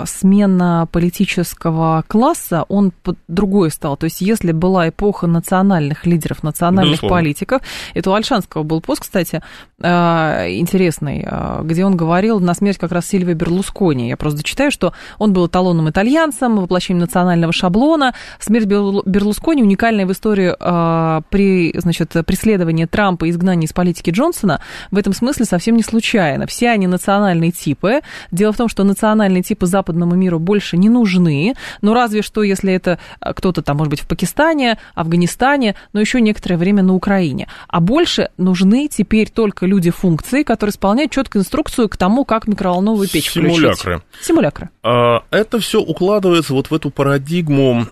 смена 0.06 0.88
политического 0.92 2.04
класса, 2.08 2.66
он 2.70 2.92
другой 3.28 3.70
стал. 3.70 3.98
То 3.98 4.06
есть, 4.06 4.22
если 4.22 4.52
была 4.52 4.90
эпоха 4.90 5.28
национальных 5.28 6.08
лидеров, 6.08 6.42
национальных 6.42 6.94
Безусловно. 6.94 7.18
политиков, 7.18 7.62
это 7.94 8.10
у 8.10 8.14
Альшанского 8.14 8.64
был 8.64 8.82
пост, 8.82 9.02
кстати, 9.02 9.44
э, 9.80 9.88
интересный, 10.56 11.24
э, 11.26 11.62
где 11.64 11.86
он 11.86 11.96
говорил 11.96 12.40
на 12.40 12.56
смерть 12.56 12.80
как 12.80 12.92
раз 12.92 13.08
Сильвия 13.08 13.36
Берлускони. 13.36 14.10
Я 14.10 14.18
просто 14.18 14.42
читаю, 14.44 14.72
что 14.72 14.94
он 15.20 15.34
был 15.34 15.46
эталонным 15.46 15.90
итальянцем, 15.90 16.58
воплощением 16.58 17.02
национального 17.02 17.54
шаблона. 17.54 18.16
Смерть 18.40 18.66
Берлускони 18.66 19.03
уникальная 19.64 20.06
в 20.06 20.12
истории 20.12 20.54
э, 20.58 21.22
при, 21.30 21.74
значит, 21.78 22.14
преследовании 22.26 22.86
Трампа 22.86 23.26
и 23.26 23.30
изгнании 23.30 23.66
из 23.66 23.74
политики 23.74 24.10
Джонсона 24.10 24.62
в 24.92 24.98
этом 24.98 25.14
смысле 25.14 25.46
совсем 25.46 25.76
не 25.76 25.84
случайно. 25.84 26.48
Все 26.48 26.70
они 26.70 26.88
национальные 26.88 27.52
типы. 27.52 28.02
Дело 28.32 28.54
в 28.54 28.58
том, 28.58 28.70
что 28.70 28.84
национальные 28.84 29.44
типы 29.44 29.66
западному 29.66 30.16
миру 30.16 30.40
больше 30.40 30.78
не 30.78 30.90
нужны, 30.90 31.56
но 31.82 31.94
разве 31.94 32.22
что, 32.22 32.44
если 32.44 32.74
это 32.74 33.00
кто-то 33.20 33.62
там, 33.62 33.78
может 33.78 33.90
быть, 33.90 34.02
в 34.02 34.08
Пакистане, 34.08 34.78
Афганистане, 34.96 35.76
но 35.94 36.00
еще 36.00 36.22
некоторое 36.22 36.58
время 36.58 36.84
на 36.84 36.94
Украине. 36.94 37.48
А 37.68 37.80
больше 37.80 38.30
нужны 38.38 38.88
теперь 38.88 39.30
только 39.30 39.66
люди 39.66 39.90
функции, 39.90 40.44
которые 40.44 40.72
исполняют 40.72 41.12
четкую 41.12 41.42
инструкцию 41.42 41.90
к 41.90 41.98
тому, 41.98 42.26
как 42.26 42.48
микроволновую 42.48 43.08
печь 43.10 43.32
Симулякры. 43.32 43.76
включить. 43.76 44.04
Симулякры. 44.22 44.70
А, 44.84 45.24
это 45.32 45.60
все 45.60 45.82
укладывается 45.82 46.54
вот 46.54 46.72
в 46.72 46.74
эту 46.74 46.90
парадигму 46.90 47.88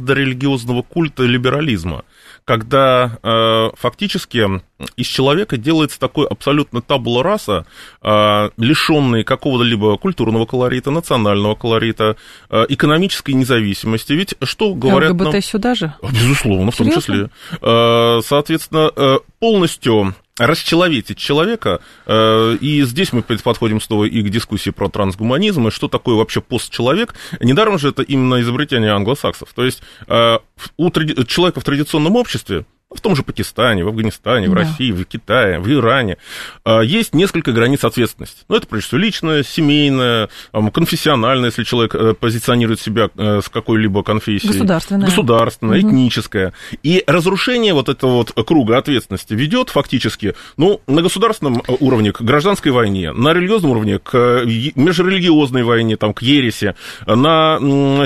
псевдорелигиозного 0.00 0.82
культа 0.82 1.24
либерализма 1.24 2.04
когда 2.44 3.18
э, 3.22 3.70
фактически 3.76 4.60
из 4.96 5.06
человека 5.06 5.56
делается 5.56 6.00
такой 6.00 6.26
абсолютно 6.26 6.80
табула 6.80 7.22
раса, 7.22 7.64
э, 8.02 8.50
лишенный 8.56 9.22
какого-либо 9.22 9.96
культурного 9.98 10.46
колорита, 10.46 10.90
национального 10.90 11.54
колорита, 11.54 12.16
э, 12.48 12.64
экономической 12.68 13.32
независимости. 13.32 14.14
Ведь 14.14 14.34
что 14.42 14.74
говорят 14.74 15.12
ЛГБТ 15.12 15.32
нам... 15.32 15.42
сюда 15.42 15.74
же? 15.76 15.94
Безусловно, 16.02 16.72
в 16.72 16.76
том 16.76 16.90
числе. 16.90 17.30
Э, 17.60 18.20
соответственно, 18.24 18.90
э, 18.96 19.18
полностью 19.38 20.14
расчеловечить 20.40 21.18
человека, 21.18 21.80
э, 22.06 22.56
и 22.60 22.82
здесь 22.82 23.12
мы 23.12 23.22
подходим 23.22 23.80
снова 23.80 24.04
и 24.04 24.22
к 24.22 24.30
дискуссии 24.30 24.70
про 24.70 24.88
трансгуманизм, 24.88 25.68
и 25.68 25.70
что 25.70 25.88
такое 25.88 26.16
вообще 26.16 26.40
постчеловек. 26.40 27.14
Недаром 27.40 27.78
же 27.78 27.90
это 27.90 28.02
именно 28.02 28.40
изобретение 28.40 28.92
англосаксов. 28.92 29.52
То 29.54 29.64
есть 29.64 29.82
э, 30.08 30.38
у 30.78 30.90
человека 30.90 31.60
в 31.60 31.64
традиционном 31.64 32.16
обществе 32.16 32.64
в 32.92 33.00
том 33.00 33.14
же 33.14 33.22
Пакистане, 33.22 33.84
в 33.84 33.88
Афганистане, 33.88 34.48
в 34.48 34.54
да. 34.54 34.62
России, 34.62 34.90
в 34.90 35.04
Китае, 35.04 35.60
в 35.60 35.72
Иране, 35.72 36.16
а, 36.64 36.80
есть 36.80 37.14
несколько 37.14 37.52
границ 37.52 37.84
ответственности. 37.84 38.38
Ну, 38.48 38.56
это, 38.56 38.66
прежде 38.66 38.88
всего, 38.88 39.00
личная, 39.00 39.42
семейная, 39.44 40.28
конфессиональная, 40.72 41.50
если 41.50 41.62
человек 41.62 41.94
э, 41.94 42.14
позиционирует 42.14 42.80
себя 42.80 43.08
э, 43.16 43.40
с 43.44 43.48
какой-либо 43.48 44.02
конфессией. 44.02 44.52
Государственная. 44.52 45.06
Государственная, 45.06 45.78
угу. 45.78 45.88
этническая. 45.88 46.52
И 46.82 47.04
разрушение 47.06 47.74
вот 47.74 47.88
этого 47.88 48.10
вот 48.12 48.32
круга 48.46 48.78
ответственности 48.78 49.34
ведет 49.34 49.70
фактически, 49.70 50.34
ну, 50.56 50.80
на 50.88 51.02
государственном 51.02 51.62
э, 51.66 51.76
уровне 51.78 52.12
к 52.12 52.20
гражданской 52.22 52.72
войне, 52.72 53.12
на 53.12 53.32
религиозном 53.32 53.70
уровне 53.70 54.00
к 54.00 54.42
межрелигиозной 54.74 55.62
войне, 55.62 55.96
там, 55.96 56.12
к 56.12 56.22
ереси, 56.22 56.74
на 57.06 57.58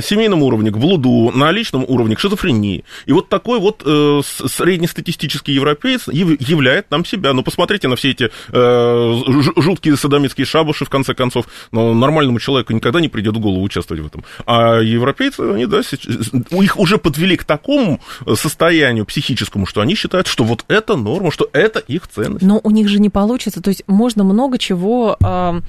семейном 0.02 0.42
уровне 0.42 0.70
к 0.70 0.76
блуду, 0.76 1.30
на 1.34 1.50
личном 1.52 1.84
уровне 1.88 2.16
к 2.16 2.20
шизофрении. 2.20 2.84
И 3.06 3.12
вот 3.12 3.30
такой 3.30 3.58
вот 3.58 3.82
средний 3.82 4.73
среднестатистический 4.74 5.52
европеец 5.52 6.08
являет 6.08 6.90
нам 6.90 7.04
себя. 7.04 7.32
Ну, 7.32 7.42
посмотрите 7.42 7.88
на 7.88 7.96
все 7.96 8.10
эти 8.10 8.30
э, 8.48 9.22
жуткие 9.56 9.96
садомитские 9.96 10.44
шабуши, 10.44 10.84
в 10.84 10.90
конце 10.90 11.14
концов. 11.14 11.46
Но 11.70 11.94
нормальному 11.94 12.40
человеку 12.40 12.72
никогда 12.72 13.00
не 13.00 13.08
придет 13.08 13.36
в 13.36 13.40
голову 13.40 13.62
участвовать 13.62 14.02
в 14.02 14.06
этом. 14.06 14.24
А 14.46 14.80
европейцы, 14.80 15.40
они, 15.40 15.66
да, 15.66 15.80
их 16.50 16.78
уже 16.78 16.98
подвели 16.98 17.36
к 17.36 17.44
такому 17.44 18.00
состоянию 18.34 19.06
психическому, 19.06 19.66
что 19.66 19.80
они 19.80 19.94
считают, 19.94 20.26
что 20.26 20.44
вот 20.44 20.64
это 20.68 20.96
норма, 20.96 21.30
что 21.30 21.48
это 21.52 21.78
их 21.78 22.08
ценность. 22.08 22.44
Но 22.44 22.60
у 22.62 22.70
них 22.70 22.88
же 22.88 22.98
не 22.98 23.10
получится. 23.10 23.62
То 23.62 23.70
есть 23.70 23.84
можно 23.86 24.24
много 24.24 24.58
чего... 24.58 25.16
Э 25.22 25.60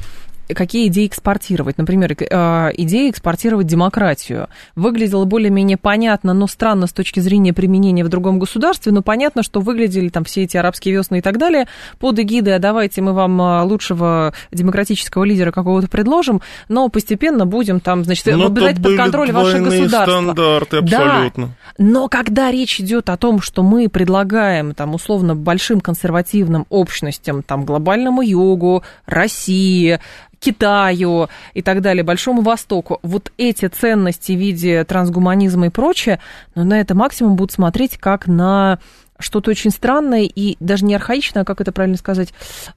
какие 0.54 0.88
идеи 0.88 1.08
экспортировать. 1.08 1.78
Например, 1.78 2.12
э, 2.12 2.72
идея 2.78 3.10
экспортировать 3.10 3.68
демократию. 3.68 4.48
Выглядело 4.76 5.26
более-менее 5.26 5.78
понятно, 5.78 6.34
но 6.34 6.48
странно 6.48 6.88
с 6.88 6.94
точки 6.94 7.20
зрения 7.20 7.54
применения 7.54 8.04
в 8.04 8.10
другом 8.10 8.40
государстве, 8.40 8.92
но 8.92 9.02
понятно, 9.02 9.44
что 9.44 9.60
выглядели 9.60 10.10
там 10.10 10.24
все 10.24 10.44
эти 10.44 10.58
арабские 10.58 10.96
весны 10.96 11.20
и 11.20 11.22
так 11.22 11.38
далее 11.38 11.68
под 12.00 12.20
эгидой, 12.20 12.56
а 12.56 12.60
давайте 12.60 13.02
мы 13.02 13.14
вам 13.14 13.42
э, 13.42 13.62
лучшего 13.64 14.34
демократического 14.52 15.24
лидера 15.24 15.52
какого-то 15.52 15.88
предложим, 15.88 16.42
но 16.70 16.90
постепенно 16.90 17.46
будем 17.46 17.80
там, 17.80 18.04
значит, 18.04 18.26
но 18.28 18.50
брать 18.50 18.82
под 18.82 18.96
контроль 18.96 19.32
ваше 19.32 19.60
государство. 19.60 20.22
стандарты 20.22 20.78
абсолютно. 20.78 21.48
Да, 21.48 21.54
но 21.78 22.08
когда 22.08 22.52
речь 22.52 22.80
идет 22.80 23.10
о 23.10 23.18
том, 23.18 23.42
что 23.42 23.64
мы 23.64 23.90
предлагаем 23.90 24.74
там 24.74 24.94
условно 24.96 25.36
большим 25.36 25.82
консервативным 25.82 26.66
общностям, 26.70 27.44
там 27.44 27.66
глобальному 27.66 28.22
югу, 28.22 28.84
России, 29.06 30.00
Китаю 30.46 31.28
и 31.56 31.64
так 31.64 31.82
далее, 31.82 32.04
Большому 32.04 32.44
Востоку, 32.44 33.00
вот 33.02 33.32
эти 33.38 33.68
ценности 33.68 34.34
в 34.34 34.40
виде 34.40 34.84
трансгуманизма 34.84 35.68
и 35.68 35.70
прочее, 35.70 36.20
но 36.54 36.64
на 36.64 36.80
это 36.80 36.94
максимум 36.94 37.36
будут 37.36 37.52
смотреть 37.52 37.98
как 37.98 38.28
на 38.28 38.78
что-то 39.18 39.50
очень 39.50 39.72
странное 39.72 40.24
и 40.24 40.56
даже 40.60 40.86
не 40.86 40.94
архаичное, 40.94 41.42
а 41.42 41.46
как 41.46 41.62
это 41.62 41.72
правильно 41.72 41.98
сказать, 41.98 42.32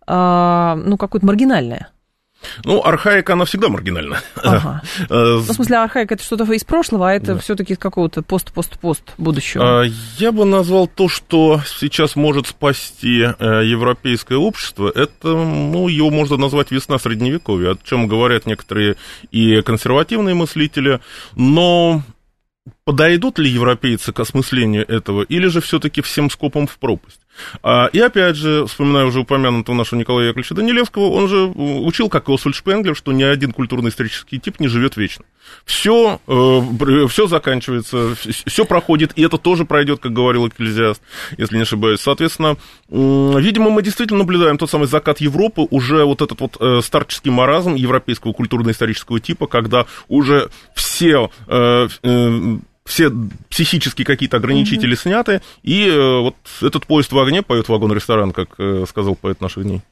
а, 0.07 0.76
ну, 0.76 0.96
какое-то 0.96 1.26
маргинальное. 1.26 1.90
Ну, 2.64 2.83
архаика, 2.85 3.35
она 3.35 3.44
всегда 3.44 3.68
маргинальна. 3.68 4.20
Ага. 4.37 4.83
Э, 5.11 5.14
ну, 5.14 5.38
в 5.38 5.53
смысле, 5.53 5.79
архаика 5.79 6.14
это 6.14 6.22
что-то 6.22 6.44
из 6.53 6.64
прошлого, 6.64 7.09
а 7.09 7.12
это 7.12 7.35
да. 7.35 7.38
все-таки 7.38 7.72
из 7.72 7.79
какого-то 7.79 8.22
пост-пост-пост 8.22 9.14
будущего. 9.16 9.83
А, 9.83 9.85
я 10.18 10.33
бы 10.33 10.44
назвал 10.44 10.87
то, 10.87 11.09
что 11.09 11.61
сейчас 11.66 12.16
может 12.16 12.46
спасти 12.46 13.22
э, 13.22 13.64
европейское 13.64 14.38
общество, 14.38 14.90
это, 14.94 15.29
ну, 15.29 15.88
его 15.88 16.11
можно 16.11 16.37
назвать 16.37 16.70
весна 16.70 16.98
средневековья, 16.98 17.72
о 17.72 17.79
чем 17.83 18.09
говорят 18.09 18.46
некоторые 18.46 18.96
и 19.31 19.62
консервативные 19.62 20.35
мыслители, 20.35 21.01
но 21.37 22.03
подойдут 22.85 23.38
ли 23.38 23.48
европейцы 23.48 24.12
к 24.12 24.20
осмыслению 24.20 24.87
этого, 24.88 25.22
или 25.22 25.46
же 25.46 25.61
все-таки 25.61 26.03
всем 26.03 26.31
скопом 26.31 26.66
в 26.66 26.79
пропасть? 26.79 27.20
А, 27.62 27.87
и 27.92 27.98
опять 28.01 28.37
же, 28.37 28.66
вспоминаю 28.66 29.09
уже 29.09 29.20
упомянутого 29.20 29.74
нашего 29.74 29.98
Николая 29.98 30.29
Яковлевича 30.29 30.55
Данилевского, 30.55 31.11
он 31.11 31.29
же 31.29 31.46
учил, 31.46 32.09
как 32.09 32.29
Освальд 32.29 32.57
Шпенглер, 32.57 32.96
что 32.96 33.12
ни 33.12 33.22
один 33.22 33.53
культурно-исторический 33.53 34.38
тип 34.38 34.61
не 34.61 34.68
живет 34.68 34.96
вечно. 34.96 35.24
Все, 35.64 36.20
э, 36.27 37.07
все 37.09 37.27
заканчивается, 37.27 38.14
все 38.14 38.64
проходит, 38.64 39.12
и 39.16 39.22
это 39.22 39.38
тоже 39.38 39.64
пройдет, 39.64 40.01
как 40.01 40.12
говорил 40.12 40.48
Экклезиаст, 40.48 41.03
если 41.37 41.57
не 41.57 41.62
ошибаюсь. 41.62 42.01
Соответственно, 42.01 42.57
видимо, 42.88 43.70
мы 43.70 43.83
действительно 43.83 44.18
наблюдаем 44.20 44.59
тот 44.59 44.70
самый 44.70 44.87
закат 44.87 45.20
Европы, 45.20 45.66
уже 45.70 46.05
вот 46.05 46.22
этот 46.22 46.40
вот 46.40 46.57
э, 46.61 46.81
старческий 46.83 47.31
маразм 47.31 47.74
европейского 47.74 48.33
культурно-исторического 48.33 49.20
типа, 49.20 49.46
когда 49.46 49.87
уже 50.09 50.51
все 50.74 51.31
э, 51.46 51.88
все 52.88 53.12
психические 53.51 54.05
какие-то 54.05 54.38
ограничители 54.38 54.94
mm-hmm. 54.94 55.01
сняты, 55.01 55.42
и 55.62 55.87
э, 55.87 56.20
вот 56.20 56.35
этот 56.62 56.87
поезд 56.87 57.12
в 57.12 57.18
огне 57.18 57.42
поет 57.42 57.68
вагон-ресторан, 57.68 58.33
как 58.33 58.55
э, 58.59 58.85
сказал 58.88 59.14
поэт 59.14 59.40
наших 59.40 59.64
дней. 59.64 59.83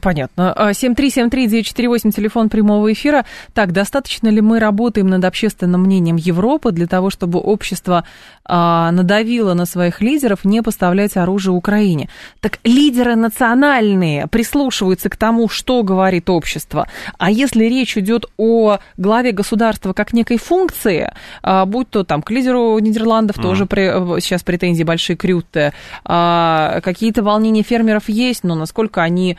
Понятно. 0.00 0.54
7373948, 0.56 2.10
телефон 2.10 2.48
прямого 2.48 2.92
эфира. 2.92 3.24
Так, 3.52 3.72
достаточно 3.72 4.28
ли 4.28 4.40
мы 4.40 4.58
работаем 4.58 5.08
над 5.08 5.24
общественным 5.24 5.82
мнением 5.82 6.16
Европы 6.16 6.72
для 6.72 6.86
того, 6.86 7.10
чтобы 7.10 7.38
общество 7.38 8.04
а, 8.46 8.90
надавило 8.90 9.54
на 9.54 9.66
своих 9.66 10.00
лидеров 10.00 10.44
не 10.44 10.62
поставлять 10.62 11.16
оружие 11.16 11.52
Украине? 11.54 12.08
Так 12.40 12.58
лидеры 12.64 13.16
национальные 13.16 14.26
прислушиваются 14.26 15.08
к 15.08 15.16
тому, 15.16 15.48
что 15.48 15.82
говорит 15.82 16.30
общество. 16.30 16.88
А 17.18 17.30
если 17.30 17.64
речь 17.64 17.96
идет 17.96 18.26
о 18.36 18.78
главе 18.96 19.32
государства 19.32 19.92
как 19.92 20.12
некой 20.12 20.38
функции, 20.38 21.12
а, 21.42 21.64
будь 21.66 21.90
то 21.90 22.04
там 22.04 22.22
к 22.22 22.30
лидеру 22.30 22.78
Нидерландов 22.78 23.38
mm. 23.38 23.42
тоже 23.42 23.66
при, 23.66 24.20
сейчас 24.20 24.42
претензии 24.42 24.84
большие 24.84 25.16
к 25.16 25.24
Рютте, 25.24 25.72
а, 26.04 26.80
какие-то 26.82 27.22
волнения 27.22 27.62
фермеров 27.62 28.08
есть, 28.08 28.44
но 28.44 28.54
насколько 28.54 29.02
они 29.02 29.36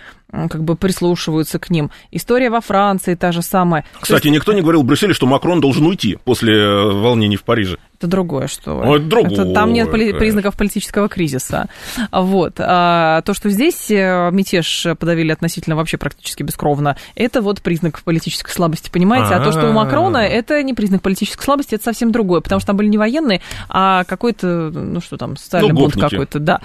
как 0.50 0.63
бы 0.63 0.76
прислушиваются 0.76 1.60
к 1.60 1.70
ним. 1.70 1.91
История 2.12 2.50
во 2.50 2.62
Франции 2.62 3.15
та 3.15 3.32
же 3.32 3.41
самая. 3.41 3.86
Кстати, 4.00 4.28
есть... 4.28 4.36
никто 4.36 4.54
не 4.54 4.62
говорил 4.62 4.82
в 4.82 4.86
Брюсселе, 4.86 5.13
что 5.13 5.26
Макрон 5.26 5.62
должен 5.62 5.86
уйти 5.86 6.18
после 6.24 6.54
э, 6.54 6.91
волнений 6.91 7.38
в 7.38 7.44
Париже. 7.44 7.78
Это 8.06 8.12
другое, 8.12 8.48
что 8.48 8.84
это 8.84 9.06
другое. 9.06 9.34
Это, 9.34 9.54
там 9.54 9.74
нет 9.74 9.91
поли- 9.91 10.13
признаков 10.13 10.56
политического 10.56 11.10
кризиса. 11.10 11.68
Вот. 12.12 12.56
А 12.60 13.22
то, 13.22 13.34
что 13.34 13.50
здесь 13.50 13.89
э, 13.89 14.30
мятеж 14.32 14.88
подавили 15.00 15.32
относительно 15.32 15.76
вообще 15.76 15.98
практически 15.98 16.44
бескровно, 16.44 16.98
это 17.15 17.41
вот 17.41 17.62
признак 17.62 18.02
политической 18.04 18.52
слабости, 18.52 18.89
понимаете? 18.89 19.34
А 19.34 19.44
то, 19.44 19.52
что 19.52 19.70
у 19.70 19.74
Макрона, 19.74 20.18
это 20.18 20.62
не 20.63 20.74
признак 20.74 21.02
политической 21.02 21.44
слабости, 21.44 21.76
это 21.76 21.84
совсем 21.84 22.12
другое, 22.12 22.41
потому 22.41 22.60
что 22.60 22.68
там 22.68 22.78
были 22.78 22.88
не 22.88 22.98
военные, 22.98 23.41
а 23.70 24.04
какой-то, 24.04 24.72
ну 24.72 25.02
что 25.02 25.18
там, 25.18 25.38
социальный 25.38 25.70
ну, 25.70 25.76
бунт 25.76 25.96
какой-то, 25.96 26.39
да. 26.39 26.62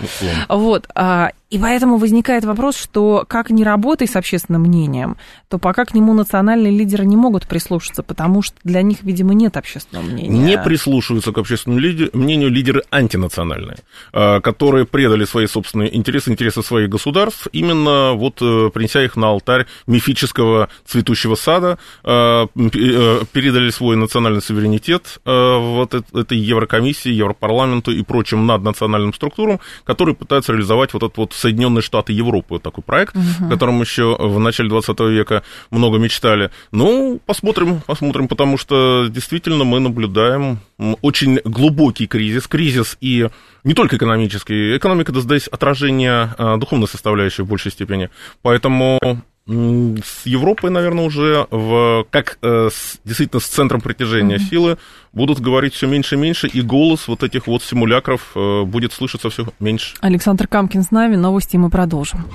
Вот. 0.48 0.86
А, 0.94 1.30
И 1.50 1.58
поэтому 1.58 1.98
возникает 1.98 2.44
вопрос, 2.44 2.76
что 2.76 3.24
как 3.28 3.50
не 3.50 3.64
работай 3.64 4.06
с 4.06 4.14
общественным 4.14 4.62
мнением, 4.62 5.16
то 5.48 5.58
пока 5.58 5.84
к 5.84 5.94
нему 5.94 6.14
национальные 6.14 6.70
лидеры 6.70 7.04
не 7.04 7.16
могут 7.16 7.48
прислушаться, 7.48 8.04
потому 8.04 8.40
что 8.40 8.56
для 8.62 8.82
них, 8.82 9.02
видимо, 9.02 9.34
нет 9.34 9.56
общественного 9.56 10.04
мнения. 10.06 10.38
Не 10.38 10.58
прислушиваются 10.58 11.32
к 11.32 11.38
общественному 11.38 11.80
мнению 12.12 12.50
лидеры 12.50 12.84
антинациональные, 12.92 13.78
а, 14.12 14.40
которые 14.40 14.86
предали 14.86 15.24
свои 15.24 15.46
собственные 15.46 15.96
интересы, 15.96 16.30
интересы 16.30 16.62
своих 16.62 16.88
государств, 16.88 17.48
именно 17.52 18.12
вот 18.12 18.40
э, 18.40 18.70
принеся 18.72 19.02
их 19.02 19.16
на 19.16 19.30
алтарь 19.30 19.66
мифического 19.88 20.68
цветущего 20.86 21.34
сада, 21.34 21.78
а, 22.04 22.46
э, 22.54 23.24
передали 23.32 23.70
свой 23.70 23.96
национальный 23.96 24.40
суверенитет 24.40 25.18
а, 25.24 25.58
вот 25.58 25.94
этой 25.94 26.38
Еврокомиссии, 26.38 27.10
Европарламенту 27.10 27.90
и 27.90 28.04
прочим 28.04 28.46
наднациональным 28.46 29.12
структурам, 29.12 29.58
которые 29.82 30.14
пытаются 30.14 30.52
реализовать 30.52 30.92
вот 30.94 31.02
этот 31.02 31.16
вот 31.16 31.39
Соединенные 31.40 31.82
Штаты 31.82 32.12
Европы, 32.12 32.54
вот 32.54 32.62
такой 32.62 32.84
проект, 32.84 33.16
угу. 33.16 33.46
о 33.46 33.50
котором 33.50 33.80
еще 33.80 34.16
в 34.18 34.38
начале 34.38 34.68
20 34.68 35.00
века 35.00 35.42
много 35.70 35.98
мечтали. 35.98 36.50
Ну, 36.72 37.20
посмотрим, 37.24 37.80
посмотрим, 37.86 38.28
потому 38.28 38.58
что 38.58 39.08
действительно 39.08 39.64
мы 39.64 39.80
наблюдаем 39.80 40.60
очень 41.02 41.40
глубокий 41.44 42.06
кризис, 42.06 42.46
кризис 42.46 42.96
и 43.00 43.28
не 43.64 43.74
только 43.74 43.96
экономический, 43.96 44.76
экономика, 44.76 45.12
да, 45.12 45.20
здесь 45.20 45.46
отражение 45.48 46.34
а, 46.38 46.56
духовной 46.56 46.88
составляющей 46.88 47.42
в 47.42 47.46
большей 47.46 47.72
степени, 47.72 48.10
поэтому 48.42 48.98
с 49.46 50.26
Европой, 50.26 50.70
наверное, 50.70 51.04
уже 51.04 51.46
в, 51.50 52.06
как 52.10 52.38
э, 52.42 52.68
с, 52.72 53.00
действительно 53.04 53.40
с 53.40 53.46
центром 53.46 53.80
притяжения 53.80 54.36
mm-hmm. 54.36 54.48
силы 54.48 54.78
будут 55.12 55.40
говорить 55.40 55.74
все 55.74 55.88
меньше 55.88 56.14
и 56.14 56.18
меньше, 56.18 56.46
и 56.46 56.60
голос 56.60 57.08
вот 57.08 57.22
этих 57.22 57.46
вот 57.48 57.62
симулякров 57.62 58.30
э, 58.36 58.62
будет 58.62 58.92
слышаться 58.92 59.28
все 59.30 59.46
меньше. 59.58 59.96
Александр 60.00 60.46
Камкин 60.46 60.84
с 60.84 60.90
нами, 60.92 61.16
новости 61.16 61.56
мы 61.56 61.68
продолжим. 61.68 62.26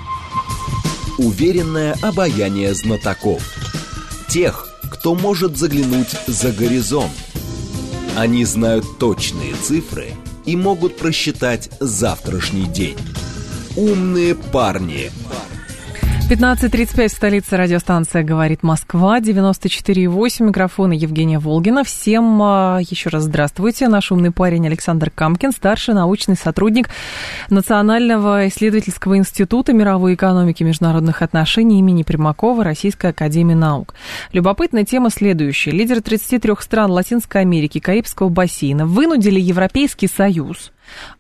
Уверенное 1.18 1.96
обаяние 2.02 2.74
знатоков. 2.74 3.41
Тех, 4.28 4.68
кто 4.91 5.15
может 5.15 5.56
заглянуть 5.56 6.12
за 6.28 6.52
горизонт. 6.52 7.13
Они 8.18 8.44
знают 8.44 8.98
точные 8.98 9.54
цифры 9.54 10.08
и 10.46 10.56
могут 10.56 10.98
просчитать 10.98 11.70
завтрашний 11.80 12.65
день. 12.65 12.98
Умные 13.76 14.36
парни. 14.36 15.12
Парни 16.28 16.36
15.35 16.36 17.08
в 17.08 17.12
столице 17.12 17.58
радиостанция 17.58 18.24
«Говорит 18.24 18.64
Москва», 18.64 19.20
94.8, 19.20 20.44
микрофон 20.44 20.92
Евгения 20.92 21.40
Волгина. 21.40 21.84
Всем 21.84 22.42
а, 22.42 22.80
еще 22.82 23.10
раз 23.10 23.24
здравствуйте. 23.24 23.88
Наш 23.88 24.12
умный 24.12 24.32
парень 24.32 24.66
Александр 24.68 25.12
Камкин, 25.12 25.52
старший 25.52 25.94
научный 25.94 26.36
сотрудник 26.36 26.90
Национального 27.50 28.48
исследовательского 28.48 29.18
института 29.18 29.74
мировой 29.74 30.16
экономики 30.16 30.64
и 30.64 30.66
международных 30.66 31.22
отношений 31.22 31.80
имени 31.80 32.04
Примакова 32.04 32.64
Российской 32.64 33.12
академии 33.12 33.54
наук. 33.54 33.94
Любопытная 34.32 34.86
тема 34.86 35.10
следующая. 35.10 35.72
Лидеры 35.72 36.02
33 36.02 36.54
стран 36.60 36.92
Латинской 36.92 37.42
Америки, 37.42 37.80
Карибского 37.80 38.30
бассейна 38.30 38.86
вынудили 38.86 39.40
Европейский 39.40 40.08
Союз 40.08 40.72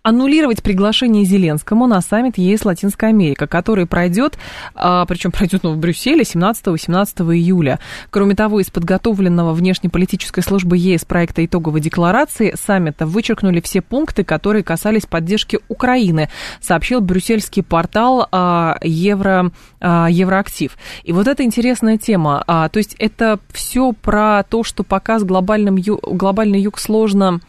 аннулировать 0.03 0.63
приглашение 0.63 1.25
Зеленскому 1.25 1.87
на 1.87 2.01
саммит 2.01 2.37
ЕС 2.37 2.65
Латинская 2.65 3.07
Америка, 3.07 3.47
который 3.47 3.85
пройдет, 3.85 4.37
а, 4.73 5.05
причем 5.05 5.31
пройдет 5.31 5.63
ну, 5.63 5.73
в 5.73 5.77
Брюсселе 5.77 6.23
17-18 6.23 7.35
июля. 7.35 7.79
Кроме 8.09 8.35
того, 8.35 8.59
из 8.59 8.69
подготовленного 8.69 9.53
внешнеполитической 9.53 10.41
службы 10.41 10.77
ЕС 10.77 11.05
проекта 11.05 11.45
итоговой 11.45 11.81
декларации 11.81 12.53
саммита 12.55 13.05
вычеркнули 13.05 13.61
все 13.61 13.81
пункты, 13.81 14.23
которые 14.23 14.63
касались 14.63 15.05
поддержки 15.05 15.59
Украины, 15.67 16.29
сообщил 16.61 17.01
брюссельский 17.01 17.63
портал 17.63 18.27
а, 18.31 18.77
Евро, 18.81 19.51
а, 19.79 20.07
Евроактив. 20.09 20.77
И 21.03 21.11
вот 21.11 21.27
это 21.27 21.43
интересная 21.43 21.97
тема. 21.97 22.43
То 22.45 22.77
есть 22.77 22.95
это 22.99 23.39
все 23.51 23.93
про 23.93 24.43
то, 24.43 24.63
что 24.63 24.83
пока 24.83 25.19
с 25.19 25.23
глобальным, 25.23 25.77
глобальный 25.77 26.61
юг 26.61 26.79
сложно 26.79 27.41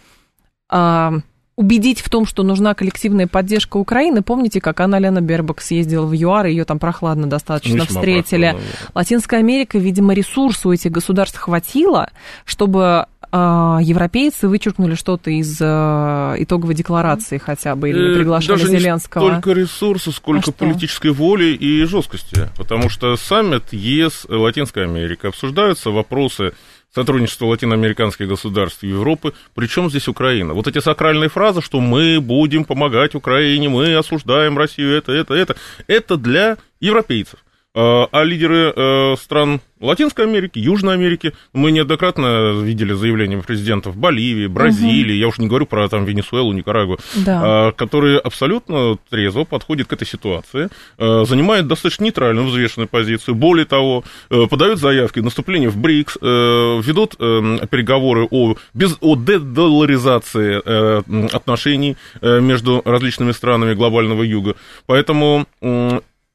убедить 1.56 2.00
в 2.00 2.10
том, 2.10 2.26
что 2.26 2.42
нужна 2.42 2.74
коллективная 2.74 3.26
поддержка 3.26 3.78
Украины. 3.78 4.22
Помните, 4.22 4.60
как 4.60 4.78
Анна 4.80 4.98
Лена 4.98 5.22
Бербак 5.22 5.62
съездила 5.62 6.04
в 6.04 6.12
ЮАР, 6.12 6.46
ее 6.46 6.64
там 6.64 6.78
прохладно 6.78 7.26
достаточно 7.26 7.82
Весьма 7.82 8.00
встретили. 8.00 8.50
Прохладно, 8.50 8.70
да. 8.82 8.90
Латинская 8.94 9.36
Америка, 9.38 9.78
видимо, 9.78 10.12
ресурсов 10.12 10.66
у 10.66 10.72
этих 10.72 10.90
государств 10.90 11.38
хватило, 11.38 12.10
чтобы 12.44 13.06
а, 13.32 13.80
европейцы 13.82 14.48
вычеркнули 14.48 14.94
что-то 14.94 15.30
из 15.30 15.58
а, 15.60 16.34
итоговой 16.38 16.74
декларации 16.74 17.38
хотя 17.38 17.74
бы, 17.74 17.90
или 17.90 18.12
э, 18.12 18.18
приглашали 18.18 18.58
Даже 18.58 18.68
Зеленского? 18.68 19.22
Не 19.22 19.28
столько 19.30 19.52
ресурсов, 19.52 20.14
сколько 20.14 20.50
а 20.50 20.52
политической 20.52 21.10
воли 21.10 21.54
и 21.54 21.84
жесткости. 21.84 22.48
Потому 22.56 22.88
что 22.88 23.16
саммит 23.16 23.72
ЕС 23.72 24.26
Латинская 24.28 24.84
Америка 24.84 25.28
обсуждаются 25.28 25.90
вопросы 25.90 26.52
сотрудничество 26.96 27.44
латиноамериканских 27.44 28.26
государств 28.26 28.82
и 28.82 28.88
Европы. 28.88 29.34
Причем 29.54 29.90
здесь 29.90 30.08
Украина? 30.08 30.54
Вот 30.54 30.66
эти 30.66 30.78
сакральные 30.78 31.28
фразы, 31.28 31.60
что 31.60 31.78
мы 31.78 32.20
будем 32.22 32.64
помогать 32.64 33.14
Украине, 33.14 33.68
мы 33.68 33.94
осуждаем 33.94 34.56
Россию, 34.56 34.96
это, 34.96 35.12
это, 35.12 35.34
это, 35.34 35.56
это 35.86 36.16
для 36.16 36.56
европейцев. 36.80 37.38
А, 37.78 38.08
а 38.10 38.24
лидеры 38.24 38.72
э, 38.74 39.16
стран 39.20 39.60
Латинской 39.80 40.24
Америки, 40.24 40.58
Южной 40.58 40.94
Америки, 40.94 41.34
мы 41.52 41.72
неоднократно 41.72 42.58
видели 42.62 42.94
заявления 42.94 43.36
президентов 43.36 43.98
Боливии, 43.98 44.46
Бразилии, 44.46 45.12
угу. 45.12 45.20
я 45.20 45.28
уж 45.28 45.36
не 45.36 45.46
говорю 45.46 45.66
про 45.66 45.86
там 45.90 46.06
Венесуэлу, 46.06 46.54
Никарагуа, 46.54 46.96
да. 47.16 47.42
А, 47.44 47.72
которые 47.72 48.18
абсолютно 48.18 48.96
трезво 49.10 49.44
подходят 49.44 49.88
к 49.88 49.92
этой 49.92 50.06
ситуации, 50.06 50.70
э, 50.96 51.24
занимают 51.28 51.66
достаточно 51.66 52.04
нейтральную, 52.04 52.46
взвешенную 52.46 52.88
позицию. 52.88 53.34
Более 53.34 53.66
того, 53.66 54.04
э, 54.30 54.46
подают 54.48 54.80
заявки 54.80 55.20
на 55.20 55.28
вступление 55.28 55.68
в 55.68 55.76
БРИКС, 55.76 56.16
ведут 56.16 57.18
переговоры 57.18 58.26
о, 58.30 58.54
без, 58.72 58.96
о 59.00 59.16
дедоларизации 59.16 61.34
отношений 61.34 61.96
между 62.22 62.80
различными 62.84 63.32
странами 63.32 63.74
глобального 63.74 64.22
юга. 64.22 64.54
Поэтому 64.86 65.46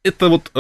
это 0.03 0.27
вот 0.27 0.51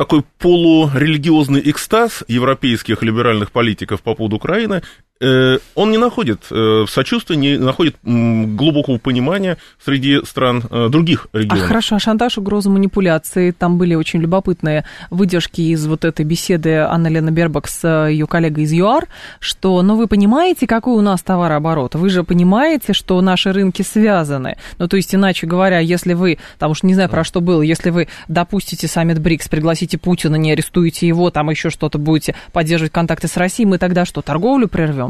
такой 0.00 0.24
полурелигиозный 0.38 1.60
экстаз 1.70 2.24
европейских 2.26 3.02
либеральных 3.02 3.52
политиков 3.52 4.00
по 4.00 4.14
поводу 4.14 4.36
Украины, 4.36 4.82
он 5.20 5.90
не 5.90 5.98
находит 5.98 6.46
э, 6.50 6.84
сочувствия, 6.88 7.36
не 7.36 7.58
находит 7.58 7.96
глубокого 8.02 8.98
понимания 8.98 9.58
среди 9.84 10.24
стран 10.24 10.62
э, 10.70 10.88
других 10.88 11.26
регионов. 11.34 11.64
А 11.64 11.68
хорошо, 11.68 11.96
а 11.96 11.98
шантаж, 11.98 12.38
угроза, 12.38 12.70
манипуляции, 12.70 13.50
там 13.50 13.76
были 13.76 13.94
очень 13.94 14.20
любопытные 14.20 14.84
выдержки 15.10 15.60
из 15.60 15.86
вот 15.86 16.06
этой 16.06 16.24
беседы 16.24 16.76
Анны 16.76 17.08
Лены 17.08 17.30
Бербак 17.30 17.68
с 17.68 18.08
ее 18.08 18.26
коллегой 18.26 18.64
из 18.64 18.72
ЮАР, 18.72 19.08
что, 19.40 19.82
ну, 19.82 19.96
вы 19.96 20.06
понимаете, 20.06 20.66
какой 20.66 20.94
у 20.94 21.02
нас 21.02 21.22
товарооборот, 21.22 21.96
вы 21.96 22.08
же 22.08 22.24
понимаете, 22.24 22.94
что 22.94 23.20
наши 23.20 23.52
рынки 23.52 23.82
связаны, 23.82 24.56
ну, 24.78 24.88
то 24.88 24.96
есть, 24.96 25.14
иначе 25.14 25.46
говоря, 25.46 25.80
если 25.80 26.14
вы, 26.14 26.38
там 26.58 26.70
уж 26.70 26.82
не 26.82 26.94
знаю, 26.94 27.10
про 27.10 27.24
что 27.24 27.42
было, 27.42 27.60
если 27.60 27.90
вы 27.90 28.08
допустите 28.28 28.88
саммит 28.88 29.18
БРИКС, 29.20 29.48
пригласите 29.48 29.98
Путина, 29.98 30.36
не 30.36 30.52
арестуете 30.52 31.06
его, 31.06 31.30
там 31.30 31.50
еще 31.50 31.68
что-то 31.68 31.98
будете 31.98 32.34
поддерживать 32.52 32.92
контакты 32.92 33.28
с 33.28 33.36
Россией, 33.36 33.68
мы 33.68 33.76
тогда 33.76 34.06
что, 34.06 34.22
торговлю 34.22 34.66
прервем? 34.66 35.09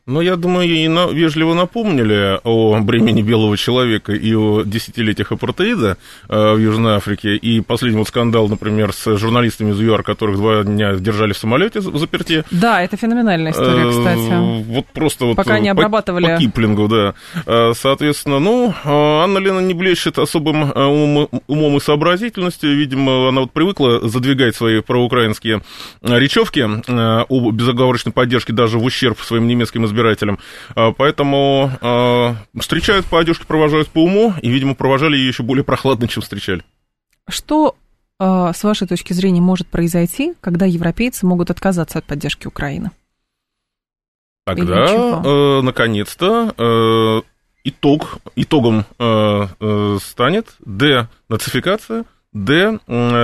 Ну, 0.05 0.21
я 0.21 0.35
думаю, 0.35 0.67
ей 0.67 0.87
на, 0.87 1.07
вежливо 1.07 1.53
напомнили 1.53 2.39
о 2.43 2.79
бремени 2.79 3.21
белого 3.21 3.57
человека 3.57 4.13
и 4.13 4.35
о 4.35 4.63
десятилетиях 4.63 5.31
апартеида 5.31 5.97
э, 6.27 6.53
в 6.53 6.57
Южной 6.57 6.95
Африке. 6.95 7.35
И 7.35 7.61
последний 7.61 7.99
вот 7.99 8.07
скандал, 8.07 8.47
например, 8.47 8.93
с 8.93 9.17
журналистами 9.17 9.71
из 9.71 9.79
ЮАР, 9.79 10.03
которых 10.03 10.37
два 10.37 10.63
дня 10.63 10.93
держали 10.95 11.33
в 11.33 11.37
самолете 11.37 11.79
в 11.81 11.97
заперти. 11.97 12.43
Да, 12.51 12.81
это 12.81 12.97
феноменальная 12.97 13.51
история, 13.51 13.87
э, 13.87 13.89
кстати. 13.89 14.63
Вот 14.63 14.85
просто 14.87 15.25
вот... 15.25 15.35
Пока 15.35 15.59
не 15.59 15.69
обрабатывали. 15.69 16.25
По, 16.25 16.33
по 16.33 16.39
Киплингу, 16.39 16.87
да. 16.87 17.13
Э, 17.45 17.73
соответственно, 17.75 18.39
ну, 18.39 18.69
э, 18.69 18.89
Анна 18.89 19.37
Лена 19.37 19.59
не 19.59 19.73
блещет 19.73 20.17
особым 20.17 20.71
умом, 20.71 21.29
умом 21.47 21.77
и 21.77 21.79
сообразительностью. 21.79 22.75
Видимо, 22.75 23.29
она 23.29 23.41
вот 23.41 23.51
привыкла 23.51 24.07
задвигать 24.07 24.55
свои 24.55 24.81
проукраинские 24.81 25.61
речевки 26.01 26.61
о 26.61 27.51
безоговорочной 27.51 28.11
поддержке 28.11 28.53
даже 28.53 28.79
в 28.79 28.83
ущерб 28.83 29.19
своим 29.19 29.47
немецким 29.47 29.81
немецким 29.81 29.85
избирателям. 30.01 30.39
А, 30.75 30.91
поэтому 30.91 31.71
а, 31.81 32.35
встречают 32.59 33.05
по 33.05 33.19
одежке, 33.19 33.45
провожают 33.45 33.89
по 33.89 34.03
уму, 34.03 34.33
и, 34.41 34.49
видимо, 34.49 34.75
провожали 34.75 35.15
ее 35.15 35.27
еще 35.27 35.43
более 35.43 35.63
прохладно, 35.63 36.07
чем 36.07 36.21
встречали. 36.23 36.63
Что, 37.27 37.75
а, 38.19 38.53
с 38.53 38.63
вашей 38.63 38.87
точки 38.87 39.13
зрения, 39.13 39.41
может 39.41 39.67
произойти, 39.67 40.33
когда 40.41 40.65
европейцы 40.65 41.25
могут 41.25 41.49
отказаться 41.49 41.99
от 41.99 42.05
поддержки 42.05 42.47
Украины? 42.47 42.91
Тогда, 44.43 45.21
э, 45.23 45.61
наконец-то, 45.61 46.53
э, 46.57 47.21
итог, 47.63 48.17
итогом 48.35 48.85
э, 48.97 49.47
э, 49.59 49.97
станет 50.01 50.55
денацификация 50.65 52.05
де 52.33 52.79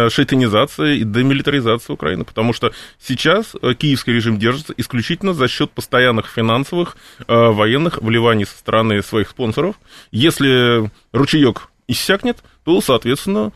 шейтанизация 0.10 0.96
и 0.96 1.04
демилитаризация 1.04 1.94
Украины, 1.94 2.26
потому 2.26 2.52
что 2.52 2.72
сейчас 3.00 3.56
э, 3.62 3.74
киевский 3.74 4.14
режим 4.14 4.38
держится 4.38 4.74
исключительно 4.76 5.34
за 5.34 5.48
счет 5.48 5.72
постоянных 5.72 6.28
финансовых 6.28 6.98
э, 7.26 7.34
военных 7.34 8.02
вливаний 8.02 8.46
со 8.46 8.58
стороны 8.58 9.02
своих 9.02 9.30
спонсоров. 9.30 9.80
Если 10.12 10.92
ручеек 11.14 11.70
иссякнет, 11.88 12.38
то, 12.64 12.82
соответственно, 12.82 13.52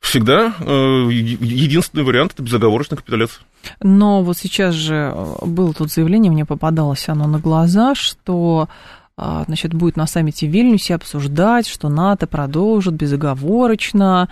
Всегда 0.00 0.54
э, 0.60 1.08
единственный 1.10 2.04
вариант 2.04 2.32
это 2.32 2.44
безоговорочная 2.44 2.98
капитуляция. 2.98 3.42
Но 3.82 4.22
вот 4.22 4.38
сейчас 4.38 4.76
же 4.76 5.12
было 5.42 5.74
тут 5.74 5.90
заявление, 5.90 6.30
мне 6.30 6.44
попадалось 6.44 7.08
оно 7.08 7.26
на 7.26 7.40
глаза, 7.40 7.96
что 7.96 8.68
значит, 9.16 9.74
будет 9.74 9.96
на 9.96 10.06
саммите 10.06 10.46
в 10.46 10.50
Вильнюсе 10.50 10.94
обсуждать, 10.94 11.66
что 11.66 11.88
НАТО 11.88 12.28
продолжит 12.28 12.94
безоговорочно 12.94 14.28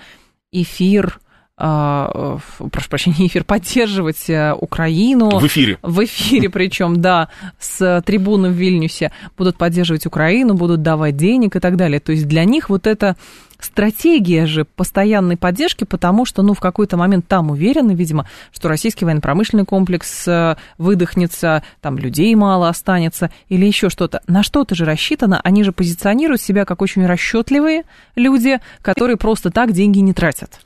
эфир 0.63 1.21
а, 1.59 2.39
прошу 2.71 2.91
прощения, 2.91 3.27
эфир, 3.29 3.43
поддерживать 3.43 4.29
э, 4.29 4.53
Украину. 4.53 5.39
В 5.39 5.47
эфире. 5.47 5.79
В 5.81 6.05
эфире, 6.05 6.51
причем, 6.51 7.01
да, 7.01 7.31
с 7.59 8.03
трибуны 8.05 8.51
в 8.51 8.53
Вильнюсе 8.53 9.11
будут 9.39 9.57
поддерживать 9.57 10.05
Украину, 10.05 10.53
будут 10.53 10.83
давать 10.83 11.17
денег 11.17 11.57
и 11.57 11.61
так 11.61 11.77
далее. 11.77 11.99
То 11.99 12.13
есть 12.13 12.29
для 12.29 12.45
них 12.45 12.69
вот 12.69 12.87
эта 12.87 13.17
стратегия 13.61 14.47
же 14.47 14.65
постоянной 14.65 15.37
поддержки, 15.37 15.85
потому 15.85 16.25
что, 16.25 16.43
ну, 16.43 16.55
в 16.55 16.61
какой-то 16.61 16.97
момент 16.97 17.27
там 17.27 17.51
уверены, 17.51 17.93
видимо, 17.93 18.29
что 18.53 18.69
российский 18.69 19.05
военно-промышленный 19.05 19.65
комплекс 19.65 20.27
э, 20.29 20.57
выдохнется, 20.79 21.63
там 21.81 21.99
людей 21.99 22.35
мало 22.35 22.69
останется 22.69 23.31
или 23.49 23.67
еще 23.67 23.89
что-то. 23.91 24.23
На 24.27 24.43
что-то 24.43 24.75
же 24.75 24.85
рассчитано, 24.85 25.41
они 25.43 25.65
же 25.65 25.73
позиционируют 25.73 26.41
себя 26.41 26.65
как 26.65 26.83
очень 26.83 27.07
расчетливые 27.07 27.85
люди, 28.15 28.61
которые 28.83 29.17
просто 29.17 29.51
так 29.51 29.73
деньги 29.73 29.99
не 29.99 30.13
тратят. 30.13 30.61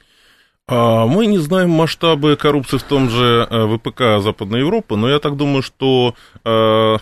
А, 0.70 1.06
мы 1.06 1.26
не 1.26 1.38
знаем 1.38 1.70
масштабы 1.70 2.36
коррупции 2.36 2.78
в 2.78 2.84
том 2.84 3.10
же 3.10 3.46
э, 3.50 3.76
ВПК 3.76 4.22
Западной 4.22 4.60
Европы, 4.60 4.94
но 4.94 5.10
я 5.10 5.18
так 5.18 5.36
думаю, 5.36 5.62
что 5.62 6.14
э, 6.44 6.96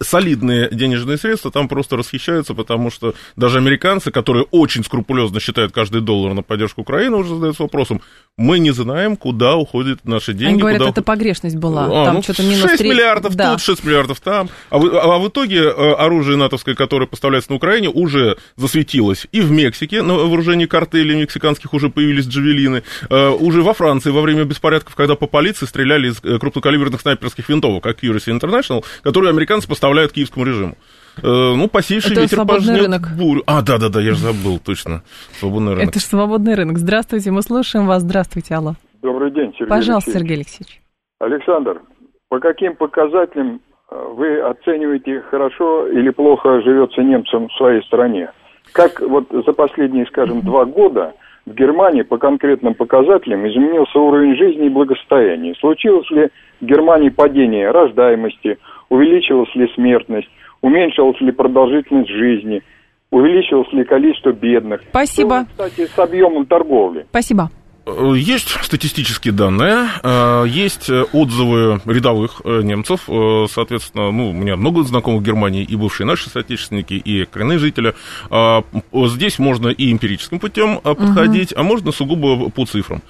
солидные 0.00 0.68
денежные 0.72 1.16
средства 1.16 1.52
там 1.52 1.68
просто 1.68 1.96
расхищаются, 1.96 2.54
потому 2.54 2.90
что 2.90 3.14
даже 3.36 3.58
американцы, 3.58 4.10
которые 4.10 4.46
очень 4.50 4.82
скрупулезно 4.82 5.38
считают 5.38 5.72
каждый 5.72 6.00
доллар 6.00 6.34
на 6.34 6.42
поддержку 6.42 6.80
Украины, 6.80 7.16
уже 7.16 7.34
задаются 7.34 7.62
вопросом, 7.62 8.02
мы 8.36 8.58
не 8.58 8.72
знаем, 8.72 9.16
куда 9.16 9.56
уходят 9.56 10.04
наши 10.04 10.32
деньги. 10.32 10.52
Они 10.52 10.60
говорят, 10.60 10.80
куда... 10.80 10.90
это 10.90 11.02
погрешность 11.02 11.56
была. 11.56 11.86
А, 11.86 12.04
там 12.06 12.14
ну, 12.14 12.22
что-то 12.22 12.42
минус 12.42 12.62
6 12.62 12.78
3... 12.78 12.88
миллиардов 12.88 13.36
да. 13.36 13.52
тут, 13.52 13.62
6 13.62 13.84
миллиардов 13.84 14.20
там. 14.20 14.48
А 14.70 14.78
в, 14.78 14.84
а 14.96 15.18
в 15.18 15.28
итоге 15.28 15.62
э, 15.62 15.92
оружие 15.92 16.36
натовское, 16.36 16.74
которое 16.74 17.06
поставляется 17.06 17.50
на 17.50 17.56
Украине, 17.56 17.88
уже 17.88 18.38
засветилось 18.56 19.28
и 19.30 19.40
в 19.40 19.52
Мексике, 19.52 20.02
на 20.02 20.14
вооружении 20.14 20.66
картелей 20.66 21.16
мексиканских 21.16 21.74
уже 21.74 21.90
появились 21.90 22.26
джавелины, 22.26 22.82
Э, 23.10 23.30
уже 23.30 23.62
во 23.62 23.74
Франции 23.74 24.10
во 24.10 24.20
время 24.20 24.44
беспорядков, 24.44 24.94
когда 24.94 25.14
по 25.14 25.26
полиции 25.26 25.66
стреляли 25.66 26.08
из 26.08 26.22
э, 26.24 26.38
крупнокалиберных 26.38 27.00
снайперских 27.00 27.48
винтовок, 27.48 27.82
как 27.84 28.02
Accuracy 28.02 28.36
International, 28.38 28.84
которые 29.02 29.30
американцы 29.30 29.68
поставляют 29.68 30.12
киевскому 30.12 30.44
режиму. 30.44 30.76
Э, 31.22 31.22
ну, 31.22 31.68
посейший 31.68 32.12
Это 32.12 32.22
ветер 32.22 32.44
пожнет 32.44 32.80
рынок. 32.80 33.08
бурю. 33.16 33.42
А, 33.46 33.62
да-да-да, 33.62 34.00
я 34.00 34.12
же 34.12 34.18
забыл, 34.18 34.58
точно. 34.58 35.02
Свободный 35.32 35.74
рынок. 35.74 35.88
Это 35.88 35.98
же 35.98 36.04
свободный 36.04 36.54
рынок. 36.54 36.78
Здравствуйте, 36.78 37.30
мы 37.30 37.42
слушаем 37.42 37.86
вас. 37.86 38.02
Здравствуйте, 38.02 38.54
алло. 38.54 38.74
Добрый 39.02 39.30
день, 39.30 39.52
Сергей 39.52 39.68
Пожалуйста, 39.68 40.10
Алексеевич. 40.10 40.18
Сергей 40.18 40.36
Алексеевич. 40.36 40.82
Александр, 41.20 41.82
по 42.28 42.38
каким 42.38 42.76
показателям 42.76 43.60
вы 43.90 44.40
оцениваете, 44.40 45.22
хорошо 45.30 45.88
или 45.88 46.10
плохо 46.10 46.60
живется 46.62 47.02
немцам 47.02 47.48
в 47.48 47.52
своей 47.54 47.82
стране? 47.84 48.30
Как 48.72 49.00
вот 49.00 49.26
за 49.30 49.52
последние, 49.52 50.06
скажем, 50.06 50.42
два 50.42 50.64
года 50.64 51.14
в 51.48 51.54
Германии 51.54 52.02
по 52.02 52.18
конкретным 52.18 52.74
показателям 52.74 53.46
изменился 53.48 53.98
уровень 53.98 54.36
жизни 54.36 54.66
и 54.66 54.70
благосостояния. 54.70 55.54
Случилось 55.58 56.10
ли 56.10 56.28
в 56.60 56.64
Германии 56.64 57.08
падение 57.08 57.70
рождаемости, 57.70 58.58
увеличилась 58.88 59.54
ли 59.54 59.68
смертность, 59.74 60.28
уменьшилась 60.60 61.20
ли 61.20 61.32
продолжительность 61.32 62.10
жизни, 62.10 62.62
увеличилось 63.10 63.72
ли 63.72 63.84
количество 63.84 64.32
бедных. 64.32 64.82
Спасибо. 64.90 65.46
Что, 65.54 65.64
кстати, 65.64 65.86
с 65.88 65.98
объемом 65.98 66.46
торговли. 66.46 67.06
Спасибо. 67.10 67.50
Э, 67.88 68.14
есть 68.16 68.50
статистические 68.62 69.32
данные, 69.32 69.88
э, 70.02 70.44
есть 70.48 70.90
отзывы 71.12 71.80
рядовых 71.86 72.42
э, 72.44 72.62
немцев, 72.62 73.08
соответственно, 73.50 74.10
ну, 74.10 74.30
у 74.30 74.32
меня 74.32 74.56
много 74.56 74.82
знакомых 74.82 75.22
в 75.22 75.24
Германии, 75.24 75.64
и 75.64 75.76
бывшие 75.76 76.06
наши 76.06 76.28
соотечественники, 76.28 76.94
и 76.94 77.24
коренные 77.24 77.58
жители. 77.58 77.94
Здесь 78.92 79.38
можно 79.38 79.68
и 79.68 79.92
эмпирическим 79.92 80.38
путем 80.38 80.78
подходить, 80.78 81.52
угу. 81.52 81.60
а 81.60 81.64
можно 81.64 81.92
сугубо 81.92 82.50
по 82.50 82.66
цифрам. 82.66 83.02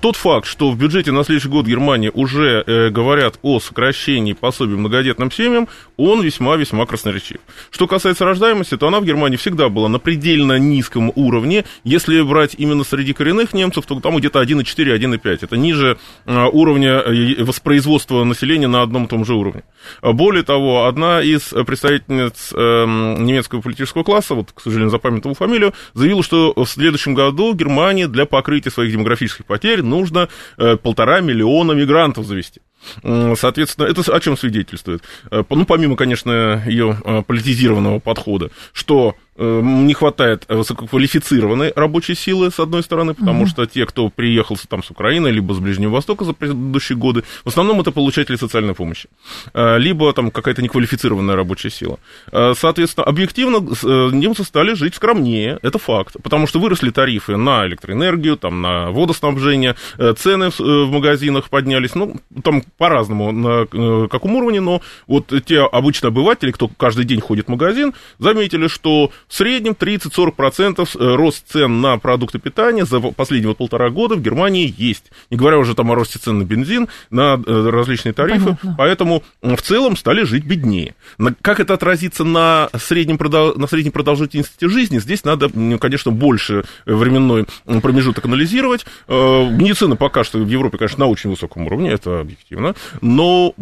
Тот 0.00 0.16
факт, 0.16 0.46
что 0.46 0.70
в 0.70 0.78
бюджете 0.78 1.12
на 1.12 1.24
следующий 1.24 1.48
год 1.48 1.66
Германии 1.66 2.10
уже 2.12 2.90
говорят 2.90 3.38
о 3.42 3.60
сокращении 3.60 4.32
пособий 4.32 4.76
многодетным 4.76 5.30
семьям, 5.30 5.68
он 5.96 6.22
весьма-весьма 6.22 6.86
красноречив. 6.86 7.38
Что 7.70 7.86
касается 7.86 8.24
рождаемости, 8.24 8.76
то 8.76 8.88
она 8.88 9.00
в 9.00 9.04
Германии 9.04 9.36
всегда 9.36 9.68
была 9.68 9.88
на 9.88 9.98
предельно 9.98 10.58
низком 10.58 11.12
уровне. 11.14 11.64
Если 11.84 12.20
брать 12.22 12.54
именно 12.58 12.84
среди 12.84 13.12
коренных 13.12 13.54
немцев, 13.54 13.86
то 13.86 13.98
там 14.00 14.17
где-то 14.18 14.42
1,4, 14.42 14.98
1,5. 14.98 15.38
Это 15.42 15.56
ниже 15.56 15.98
э, 16.26 16.44
уровня 16.52 17.00
э, 17.00 17.42
воспроизводства 17.42 18.24
населения 18.24 18.68
на 18.68 18.82
одном 18.82 19.04
и 19.04 19.08
том 19.08 19.24
же 19.24 19.34
уровне. 19.34 19.62
Более 20.02 20.42
того, 20.42 20.86
одна 20.86 21.22
из 21.22 21.42
представительниц 21.66 22.52
эм, 22.52 23.24
немецкого 23.24 23.60
политического 23.60 24.02
класса, 24.02 24.34
вот, 24.34 24.52
к 24.52 24.60
сожалению, 24.60 24.90
запамятовал 24.90 25.34
фамилию, 25.34 25.74
заявила, 25.94 26.22
что 26.22 26.52
в 26.54 26.66
следующем 26.66 27.14
году 27.14 27.54
Германии 27.54 28.06
для 28.06 28.26
покрытия 28.26 28.70
своих 28.70 28.92
демографических 28.92 29.46
потерь 29.46 29.82
нужно 29.82 30.28
э, 30.56 30.76
полтора 30.76 31.20
миллиона 31.20 31.72
мигрантов 31.72 32.26
завести. 32.26 32.60
Соответственно, 33.02 33.86
это 33.86 34.02
о 34.14 34.20
чем 34.20 34.36
свидетельствует? 34.36 35.02
Ну, 35.30 35.64
помимо, 35.66 35.96
конечно, 35.96 36.62
ее 36.64 37.24
политизированного 37.26 37.98
подхода, 37.98 38.50
что 38.72 39.16
не 39.38 39.94
хватает 39.94 40.44
высококвалифицированной 40.48 41.72
рабочей 41.76 42.14
силы, 42.14 42.50
с 42.50 42.58
одной 42.58 42.82
стороны, 42.82 43.14
потому 43.14 43.42
угу. 43.42 43.48
что 43.48 43.66
те, 43.66 43.86
кто 43.86 44.10
приехал 44.10 44.58
там 44.68 44.82
с 44.82 44.90
Украины, 44.90 45.28
либо 45.28 45.54
с 45.54 45.58
Ближнего 45.58 45.90
Востока 45.90 46.24
за 46.24 46.32
предыдущие 46.32 46.98
годы, 46.98 47.22
в 47.44 47.48
основном 47.48 47.80
это 47.80 47.92
получатели 47.92 48.36
социальной 48.36 48.74
помощи, 48.74 49.08
э, 49.54 49.78
либо 49.78 50.12
там 50.12 50.30
какая-то 50.30 50.62
неквалифицированная 50.62 51.36
рабочая 51.36 51.70
сила. 51.70 51.98
Э, 52.32 52.54
соответственно, 52.56 53.04
объективно 53.06 53.56
э, 53.58 54.10
немцы 54.12 54.44
стали 54.44 54.74
жить 54.74 54.94
скромнее, 54.94 55.58
это 55.62 55.78
факт, 55.78 56.16
потому 56.22 56.46
что 56.46 56.58
выросли 56.58 56.90
тарифы 56.90 57.36
на 57.36 57.66
электроэнергию, 57.66 58.36
там, 58.36 58.60
на 58.60 58.90
водоснабжение, 58.90 59.76
цены 60.16 60.50
в 60.58 60.90
магазинах 60.90 61.48
поднялись, 61.48 61.94
ну, 61.94 62.16
там 62.42 62.62
по-разному, 62.76 63.32
на 63.32 64.08
каком 64.08 64.36
уровне, 64.36 64.60
но 64.60 64.80
вот 65.06 65.32
те 65.44 65.60
обычные 65.60 66.08
обыватели, 66.08 66.50
кто 66.50 66.68
каждый 66.68 67.04
день 67.04 67.20
ходит 67.20 67.46
в 67.46 67.50
магазин, 67.50 67.94
заметили, 68.18 68.68
что 68.68 69.10
в 69.28 69.34
среднем 69.34 69.72
30-40% 69.72 70.88
э, 70.98 71.14
рост 71.14 71.44
цен 71.48 71.80
на 71.80 71.98
продукты 71.98 72.38
питания 72.38 72.84
за 72.84 73.00
последние 73.00 73.48
вот 73.48 73.58
полтора 73.58 73.90
года 73.90 74.16
в 74.16 74.22
Германии 74.22 74.72
есть. 74.76 75.10
Не 75.30 75.36
говоря 75.36 75.58
уже 75.58 75.74
там 75.74 75.90
о 75.90 75.94
росте 75.94 76.18
цен 76.18 76.38
на 76.38 76.44
бензин, 76.44 76.88
на 77.10 77.40
э, 77.44 77.68
различные 77.70 78.12
тарифы. 78.12 78.56
Понятно. 78.60 78.74
Поэтому 78.78 79.22
в 79.42 79.60
целом 79.60 79.96
стали 79.96 80.24
жить 80.24 80.44
беднее. 80.44 80.94
Как 81.42 81.60
это 81.60 81.74
отразится 81.74 82.24
на 82.24 82.70
среднем, 82.74 83.18
на 83.56 83.66
средней 83.66 83.90
продолжительности 83.90 84.66
жизни, 84.66 84.98
здесь 84.98 85.24
надо, 85.24 85.50
конечно, 85.78 86.10
больше 86.10 86.64
временной 86.86 87.46
промежуток 87.82 88.24
анализировать. 88.24 88.86
Э, 89.08 89.48
медицина 89.50 89.96
пока 89.96 90.24
что 90.24 90.38
в 90.38 90.48
Европе, 90.48 90.78
конечно, 90.78 91.00
на 91.00 91.06
очень 91.06 91.30
высоком 91.30 91.66
уровне, 91.66 91.90
это 91.90 92.20
объективно. 92.20 92.74
Но 93.02 93.54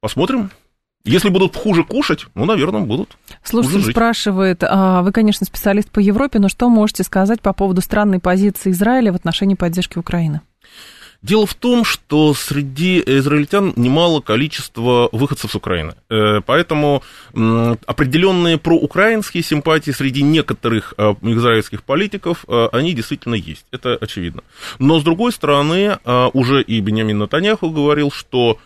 посмотрим. 0.00 0.50
Если 1.04 1.30
будут 1.30 1.56
хуже 1.56 1.82
кушать, 1.84 2.26
ну, 2.34 2.44
наверное, 2.44 2.82
будут. 2.82 3.16
Слушатель 3.42 3.90
спрашивает, 3.90 4.62
а, 4.62 5.02
вы, 5.02 5.10
конечно, 5.10 5.44
специалист 5.44 5.90
по 5.90 5.98
Европе, 5.98 6.38
но 6.38 6.48
что 6.48 6.68
можете 6.68 7.02
сказать 7.02 7.40
по 7.40 7.52
поводу 7.52 7.80
странной 7.80 8.20
позиции 8.20 8.70
Израиля 8.70 9.12
в 9.12 9.16
отношении 9.16 9.56
поддержки 9.56 9.98
Украины? 9.98 10.42
Дело 11.22 11.46
в 11.46 11.54
том, 11.54 11.84
что 11.84 12.34
среди 12.34 13.00
израильтян 13.06 13.72
немало 13.76 14.20
количество 14.20 15.08
выходцев 15.12 15.52
с 15.52 15.54
Украины. 15.54 15.94
Э, 16.10 16.40
поэтому 16.44 17.04
определенные 17.32 18.58
проукраинские 18.58 19.44
симпатии 19.44 19.92
среди 19.92 20.24
некоторых 20.24 20.94
э, 20.98 21.14
израильских 21.22 21.84
политиков, 21.84 22.44
э, 22.48 22.68
они 22.72 22.92
действительно 22.92 23.36
есть. 23.36 23.66
Это 23.70 23.94
очевидно. 23.94 24.42
Но, 24.80 24.98
с 24.98 25.04
другой 25.04 25.30
стороны, 25.32 25.98
уже 26.32 26.60
и 26.62 26.80
Бенямин 26.80 27.18
Натаньяху 27.18 27.70
говорил, 27.70 28.10
что 28.10 28.58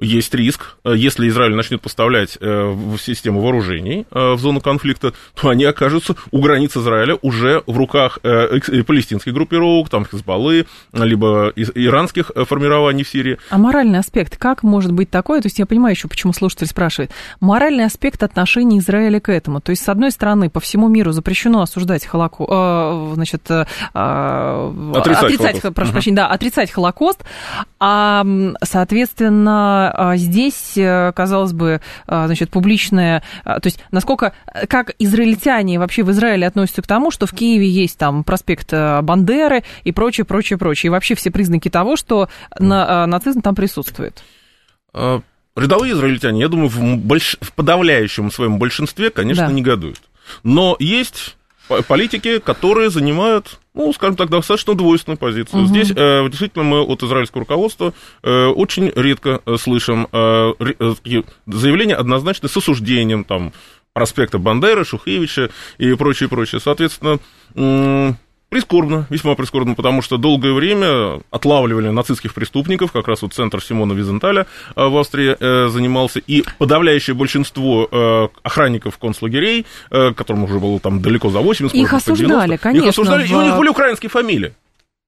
есть 0.00 0.34
риск, 0.34 0.76
э, 0.84 0.94
если 0.96 1.28
Израиль 1.28 1.54
начнет 1.54 1.80
поставлять 1.80 2.38
э, 2.40 2.70
в 2.70 2.98
систему 2.98 3.40
вооружений 3.40 4.06
э, 4.10 4.32
в 4.32 4.38
зону 4.38 4.60
конфликта, 4.60 5.12
то 5.34 5.48
они 5.50 5.64
окажутся 5.64 6.16
у 6.30 6.40
границ 6.40 6.76
Израиля 6.76 7.18
уже 7.22 7.62
в 7.66 7.76
руках 7.76 8.18
палестинских 8.22 9.32
группировок, 9.32 9.88
там 9.90 10.06
Хизбаллы, 10.06 10.66
либо 10.92 11.52
иранских 11.56 12.30
формирований 12.34 13.04
в 13.04 13.08
Сирии. 13.08 13.38
А 13.50 13.58
моральный 13.58 13.98
аспект, 13.98 14.36
как 14.36 14.62
может 14.62 14.92
быть 14.92 15.10
такое? 15.10 15.40
То 15.40 15.46
есть 15.46 15.58
я 15.58 15.66
понимаю 15.66 15.94
еще, 15.94 16.08
почему 16.08 16.32
слушатель 16.32 16.66
спрашивает. 16.66 17.10
Моральный 17.40 17.84
аспект 17.84 18.22
отношений 18.22 18.78
Израиля 18.78 19.20
к 19.20 19.28
этому. 19.30 19.60
То 19.60 19.70
есть, 19.70 19.82
с 19.84 19.88
одной 19.88 20.10
стороны, 20.10 20.48
по 20.50 20.60
всему 20.60 20.88
миру 20.88 21.12
запрещено 21.12 21.62
осуждать 21.62 22.06
Холокост, 22.06 23.14
значит, 23.14 23.42
отрицать, 23.50 25.24
отрицать 25.24 25.60
Холокост. 25.60 25.74
прошу 25.74 25.90
uh-huh. 25.90 25.92
прощения, 25.92 26.16
да, 26.16 26.26
отрицать 26.28 26.70
Холокост, 26.70 27.24
а, 27.78 28.24
соответственно, 28.62 29.89
а, 29.92 30.16
здесь, 30.16 30.76
э, 30.76 31.12
казалось 31.14 31.52
бы, 31.52 31.80
а, 32.06 32.26
значит, 32.26 32.50
публичное... 32.50 33.22
То 33.44 33.60
есть 33.64 33.82
насколько... 33.90 34.32
Как 34.68 34.94
израильтяне 34.98 35.78
вообще 35.78 36.02
в 36.02 36.10
Израиле 36.10 36.46
относятся 36.46 36.82
к 36.82 36.86
тому, 36.86 37.10
что 37.10 37.26
в 37.26 37.32
Киеве 37.32 37.68
есть 37.68 37.98
там 37.98 38.24
проспект 38.24 38.72
Бандеры 38.72 39.64
и 39.84 39.92
прочее, 39.92 40.24
прочее, 40.24 40.58
прочее. 40.58 40.88
И 40.88 40.90
вообще 40.90 41.14
все 41.14 41.30
признаки 41.30 41.68
того, 41.68 41.96
что 41.96 42.28
на, 42.58 43.06
нацизм 43.06 43.40
там 43.40 43.54
присутствует. 43.54 44.22
Рядовые 44.92 45.92
израильтяне, 45.92 46.40
я 46.40 46.48
думаю, 46.48 46.68
в, 46.68 46.96
больш... 46.98 47.36
в 47.40 47.52
подавляющем 47.52 48.30
своем 48.30 48.58
большинстве, 48.58 49.10
конечно, 49.10 49.46
да. 49.46 49.52
негодуют. 49.52 50.00
Но 50.42 50.76
есть 50.78 51.36
политики, 51.86 52.38
которые 52.38 52.90
занимают, 52.90 53.59
ну, 53.74 53.92
скажем 53.92 54.16
так, 54.16 54.30
достаточно 54.30 54.74
двойственную 54.74 55.18
позицию. 55.18 55.62
Угу. 55.62 55.68
Здесь 55.68 55.90
э, 55.90 56.28
действительно 56.28 56.64
мы 56.64 56.80
от 56.80 57.02
израильского 57.02 57.40
руководства 57.40 57.94
э, 58.22 58.46
очень 58.46 58.92
редко 58.94 59.40
э, 59.44 59.56
слышим 59.56 60.08
заявления 61.46 61.94
однозначно 61.94 62.48
с 62.48 62.56
осуждением 62.56 63.24
там, 63.24 63.52
проспекта 63.92 64.38
Бандеры, 64.38 64.84
Шухевича 64.84 65.50
и 65.78 65.94
прочее, 65.94 66.28
прочее. 66.28 66.60
Соответственно, 66.60 67.18
Прискорбно, 68.50 69.06
весьма 69.10 69.36
прискорбно, 69.36 69.76
потому 69.76 70.02
что 70.02 70.16
долгое 70.16 70.52
время 70.52 71.20
отлавливали 71.30 71.90
нацистских 71.90 72.34
преступников, 72.34 72.90
как 72.90 73.06
раз 73.06 73.22
вот 73.22 73.32
центр 73.32 73.62
Симона 73.62 73.92
Визенталя 73.92 74.48
э, 74.74 74.88
в 74.88 74.98
Австрии 74.98 75.36
э, 75.38 75.68
занимался, 75.68 76.18
и 76.18 76.42
подавляющее 76.58 77.14
большинство 77.14 77.88
э, 77.88 78.28
охранников 78.42 78.98
концлагерей, 78.98 79.66
которым 79.88 80.44
уже 80.44 80.58
было 80.58 80.80
там 80.80 81.00
далеко 81.00 81.30
за 81.30 81.38
80, 81.38 81.76
их 81.76 81.92
осуждали, 81.94 82.26
90, 82.26 82.58
конечно. 82.58 82.84
Их 82.84 82.90
осуждали, 82.90 83.24
в... 83.24 83.30
и 83.30 83.34
у 83.34 83.42
них 83.42 83.56
были 83.56 83.68
украинские 83.68 84.10
фамилии. 84.10 84.52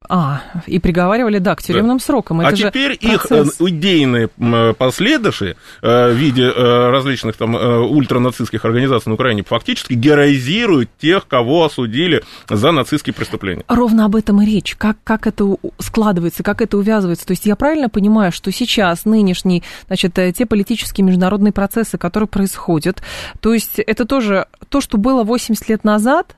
А, 0.09 0.43
и 0.67 0.79
приговаривали, 0.79 1.39
да, 1.39 1.55
к 1.55 1.63
тюремным 1.63 1.99
да. 1.99 2.05
срокам. 2.05 2.41
Это 2.41 2.51
а 2.51 2.53
теперь 2.53 2.99
их 3.01 3.27
э, 3.31 3.45
идейные 3.61 4.29
последующие 4.75 5.57
э, 5.81 6.13
в 6.13 6.15
виде 6.15 6.45
э, 6.45 6.91
различных 6.91 7.37
там 7.37 7.55
ультранацистских 7.55 8.65
организаций 8.65 9.11
на 9.11 9.15
Украине 9.15 9.43
фактически 9.43 9.95
героизируют 9.95 10.91
тех, 10.99 11.27
кого 11.27 11.65
осудили 11.65 12.23
за 12.49 12.73
нацистские 12.73 13.15
преступления. 13.15 13.65
Ровно 13.69 14.05
об 14.05 14.17
этом 14.17 14.43
и 14.43 14.47
речь. 14.47 14.75
Как, 14.77 14.97
как 15.05 15.27
это 15.27 15.57
складывается, 15.79 16.43
как 16.43 16.63
это 16.63 16.79
увязывается. 16.79 17.27
То 17.27 17.33
есть 17.33 17.47
я 17.47 17.57
правильно 17.57 17.89
понимаю, 17.89 18.33
что 18.33 18.51
сейчас 18.51 19.05
нынешние, 19.05 19.63
значит, 19.87 20.15
те 20.15 20.47
политические 20.47 21.05
международные 21.05 21.53
процессы, 21.53 21.99
которые 21.99 22.29
происходят, 22.29 23.03
то 23.41 23.55
есть 23.55 23.79
это 23.79 24.05
тоже 24.05 24.47
то, 24.69 24.81
что 24.81 24.99
было 24.99 25.23
80 25.23 25.69
лет 25.69 25.85
назад, 25.85 26.37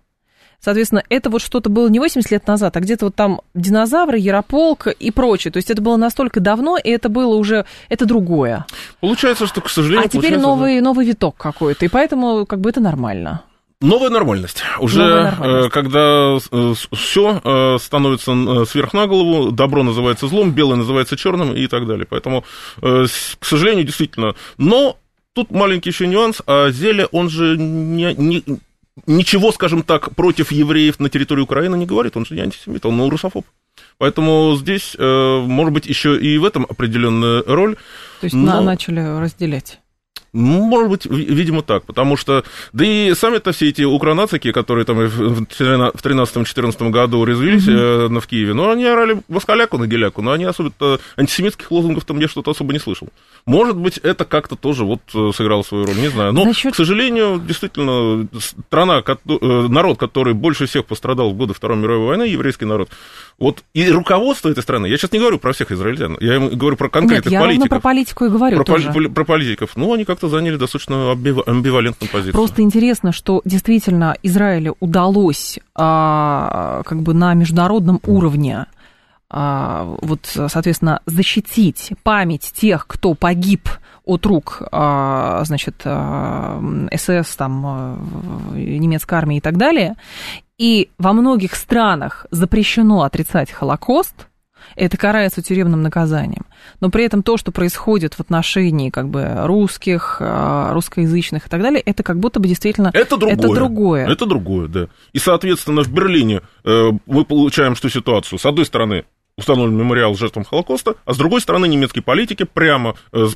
Соответственно, 0.64 1.02
это 1.10 1.28
вот 1.28 1.42
что-то 1.42 1.68
было 1.68 1.88
не 1.88 1.98
80 1.98 2.30
лет 2.30 2.46
назад, 2.46 2.74
а 2.74 2.80
где-то 2.80 3.06
вот 3.06 3.14
там 3.14 3.42
динозавры, 3.54 4.16
Ярополк 4.16 4.86
и 4.86 5.10
прочее. 5.10 5.52
То 5.52 5.58
есть 5.58 5.70
это 5.70 5.82
было 5.82 5.98
настолько 5.98 6.40
давно, 6.40 6.78
и 6.78 6.88
это 6.88 7.10
было 7.10 7.34
уже, 7.34 7.66
это 7.90 8.06
другое. 8.06 8.64
Получается, 9.00 9.46
что, 9.46 9.60
к 9.60 9.68
сожалению... 9.68 10.06
А 10.06 10.08
теперь 10.08 10.38
новый, 10.38 10.80
новый 10.80 11.04
виток 11.04 11.36
какой-то, 11.36 11.84
и 11.84 11.88
поэтому 11.88 12.46
как 12.46 12.60
бы 12.60 12.70
это 12.70 12.80
нормально. 12.80 13.42
Новая 13.82 14.08
нормальность. 14.08 14.62
Уже 14.78 15.00
Новая 15.00 15.20
э, 15.20 15.24
нормальность. 15.24 15.72
когда 15.72 16.38
э, 16.50 16.74
все 16.96 17.40
э, 17.44 17.76
становится 17.78 18.64
сверх 18.64 18.94
на 18.94 19.06
голову, 19.06 19.50
добро 19.52 19.82
называется 19.82 20.28
злом, 20.28 20.52
белое 20.52 20.76
называется 20.76 21.14
черным 21.18 21.54
и 21.54 21.66
так 21.66 21.86
далее. 21.86 22.06
Поэтому, 22.08 22.44
к 22.80 23.44
сожалению, 23.44 23.84
действительно. 23.84 24.34
Но 24.56 24.96
тут 25.34 25.50
маленький 25.50 25.90
еще 25.90 26.06
нюанс. 26.06 26.40
А 26.46 26.70
Зеле, 26.70 27.06
он 27.12 27.28
же 27.28 27.58
не, 27.58 28.14
не, 28.14 28.42
ничего, 29.07 29.53
скажем 29.53 29.82
так, 29.82 30.14
против 30.14 30.53
евреев 30.53 31.01
на 31.01 31.09
территории 31.09 31.42
Украины 31.42 31.76
не 31.76 31.86
говорит, 31.86 32.16
он 32.16 32.24
же 32.26 32.34
не 32.34 32.40
антисемит, 32.40 32.86
он 32.86 33.01
русофоб. 33.09 33.45
Поэтому 33.99 34.57
здесь, 34.57 34.95
э, 34.99 35.40
может 35.47 35.72
быть, 35.72 35.86
еще 35.86 36.18
и 36.18 36.38
в 36.38 36.45
этом 36.45 36.66
определенная 36.68 37.42
роль. 37.47 37.76
То 38.20 38.24
есть 38.24 38.34
но... 38.34 38.61
начали 38.61 39.01
разделять. 39.20 39.80
Может 40.35 40.91
быть, 40.91 41.07
видимо, 41.07 41.62
так, 41.62 41.85
потому 41.85 42.16
что, 42.16 42.45
да 42.72 42.85
и 42.85 43.14
сами-то 43.14 43.53
все 43.53 43.68
эти 43.68 43.82
укронацики, 43.82 44.51
которые 44.53 44.85
там 44.85 44.99
в 44.99 45.43
13-14 45.43 46.91
году 46.91 47.24
резвились 47.24 47.68
mm-hmm. 47.68 48.09
на, 48.09 48.20
в 48.20 48.26
Киеве, 48.26 48.53
ну, 48.53 48.68
они 48.68 48.85
орали 48.85 49.22
москаляку 49.28 49.78
на 49.78 49.87
геляку, 49.87 50.22
но 50.22 50.32
они 50.32 50.45
особо 50.45 50.72
антисемитских 51.16 51.70
лозунгов 51.70 52.05
там 52.05 52.18
я 52.18 52.28
что-то 52.28 52.51
особо 52.51 52.72
не 52.72 52.80
слышал. 52.80 53.09
Может 53.47 53.76
быть, 53.76 53.99
это 53.99 54.24
как-то 54.24 54.57
тоже 54.57 54.85
вот 54.85 55.01
э, 55.14 55.30
сыграло 55.35 55.62
свою 55.62 55.87
роль, 55.87 55.97
не 55.97 56.09
знаю. 56.09 56.32
Но, 56.32 56.45
Насчет... 56.45 56.72
к 56.72 56.76
сожалению, 56.76 57.39
действительно, 57.39 58.26
страна, 58.41 59.03
э, 59.07 59.66
народ, 59.68 59.99
который 59.99 60.35
больше 60.35 60.66
всех 60.66 60.87
пострадал 60.87 61.30
в 61.30 61.37
годы 61.37 61.55
Второй 61.55 61.78
мировой 61.78 62.09
войны, 62.09 62.22
еврейский 62.24 62.64
народ, 62.64 62.89
вот 63.39 63.62
и 63.74 63.89
руководство 63.91 64.49
этой 64.49 64.62
страны, 64.62 64.87
я 64.87 64.97
сейчас 64.97 65.12
не 65.12 65.18
говорю 65.18 65.39
про 65.39 65.53
всех 65.53 65.72
израильтян, 65.72 66.16
я 66.20 66.39
говорю 66.39 66.76
про 66.76 66.89
конкретных 66.89 67.26
Нет, 67.26 67.32
я 67.32 67.41
политиков. 67.41 67.68
про 67.68 67.80
политику 67.80 68.24
и 68.24 68.28
говорю 68.28 68.57
про, 68.57 68.64
тоже. 68.64 68.93
Про, 68.93 69.09
про 69.09 69.24
политиков. 69.24 69.70
Ну, 69.76 69.93
они 69.93 70.05
как-то 70.05 70.23
заняли 70.28 70.56
достаточно 70.56 71.12
амбивалентную 71.12 72.10
позицию. 72.10 72.32
Просто 72.32 72.62
интересно, 72.62 73.12
что 73.12 73.42
действительно 73.44 74.16
Израилю 74.22 74.76
удалось 74.80 75.58
а, 75.74 76.82
как 76.84 77.02
бы 77.02 77.14
на 77.14 77.34
международном 77.34 78.00
уровне 78.06 78.66
а, 79.30 79.96
вот, 80.00 80.20
соответственно, 80.26 81.00
защитить 81.06 81.92
память 82.02 82.52
тех, 82.54 82.86
кто 82.86 83.14
погиб 83.14 83.68
от 84.04 84.26
рук, 84.26 84.62
а, 84.70 85.42
значит, 85.44 85.82
а, 85.84 86.62
СС, 86.94 87.34
там, 87.36 88.54
немецкой 88.54 89.14
армии 89.14 89.38
и 89.38 89.40
так 89.40 89.56
далее. 89.56 89.96
И 90.56 90.90
во 90.98 91.12
многих 91.12 91.56
странах 91.56 92.26
запрещено 92.30 93.02
отрицать 93.02 93.50
Холокост, 93.50 94.28
это 94.76 94.96
карается 94.96 95.42
тюремным 95.42 95.82
наказанием. 95.82 96.46
Но 96.80 96.90
при 96.90 97.04
этом 97.04 97.22
то, 97.22 97.36
что 97.36 97.52
происходит 97.52 98.14
в 98.14 98.20
отношении 98.20 98.90
как 98.90 99.08
бы 99.08 99.26
русских, 99.44 100.20
русскоязычных 100.20 101.46
и 101.46 101.48
так 101.48 101.62
далее, 101.62 101.80
это 101.80 102.02
как 102.02 102.18
будто 102.18 102.40
бы 102.40 102.48
действительно 102.48 102.90
это 102.92 103.16
другое. 103.16 103.34
Это 103.34 103.54
другое, 103.54 104.06
это 104.08 104.26
другое 104.26 104.68
да. 104.68 104.88
И, 105.12 105.18
соответственно, 105.18 105.82
в 105.82 105.88
Берлине 105.88 106.42
э, 106.64 106.90
мы 107.06 107.24
получаем 107.24 107.76
что 107.76 107.88
ситуацию. 107.88 108.38
С 108.38 108.46
одной 108.46 108.66
стороны, 108.66 109.04
установлен 109.37 109.76
мемориал 109.76 110.14
жертвам 110.14 110.45
Холокоста, 110.45 110.95
а 111.05 111.12
с 111.12 111.16
другой 111.16 111.41
стороны 111.41 111.66
немецкие 111.66 112.03
политики 112.03 112.45
прямо 112.45 112.95
э, 113.12 113.26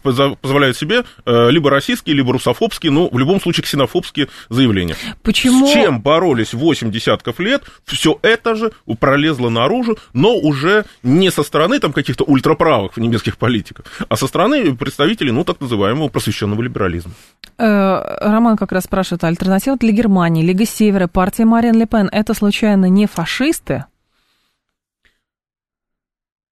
позволяют 0.40 0.76
себе 0.76 1.04
э, 1.24 1.50
либо 1.50 1.70
российские, 1.70 2.14
либо 2.14 2.32
русофобские, 2.32 2.92
ну, 2.92 3.08
в 3.10 3.18
любом 3.18 3.40
случае 3.40 3.64
ксенофобские 3.64 4.28
заявления. 4.48 4.96
Почему? 5.22 5.66
С 5.66 5.72
чем 5.72 6.00
боролись 6.00 6.54
8 6.54 6.90
десятков 6.90 7.40
лет, 7.40 7.64
все 7.84 8.18
это 8.22 8.54
же 8.54 8.72
пролезло 9.00 9.48
наружу, 9.48 9.98
но 10.12 10.36
уже 10.36 10.84
не 11.02 11.30
со 11.30 11.42
стороны 11.42 11.80
там 11.80 11.92
каких-то 11.92 12.24
ультраправых 12.24 12.96
немецких 12.96 13.36
политиков, 13.36 13.86
а 14.08 14.16
со 14.16 14.26
стороны 14.26 14.76
представителей, 14.76 15.32
ну, 15.32 15.44
так 15.44 15.60
называемого 15.60 16.08
просвещенного 16.08 16.62
либерализма. 16.62 17.12
Э, 17.58 18.18
Роман 18.20 18.56
как 18.56 18.70
раз 18.70 18.84
спрашивает, 18.84 19.24
альтернатива 19.24 19.76
для 19.76 19.90
Германии, 19.90 20.44
Лига 20.44 20.64
Севера, 20.64 21.08
партия 21.08 21.44
Марин 21.44 21.74
Ле 21.74 21.86
Пен, 21.86 22.08
это 22.12 22.34
случайно 22.34 22.86
не 22.88 23.06
фашисты? 23.06 23.84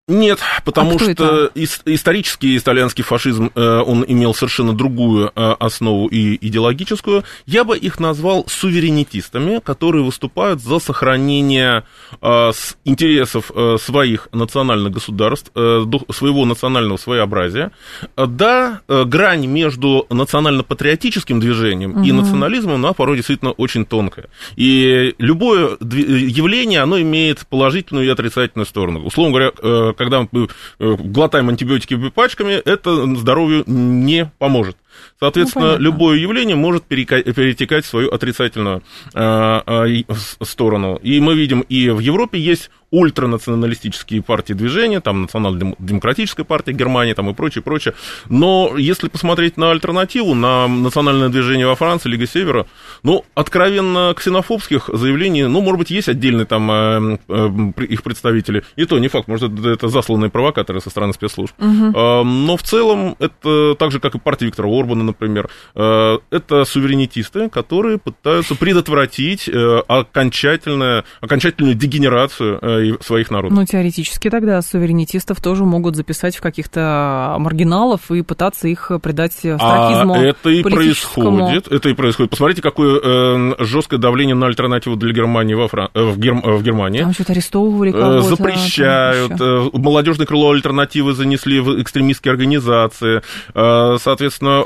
Нет, 0.08 0.38
потому 0.64 0.94
а 0.94 0.98
что 1.00 1.50
ис- 1.56 1.82
исторический 1.84 2.56
итальянский 2.56 3.02
фашизм, 3.02 3.50
э, 3.52 3.80
он 3.80 4.04
имел 4.06 4.34
совершенно 4.34 4.72
другую 4.72 5.32
э, 5.34 5.54
основу 5.58 6.06
и 6.06 6.38
идеологическую. 6.46 7.24
Я 7.44 7.64
бы 7.64 7.76
их 7.76 7.98
назвал 7.98 8.44
суверенитистами, 8.46 9.58
которые 9.58 10.04
выступают 10.04 10.60
за 10.60 10.78
сохранение 10.78 11.82
э, 12.22 12.52
интересов 12.84 13.50
своих 13.82 14.28
национальных 14.30 14.92
государств, 14.92 15.50
своего 15.52 16.44
национального 16.44 16.98
своеобразия. 16.98 17.72
Да, 18.16 18.82
грань 18.86 19.46
между 19.46 20.06
национально-патриотическим 20.08 21.40
движением 21.40 21.96
угу. 21.96 22.04
и 22.04 22.12
национализмом, 22.12 22.76
она 22.76 22.92
порой 22.92 23.16
действительно 23.16 23.50
очень 23.50 23.84
тонкая. 23.84 24.28
И 24.54 25.16
любое 25.18 25.76
явление, 25.80 26.82
оно 26.82 27.00
имеет 27.00 27.44
положительную 27.48 28.06
и 28.06 28.08
отрицательную 28.08 28.66
сторону. 28.66 29.00
Условно 29.04 29.32
говоря, 29.32 29.95
когда 29.96 30.26
мы 30.30 30.48
э, 30.78 30.96
глотаем 30.98 31.48
антибиотики 31.48 32.10
пачками, 32.10 32.52
это 32.52 33.16
здоровью 33.16 33.64
не 33.66 34.30
поможет. 34.38 34.76
Соответственно, 35.18 35.72
ну, 35.72 35.78
любое 35.78 36.18
явление 36.18 36.56
может 36.56 36.84
перетекать 36.84 37.84
в 37.84 37.88
свою 37.88 38.10
отрицательную 38.10 38.82
э, 39.14 39.60
э, 39.66 40.44
сторону. 40.44 40.96
И 41.02 41.20
мы 41.20 41.34
видим, 41.34 41.60
и 41.60 41.88
в 41.90 42.00
Европе 42.00 42.38
есть 42.38 42.70
ультранационалистические 42.90 44.22
партии 44.22 44.52
движения, 44.52 45.00
там 45.00 45.22
национально-демократическая 45.22 46.44
партия 46.44 46.72
Германии 46.72 47.14
там 47.14 47.28
и 47.28 47.34
прочее, 47.34 47.62
прочее. 47.62 47.94
Но 48.28 48.74
если 48.76 49.08
посмотреть 49.08 49.56
на 49.56 49.72
альтернативу, 49.72 50.34
на 50.34 50.68
национальное 50.68 51.28
движение 51.28 51.66
во 51.66 51.74
Франции, 51.74 52.08
Лига 52.08 52.26
Севера, 52.26 52.66
ну, 53.02 53.24
откровенно 53.34 54.14
ксенофобских 54.16 54.88
заявлений, 54.92 55.44
ну, 55.44 55.60
может 55.60 55.78
быть, 55.78 55.90
есть 55.90 56.08
отдельные 56.08 56.46
там 56.46 56.70
э, 56.70 57.18
э, 57.28 57.48
их 57.88 58.02
представители, 58.02 58.62
и 58.76 58.84
то 58.84 58.98
не 58.98 59.08
факт, 59.08 59.26
может, 59.26 59.52
это, 59.52 59.68
это 59.68 59.88
засланные 59.88 60.30
провокаторы 60.30 60.80
со 60.80 60.90
стороны 60.90 61.12
спецслужб. 61.12 61.54
Угу. 61.58 61.98
Э, 61.98 62.22
но 62.22 62.56
в 62.56 62.62
целом 62.62 63.16
это 63.18 63.74
так 63.74 63.90
же, 63.90 63.98
как 63.98 64.14
и 64.14 64.18
партия 64.18 64.46
Виктора 64.46 64.68
Орбана, 64.68 64.85
Орбана, 64.86 65.04
например, 65.04 65.48
это 65.74 66.64
суверенитисты, 66.64 67.48
которые 67.48 67.98
пытаются 67.98 68.54
предотвратить 68.54 69.50
окончательную, 69.88 71.04
окончательную 71.20 71.74
дегенерацию 71.74 72.98
своих 73.02 73.30
народов. 73.30 73.58
Ну, 73.58 73.64
теоретически 73.64 74.30
тогда 74.30 74.62
суверенитистов 74.62 75.40
тоже 75.40 75.64
могут 75.64 75.96
записать 75.96 76.36
в 76.36 76.40
каких-то 76.40 77.36
маргиналов 77.38 78.10
и 78.10 78.22
пытаться 78.22 78.68
их 78.68 78.90
придать 79.02 79.32
страхизму 79.32 80.14
а 80.14 80.18
это 80.18 80.50
и 80.50 80.62
происходит. 80.62 81.68
Это 81.68 81.88
и 81.88 81.94
происходит. 81.94 82.30
Посмотрите, 82.30 82.62
какое 82.62 83.00
э, 83.02 83.54
жесткое 83.64 83.98
давление 83.98 84.34
на 84.34 84.46
альтернативу 84.46 84.96
для 84.96 85.12
Германии 85.12 85.54
во 85.54 85.68
Фран... 85.68 85.90
э, 85.94 86.02
в, 86.02 86.18
Герм... 86.18 86.40
в 86.42 86.62
Германии. 86.62 87.00
Там 87.00 87.12
что-то 87.12 87.32
арестовывали 87.32 87.92
кого-то. 87.92 88.22
Запрещают. 88.22 89.72
Молодежное 89.72 90.26
крыло 90.26 90.50
альтернативы 90.50 91.14
занесли 91.14 91.60
в 91.60 91.80
экстремистские 91.80 92.32
организации. 92.32 93.22
Э, 93.54 93.96
соответственно, 94.00 94.64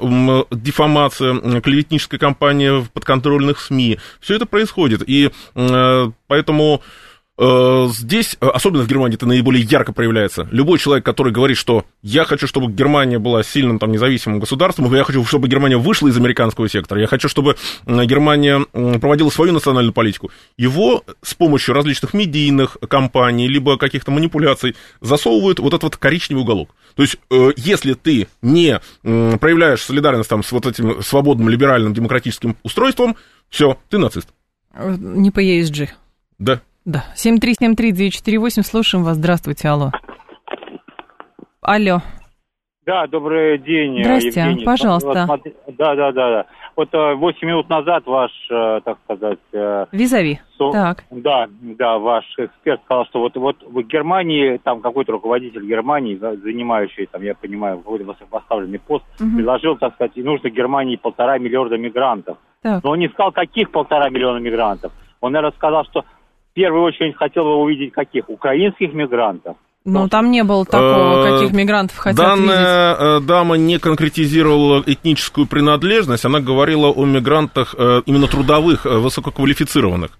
дефамация, 0.50 1.60
клеветническая 1.60 2.18
кампания 2.18 2.72
в 2.72 2.90
подконтрольных 2.90 3.60
СМИ. 3.60 3.98
Все 4.20 4.36
это 4.36 4.46
происходит. 4.46 5.02
И 5.06 5.30
э, 5.54 6.10
поэтому 6.26 6.82
здесь, 7.40 8.36
э, 8.38 8.46
особенно 8.46 8.82
в 8.82 8.86
Германии, 8.86 9.16
это 9.16 9.26
наиболее 9.26 9.64
ярко 9.64 9.92
проявляется. 9.92 10.46
Любой 10.50 10.78
человек, 10.78 11.06
который 11.06 11.32
говорит, 11.32 11.56
что 11.56 11.86
я 12.02 12.24
хочу, 12.24 12.46
чтобы 12.46 12.70
Германия 12.70 13.18
была 13.18 13.42
сильным 13.42 13.78
там, 13.78 13.92
независимым 13.92 14.40
государством, 14.40 14.92
я 14.94 15.04
хочу, 15.04 15.24
чтобы 15.24 15.48
Германия 15.48 15.78
вышла 15.78 16.08
из 16.08 16.16
американского 16.18 16.68
сектора, 16.68 17.00
я 17.00 17.06
хочу, 17.06 17.28
чтобы 17.28 17.56
Германия 17.86 18.60
проводила 18.98 19.30
свою 19.30 19.52
национальную 19.52 19.94
политику, 19.94 20.30
его 20.58 21.02
с 21.22 21.32
помощью 21.34 21.74
различных 21.74 22.12
медийных 22.12 22.76
компаний, 22.88 23.48
либо 23.48 23.78
каких-то 23.78 24.10
манипуляций 24.10 24.76
засовывают 25.00 25.60
вот 25.60 25.72
этот 25.72 25.82
вот 25.84 25.96
коричневый 25.96 26.42
уголок. 26.42 26.74
То 26.94 27.02
есть, 27.02 27.16
э, 27.30 27.52
если 27.56 27.94
ты 27.94 28.28
не 28.42 28.80
проявляешь 29.02 29.82
солидарность 29.82 30.28
там, 30.28 30.42
с 30.42 30.52
вот 30.52 30.66
этим 30.66 31.02
свободным, 31.02 31.48
либеральным, 31.48 31.94
демократическим 31.94 32.56
устройством, 32.62 33.16
все, 33.48 33.78
ты 33.88 33.96
нацист. 33.96 34.28
Не 34.76 35.30
по 35.30 35.42
ESG. 35.42 35.88
Да. 36.38 36.60
Да, 36.84 37.04
7373948, 37.14 38.62
слушаем 38.62 39.04
вас. 39.04 39.16
Здравствуйте, 39.16 39.68
алло. 39.68 39.90
Алло. 41.60 42.00
Да, 42.86 43.06
добрый 43.06 43.58
день, 43.58 44.02
Здрасте, 44.02 44.40
Евгений. 44.40 44.64
пожалуйста. 44.64 45.28
Да, 45.68 45.94
да, 45.94 46.12
да, 46.12 46.30
да. 46.30 46.46
Вот 46.74 46.88
8 46.92 47.20
э, 47.22 47.46
минут 47.46 47.68
назад 47.68 48.06
ваш, 48.06 48.32
э, 48.50 48.80
так 48.82 48.98
сказать... 49.04 49.38
Э, 49.52 49.86
Визави, 49.92 50.40
со... 50.56 50.72
так. 50.72 51.04
Да, 51.10 51.46
да, 51.60 51.98
ваш 51.98 52.24
эксперт 52.38 52.80
сказал, 52.84 53.04
что 53.06 53.20
вот, 53.20 53.36
вот 53.36 53.56
в 53.62 53.82
Германии, 53.82 54.58
там 54.64 54.80
какой-то 54.80 55.12
руководитель 55.12 55.66
Германии, 55.66 56.16
занимающий, 56.16 57.06
там, 57.06 57.22
я 57.22 57.34
понимаю, 57.34 57.78
какой-то 57.78 58.06
высокопоставленный 58.06 58.78
пост, 58.78 59.04
угу. 59.20 59.36
предложил, 59.36 59.76
так 59.76 59.94
сказать, 59.94 60.16
нужно 60.16 60.48
Германии 60.48 60.96
полтора 60.96 61.36
миллиарда 61.36 61.76
мигрантов. 61.76 62.38
Так. 62.62 62.82
Но 62.82 62.92
он 62.92 62.98
не 62.98 63.08
сказал, 63.10 63.30
каких 63.30 63.70
полтора 63.70 64.08
миллиона 64.08 64.38
мигрантов. 64.38 64.92
Он, 65.20 65.32
наверное, 65.32 65.54
сказал, 65.56 65.84
что 65.84 66.04
в 66.50 66.52
первую 66.54 66.82
очередь 66.82 67.16
хотел 67.16 67.44
бы 67.44 67.56
увидеть 67.56 67.92
каких? 67.92 68.28
Украинских 68.28 68.92
мигрантов. 68.92 69.56
Ну, 69.86 70.08
там 70.08 70.30
не 70.30 70.44
было 70.44 70.66
такого, 70.66 71.26
э, 71.26 71.32
каких 71.32 71.52
мигрантов 71.54 71.96
хотят 71.96 72.18
Данная 72.18 72.90
видеть. 72.90 73.02
Э, 73.02 73.20
дама 73.26 73.54
не 73.54 73.78
конкретизировала 73.78 74.82
этническую 74.86 75.46
принадлежность, 75.46 76.26
она 76.26 76.40
говорила 76.40 76.88
о 76.88 77.06
мигрантах 77.06 77.74
э, 77.78 78.02
именно 78.04 78.26
трудовых, 78.26 78.84
высококвалифицированных. 78.84 80.10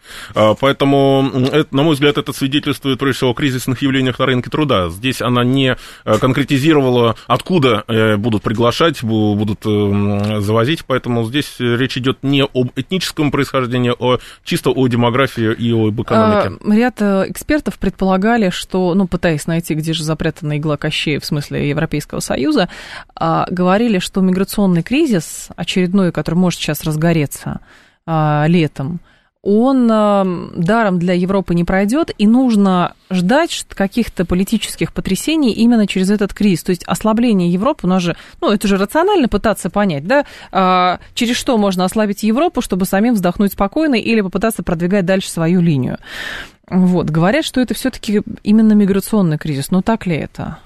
Поэтому, 0.60 1.30
это, 1.52 1.76
на 1.76 1.82
мой 1.82 1.92
взгляд, 1.92 2.16
это 2.16 2.32
свидетельствует, 2.32 2.98
прежде 2.98 3.18
всего, 3.18 3.30
о 3.30 3.34
кризисных 3.34 3.82
явлениях 3.82 4.18
на 4.18 4.26
рынке 4.26 4.48
труда. 4.48 4.88
Здесь 4.88 5.20
она 5.20 5.44
не 5.44 5.76
конкретизировала, 6.04 7.16
откуда 7.26 7.84
будут 8.16 8.42
приглашать, 8.42 9.04
будут 9.04 9.62
завозить, 9.62 10.86
поэтому 10.86 11.24
здесь 11.26 11.56
речь 11.58 11.98
идет 11.98 12.20
не 12.22 12.44
об 12.44 12.70
этническом 12.76 13.30
происхождении, 13.30 13.92
а 13.98 14.18
чисто 14.42 14.70
о 14.70 14.86
демографии 14.88 15.52
и 15.52 15.70
об 15.72 16.00
экономике. 16.00 16.58
Ряд 16.66 17.02
экспертов 17.02 17.78
предполагали, 17.78 18.48
что, 18.48 18.94
ну, 18.94 19.06
пытаясь 19.06 19.49
найти, 19.50 19.74
где 19.74 19.92
же 19.92 20.04
запрятана 20.04 20.56
игла 20.56 20.76
Кощея 20.76 21.20
в 21.20 21.24
смысле 21.24 21.68
Европейского 21.68 22.20
Союза, 22.20 22.68
а, 23.14 23.46
говорили, 23.50 23.98
что 23.98 24.20
миграционный 24.20 24.82
кризис, 24.82 25.48
очередной, 25.56 26.12
который 26.12 26.36
может 26.36 26.60
сейчас 26.60 26.84
разгореться 26.84 27.60
а, 28.06 28.46
летом, 28.48 29.00
он 29.42 29.86
даром 29.88 30.98
для 30.98 31.14
Европы 31.14 31.54
не 31.54 31.64
пройдет, 31.64 32.10
и 32.18 32.26
нужно 32.26 32.94
ждать 33.10 33.66
каких-то 33.70 34.24
политических 34.24 34.92
потрясений 34.92 35.52
именно 35.52 35.86
через 35.86 36.10
этот 36.10 36.34
кризис. 36.34 36.62
То 36.64 36.70
есть 36.70 36.84
ослабление 36.84 37.50
Европы, 37.50 37.86
у 37.86 37.88
нас 37.88 38.02
же, 38.02 38.16
ну, 38.40 38.50
это 38.50 38.68
же 38.68 38.76
рационально 38.76 39.28
пытаться 39.28 39.70
понять, 39.70 40.06
да, 40.06 40.26
э, 40.52 40.98
через 41.14 41.36
что 41.36 41.56
можно 41.56 41.84
ослабить 41.84 42.22
Европу, 42.22 42.60
чтобы 42.60 42.84
самим 42.84 43.14
вздохнуть 43.14 43.52
спокойно 43.52 43.94
или 43.94 44.20
попытаться 44.20 44.62
продвигать 44.62 45.06
дальше 45.06 45.30
свою 45.30 45.60
линию. 45.60 45.98
Вот, 46.68 47.10
говорят, 47.10 47.44
что 47.44 47.60
это 47.60 47.74
все-таки 47.74 48.22
именно 48.44 48.74
миграционный 48.74 49.38
кризис, 49.38 49.70
но 49.70 49.82
так 49.82 50.06
ли 50.06 50.16
это? 50.16 50.58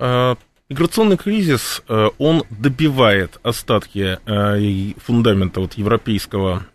А, 0.00 0.36
миграционный 0.68 1.16
кризис, 1.16 1.82
э, 1.88 2.08
он 2.18 2.42
добивает 2.50 3.38
остатки 3.42 4.18
э, 4.26 4.92
фундамента 4.98 5.60
вот 5.60 5.74
европейского 5.74 6.66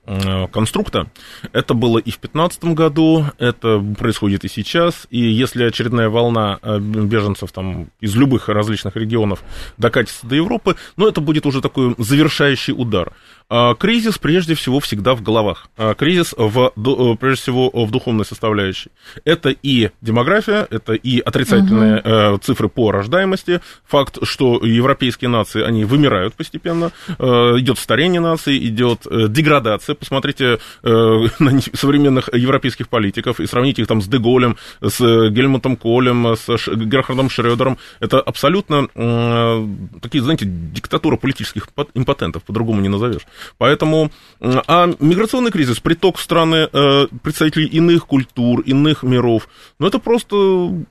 конструкта. 0.52 1.08
Это 1.54 1.74
было 1.74 1.98
и 1.98 2.12
в 2.12 2.20
2015 2.20 2.64
году, 2.66 3.26
это 3.38 3.84
происходит 3.98 4.44
и 4.46 4.50
сейчас. 4.50 5.08
И 5.10 5.20
если 5.20 5.64
очередная 5.64 6.10
волна 6.10 6.60
беженцев 6.64 7.52
там, 7.52 7.90
из 8.00 8.16
любых 8.16 8.50
различных 8.50 8.96
регионов 8.96 9.44
докатится 9.78 10.26
до 10.28 10.36
Европы, 10.36 10.76
ну, 10.98 11.08
это 11.08 11.22
будет 11.22 11.46
уже 11.46 11.62
такой 11.62 11.96
завершающий 11.98 12.74
удар. 12.76 13.14
А, 13.52 13.74
кризис 13.74 14.20
прежде 14.20 14.54
всего 14.54 14.80
всегда 14.80 15.16
в 15.16 15.24
головах. 15.24 15.70
А, 15.76 15.96
кризис 15.96 16.36
в, 16.38 16.72
э, 16.76 17.16
прежде 17.20 17.42
всего 17.42 17.72
в 17.74 17.90
духовной 17.90 18.24
составляющей. 18.24 18.92
Это 19.26 19.50
и 19.50 19.90
демография, 20.02 20.68
это 20.70 20.94
и 20.94 21.20
отрицательные 21.20 22.34
угу. 22.34 22.38
цифры 22.40 22.70
по 22.70 22.92
рождаемости, 22.92 23.62
факт, 23.88 24.20
что 24.22 24.64
европейские 24.64 25.30
нации, 25.30 25.64
они 25.64 25.84
вымирают 25.84 26.36
постепенно, 26.36 26.92
э, 27.08 27.24
идет 27.58 27.80
старение 27.80 28.22
наций, 28.22 28.58
идет 28.68 29.08
деградация. 29.10 29.96
Посмотрите 30.00 30.60
на 30.84 31.62
современных 31.74 32.30
европейских 32.34 32.90
политиков 32.90 33.40
и 33.40 33.48
сравните 33.48 33.82
их 33.82 33.88
там 33.88 34.02
с 34.02 34.08
Деголем, 34.08 34.58
с 34.82 35.00
Гельмутом 35.30 35.76
Колем, 35.76 36.36
с 36.36 36.48
Герхардом 36.68 37.30
Шредером. 37.30 37.78
Это 38.00 38.20
абсолютно 38.20 38.88
такие, 40.02 40.24
знаете, 40.24 40.46
диктатура 40.46 41.18
политических 41.18 41.68
импотентов, 41.94 42.44
по-другому 42.44 42.82
не 42.82 42.90
назовешь. 42.90 43.26
Поэтому, 43.58 44.12
а 44.40 44.88
миграционный 45.00 45.52
кризис, 45.52 45.80
приток 45.80 46.20
страны 46.20 46.70
э, 46.72 47.08
представителей 47.22 47.68
иных 47.68 48.06
культур, 48.06 48.62
иных 48.62 49.04
миров, 49.04 49.50
ну, 49.80 49.88
это 49.88 50.00
просто 50.00 50.36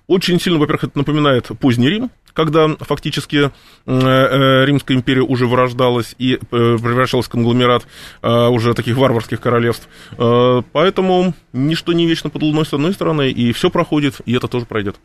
очень 0.07 0.41
сильно, 0.41 0.59
во-первых, 0.59 0.85
это 0.85 0.99
напоминает 0.99 1.47
поздний 1.61 1.89
Рим, 1.89 2.11
когда 2.39 2.69
фактически 2.79 3.37
э, 3.37 3.51
э, 3.87 4.65
Римская 4.65 4.97
империя 4.97 5.23
уже 5.23 5.49
вырождалась 5.49 6.15
и 6.19 6.39
превращалась 6.51 7.27
в 7.27 7.31
конгломерат 7.31 7.87
уже 8.23 8.75
таких 8.75 8.97
варварских 8.97 9.41
королевств. 9.41 9.89
Поэтому 10.17 11.35
ничто 11.53 11.93
не 11.93 12.07
вечно 12.07 12.31
под 12.31 12.43
луной 12.43 12.65
с 12.65 12.73
одной 12.73 12.93
стороны, 12.93 13.31
и 13.31 13.53
все 13.53 13.71
проходит, 13.71 14.21
и 14.25 14.35
это 14.35 14.47
тоже 14.47 14.67
пройдет. 14.67 14.97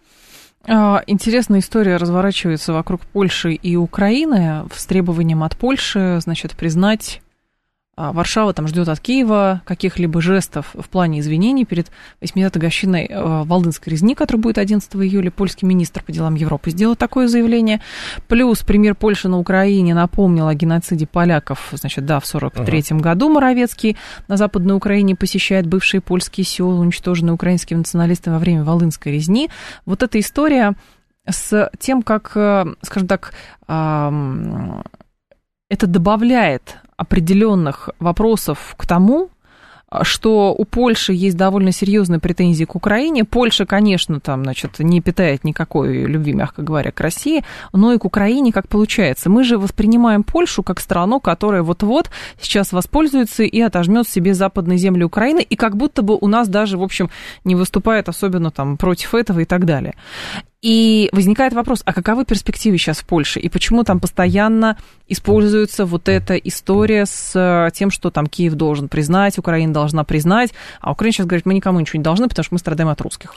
А, 0.65 1.01
интересная 1.07 1.59
история 1.59 1.97
разворачивается 1.97 2.71
вокруг 2.73 3.01
Польши 3.01 3.53
и 3.53 3.75
Украины 3.75 4.65
с 4.73 4.85
требованием 4.85 5.43
от 5.43 5.57
Польши, 5.57 6.19
значит, 6.21 6.55
признать 6.55 7.21
Варшава 7.95 8.53
там 8.53 8.67
ждет 8.67 8.87
от 8.89 8.99
Киева 8.99 9.61
каких-либо 9.65 10.19
жестов 10.19 10.73
в 10.73 10.89
плане 10.89 11.19
извинений 11.19 11.63
перед 11.63 11.91
80-й 12.21 12.49
годовщиной 12.59 13.05
э, 13.05 13.43
Валдынской 13.43 13.91
резни, 13.91 14.15
которая 14.15 14.41
будет 14.41 14.57
11 14.57 14.95
июля. 14.95 15.29
Польский 15.29 15.67
министр 15.67 16.03
по 16.03 16.11
делам 16.11 16.33
Европы 16.33 16.71
сделал 16.71 16.95
такое 16.95 17.27
заявление. 17.27 17.81
Плюс 18.27 18.63
премьер 18.63 18.95
Польши 18.95 19.29
на 19.29 19.37
Украине 19.37 19.93
напомнил 19.93 20.47
о 20.47 20.55
геноциде 20.55 21.05
поляков, 21.05 21.69
значит, 21.73 22.05
да, 22.05 22.19
в 22.19 22.23
43-м 22.23 22.97
ага. 22.97 23.09
году 23.09 23.29
Моровецкий 23.29 23.95
на 24.27 24.37
Западной 24.37 24.75
Украине 24.75 25.15
посещает 25.15 25.67
бывшие 25.67 26.01
польские 26.01 26.45
села, 26.45 26.79
уничтоженные 26.79 27.33
украинскими 27.33 27.77
националистами 27.77 28.33
во 28.33 28.39
время 28.39 28.63
Волынской 28.63 29.11
резни. 29.11 29.51
Вот 29.85 30.01
эта 30.01 30.19
история 30.19 30.73
с 31.29 31.69
тем, 31.77 32.01
как, 32.01 32.31
э, 32.35 32.65
скажем 32.81 33.07
так, 33.07 33.33
это 35.69 35.87
добавляет 35.87 36.77
определенных 37.03 37.89
вопросов 37.99 38.75
к 38.77 38.85
тому, 38.85 39.29
что 40.01 40.53
у 40.57 40.65
Польши 40.65 41.13
есть 41.13 41.37
довольно 41.37 41.71
серьезные 41.71 42.19
претензии 42.19 42.65
к 42.65 42.75
Украине. 42.75 43.25
Польша, 43.25 43.65
конечно, 43.65 44.19
там, 44.19 44.43
значит, 44.43 44.79
не 44.79 45.01
питает 45.01 45.43
никакой 45.43 46.05
любви, 46.05 46.33
мягко 46.33 46.63
говоря, 46.63 46.91
к 46.91 46.99
России, 46.99 47.43
но 47.73 47.93
и 47.93 47.99
к 47.99 48.05
Украине 48.05 48.51
как 48.51 48.67
получается. 48.67 49.29
Мы 49.29 49.43
же 49.43 49.57
воспринимаем 49.57 50.23
Польшу 50.23 50.63
как 50.63 50.79
страну, 50.79 51.19
которая 51.19 51.61
вот-вот 51.61 52.09
сейчас 52.41 52.71
воспользуется 52.71 53.43
и 53.43 53.59
отожмет 53.61 54.07
себе 54.07 54.33
западные 54.33 54.79
земли 54.79 55.03
Украины, 55.03 55.41
и 55.41 55.55
как 55.55 55.77
будто 55.77 56.01
бы 56.01 56.17
у 56.19 56.27
нас 56.27 56.47
даже, 56.47 56.77
в 56.77 56.83
общем, 56.83 57.09
не 57.43 57.55
выступает 57.55 58.09
особенно 58.09 58.49
там 58.49 58.77
против 58.77 59.13
этого 59.13 59.41
и 59.41 59.45
так 59.45 59.65
далее. 59.65 59.93
И 60.63 61.09
возникает 61.11 61.51
вопрос, 61.51 61.81
а 61.85 61.91
каковы 61.91 62.23
перспективы 62.23 62.77
сейчас 62.77 62.99
в 62.99 63.05
Польше? 63.05 63.41
И 63.41 63.49
почему 63.49 63.83
там 63.83 63.99
постоянно 63.99 64.77
используется 65.09 65.85
вот 65.85 66.07
эта 66.07 66.37
история 66.37 67.05
с 67.05 67.33
э, 67.35 67.69
тем, 67.75 67.91
что 67.91 68.11
там 68.11 68.27
Киев 68.27 68.53
должен 68.53 68.87
признать, 68.87 69.37
Украина 69.37 69.73
должна 69.73 70.05
признать, 70.05 70.53
а 70.79 70.93
Украина 70.93 71.11
сейчас 71.11 71.27
говорит, 71.27 71.45
мы 71.45 71.53
никому 71.53 71.81
ничего 71.81 71.97
не 71.97 72.03
должны, 72.03 72.29
потому 72.29 72.45
что 72.45 72.55
мы 72.55 72.59
страдаем 72.59 72.87
от 72.87 73.01
русских. 73.01 73.35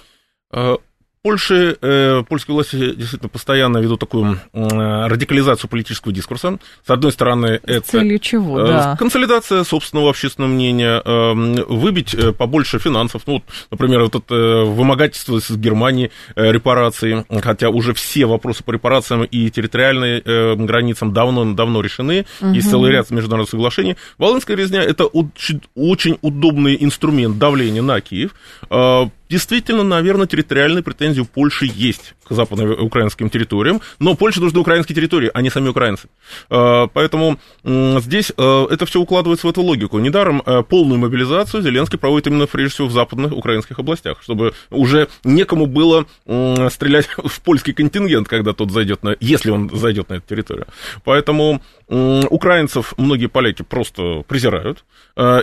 Польше, 1.26 1.76
э, 1.82 2.22
польские 2.28 2.54
власти 2.54 2.76
действительно 2.94 3.28
постоянно 3.28 3.78
ведут 3.78 3.98
такую 3.98 4.38
э, 4.52 5.06
радикализацию 5.08 5.68
политического 5.68 6.14
дискурса. 6.14 6.60
С 6.86 6.88
одной 6.88 7.10
стороны, 7.10 7.60
с 7.64 7.68
это 7.68 7.80
целью 7.80 8.20
чего, 8.20 8.60
э, 8.60 8.66
да. 8.68 8.96
консолидация 8.96 9.64
собственного 9.64 10.10
общественного 10.10 10.52
мнения, 10.52 11.02
э, 11.04 11.32
выбить 11.66 12.14
э, 12.14 12.30
побольше 12.30 12.78
финансов. 12.78 13.22
Ну, 13.26 13.32
вот, 13.32 13.42
например, 13.72 14.02
вот 14.02 14.14
это 14.14 14.34
вымогательство 14.66 15.38
из 15.38 15.50
Германии 15.50 16.12
э, 16.36 16.52
репараций, 16.52 17.24
хотя 17.42 17.70
уже 17.70 17.92
все 17.92 18.26
вопросы 18.26 18.62
по 18.62 18.70
репарациям 18.70 19.24
и 19.24 19.50
территориальным 19.50 20.22
э, 20.24 20.54
границам 20.54 21.12
давно, 21.12 21.54
давно 21.54 21.80
решены. 21.80 22.24
Угу. 22.40 22.52
Есть 22.52 22.70
целый 22.70 22.92
ряд 22.92 23.10
международных 23.10 23.50
соглашений. 23.50 23.96
Волынская 24.18 24.56
резня– 24.56 24.80
это 24.84 25.06
очень, 25.06 25.60
очень 25.74 26.18
удобный 26.22 26.76
инструмент 26.78 27.36
давления 27.36 27.82
на 27.82 28.00
Киев. 28.00 28.32
Э, 28.70 29.08
Действительно, 29.28 29.82
наверное, 29.82 30.26
территориальные 30.26 30.82
претензии 30.82 31.20
у 31.20 31.24
Польши 31.24 31.66
есть 31.66 32.14
к 32.24 32.32
западноукраинским 32.32 33.30
территориям, 33.30 33.80
но 33.98 34.14
Польша 34.14 34.40
нужна 34.40 34.60
украинские 34.60 34.94
территории, 34.94 35.30
а 35.32 35.42
не 35.42 35.50
сами 35.50 35.68
украинцы. 35.68 36.08
Э, 36.50 36.86
поэтому 36.92 37.38
здесь 37.64 38.32
э, 38.36 38.66
это 38.70 38.86
все 38.86 39.00
укладывается 39.00 39.46
в 39.46 39.50
эту 39.50 39.62
логику. 39.62 39.98
Недаром 39.98 40.42
э, 40.44 40.62
полную 40.62 40.98
мобилизацию 41.00 41.62
Зеленский 41.62 41.98
проводит 41.98 42.28
именно, 42.28 42.46
прежде 42.46 42.74
всего, 42.74 42.88
в 42.88 42.92
западных 42.92 43.32
украинских 43.32 43.78
областях, 43.78 44.22
чтобы 44.22 44.54
уже 44.70 45.08
некому 45.24 45.66
было 45.66 46.06
стрелять 46.24 47.08
в 47.16 47.40
польский 47.40 47.72
контингент, 47.72 48.28
когда 48.28 48.52
тот 48.52 48.70
зайдет 48.70 49.02
на... 49.02 49.16
если 49.20 49.50
он 49.50 49.70
зайдет 49.72 50.08
на 50.08 50.14
эту 50.14 50.28
территорию. 50.28 50.66
Поэтому 51.04 51.62
украинцев 51.88 52.94
многие 52.96 53.26
поляки 53.26 53.62
просто 53.62 54.24
презирают, 54.26 54.84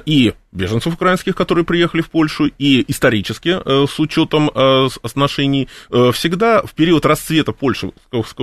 и 0.06 0.34
беженцев 0.52 0.94
украинских, 0.94 1.36
которые 1.36 1.64
приехали 1.66 2.02
в 2.02 2.10
Польшу, 2.10 2.52
и 2.60 2.84
исторически, 2.88 3.60
с 3.88 4.00
учетом 4.00 4.52
отношений, 4.54 5.70
всегда 5.90 6.62
в 6.64 6.74
период 6.74 7.06
расцвета 7.06 7.54
польского 7.54 7.94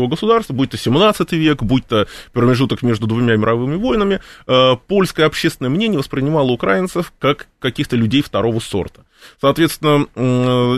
государства, 0.08 0.54
будь 0.54 0.70
то 0.70 0.78
17 0.78 1.32
век, 1.32 1.62
будь 1.62 1.86
то 1.86 2.06
промежуток 2.32 2.82
между 2.82 3.06
двумя 3.06 3.36
мировыми 3.36 3.76
войнами, 3.76 4.20
э, 4.46 4.76
польское 4.86 5.26
общественное 5.26 5.70
мнение 5.70 5.98
воспринимало 5.98 6.50
украинцев 6.50 7.12
как 7.18 7.48
каких-то 7.58 7.96
людей 7.96 8.22
второго 8.22 8.60
сорта. 8.60 9.04
Соответственно, 9.40 10.06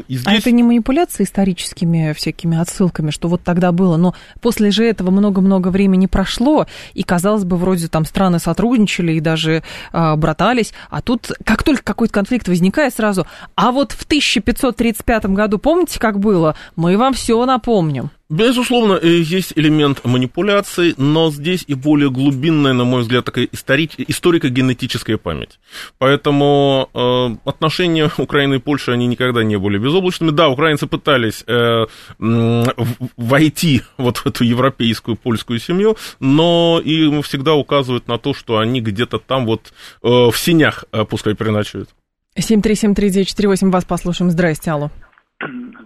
и 0.09 0.16
здесь... 0.16 0.26
А 0.26 0.34
это 0.34 0.51
не 0.51 0.62
манипуляции 0.62 1.24
историческими 1.24 2.12
всякими 2.12 2.59
отсылками, 2.59 3.11
что 3.11 3.28
вот 3.28 3.43
тогда 3.43 3.72
было, 3.72 3.97
но 3.97 4.14
после 4.40 4.70
же 4.70 4.84
этого 4.84 5.11
много-много 5.11 5.68
времени 5.68 6.07
прошло, 6.07 6.66
и, 6.95 7.03
казалось 7.03 7.45
бы, 7.45 7.57
вроде 7.57 7.88
там 7.88 8.05
страны 8.05 8.38
сотрудничали 8.38 9.12
и 9.12 9.20
даже 9.20 9.62
э, 9.93 10.16
братались, 10.16 10.72
а 10.90 11.03
тут 11.03 11.32
как 11.45 11.62
только 11.62 11.82
какой-то 11.82 12.14
конфликт 12.14 12.49
возникает 12.49 12.95
сразу, 12.95 13.26
а 13.55 13.72
вот 13.72 13.93
в 13.93 14.05
1535 14.05 15.26
году, 15.26 15.59
помните, 15.59 15.99
как 15.99 16.18
было? 16.18 16.55
Мы 16.76 16.97
вам 16.97 17.14
все 17.14 17.45
напомним. 17.45 18.11
Безусловно, 18.33 18.95
э, 18.95 19.09
есть 19.09 19.53
элемент 19.57 20.03
манипуляции, 20.05 20.95
но 20.97 21.30
здесь 21.30 21.64
и 21.66 21.74
более 21.74 22.11
глубинная, 22.11 22.72
на 22.72 22.85
мой 22.85 23.03
взгляд, 23.03 23.26
такая 23.26 23.47
историк, 23.53 23.91
историко-генетическая 23.99 25.18
память. 25.18 25.61
Поэтому 25.99 26.89
э, 26.95 27.37
отношения 27.45 28.11
Украины 28.16 28.55
и 28.55 28.59
Польши, 28.59 28.91
они 28.91 29.07
никогда 29.07 29.45
не 29.45 29.59
были 29.59 29.76
безоблачными. 29.76 30.30
Да, 30.30 30.49
украинцы 30.49 30.87
пытались 30.87 31.45
э, 31.47 31.85
войти 32.18 33.83
вот 33.99 34.16
в 34.16 34.26
эту 34.26 34.45
европейскую 34.45 35.18
польскую 35.18 35.59
семью, 35.59 35.99
но 36.18 36.80
им 36.83 37.20
всегда 37.20 37.53
указывают 37.53 38.09
на 38.09 38.16
то, 38.16 38.33
что 38.33 38.57
они 38.57 38.80
где-то 38.80 39.18
там 39.18 39.45
вот 39.45 39.74
э, 40.03 40.09
в 40.09 40.35
синях 40.37 40.87
э, 40.91 41.05
пускай 41.05 41.35
переночуют. 41.35 41.91
7373948, 42.39 43.70
вас 43.70 43.85
послушаем. 43.85 44.30
Здрасте, 44.30 44.70
алло. 44.70 44.91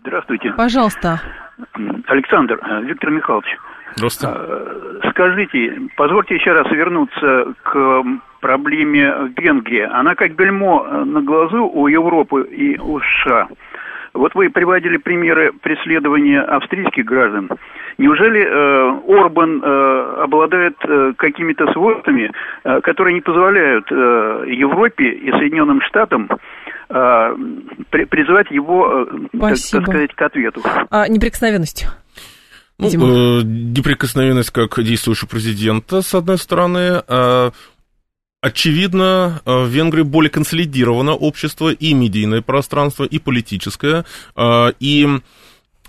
Здравствуйте. 0.01 0.53
Пожалуйста. 0.57 1.21
Александр, 2.07 2.59
э, 2.63 2.83
Виктор 2.83 3.11
Михайлович. 3.11 3.57
Здравствуйте. 3.97 4.37
Э, 4.39 5.11
скажите, 5.11 5.81
позвольте 5.97 6.35
еще 6.35 6.53
раз 6.53 6.71
вернуться 6.71 7.55
к 7.63 8.05
проблеме 8.41 9.33
Венгрии. 9.37 9.81
Она 9.81 10.15
как 10.15 10.35
бельмо 10.35 10.87
э, 10.87 11.05
на 11.05 11.23
глазу 11.23 11.65
у 11.65 11.87
Европы 11.89 12.43
и 12.43 12.79
у 12.79 13.01
США. 13.01 13.49
Вот 14.17 14.35
вы 14.35 14.51
приводили 14.51 14.97
примеры 14.97 15.53
преследования 15.53 16.41
австрийских 16.41 17.05
граждан. 17.05 17.51
Неужели 17.99 18.43
э, 18.43 19.01
Орбан 19.09 19.63
э, 19.63 20.23
обладает 20.23 20.77
э, 20.83 21.13
какими-то 21.17 21.73
свойствами, 21.73 22.31
э, 22.65 22.81
которые 22.83 23.15
не 23.15 23.21
позволяют 23.21 23.87
э, 23.91 23.95
Европе 24.49 25.09
и 25.11 25.31
Соединенным 25.31 25.81
Штатам 25.83 26.29
э, 26.89 27.37
при, 27.91 28.05
призывать 28.05 28.51
его, 28.51 29.07
э, 29.09 29.39
так, 29.39 29.57
так 29.71 29.83
сказать, 29.87 30.15
к 30.15 30.23
ответу? 30.23 30.63
А, 30.91 31.09
неприкосновенностью. 31.09 31.89
Ну, 32.79 32.89
э, 32.89 33.43
неприкосновенность 33.43 34.51
как 34.51 34.83
действующего 34.83 35.29
президента, 35.29 36.03
с 36.03 36.15
одной 36.15 36.37
стороны, 36.37 37.03
э, 37.09 37.51
Очевидно, 38.47 39.43
э, 39.45 39.65
в 39.65 39.67
Венгрии 39.67 40.03
более 40.03 40.31
консолидировано 40.31 41.15
общество 41.15 41.73
и 41.73 41.93
медийное 41.95 42.43
пространство, 42.43 43.03
и 43.03 43.19
политическое, 43.19 44.05
э, 44.37 44.73
и 44.79 45.05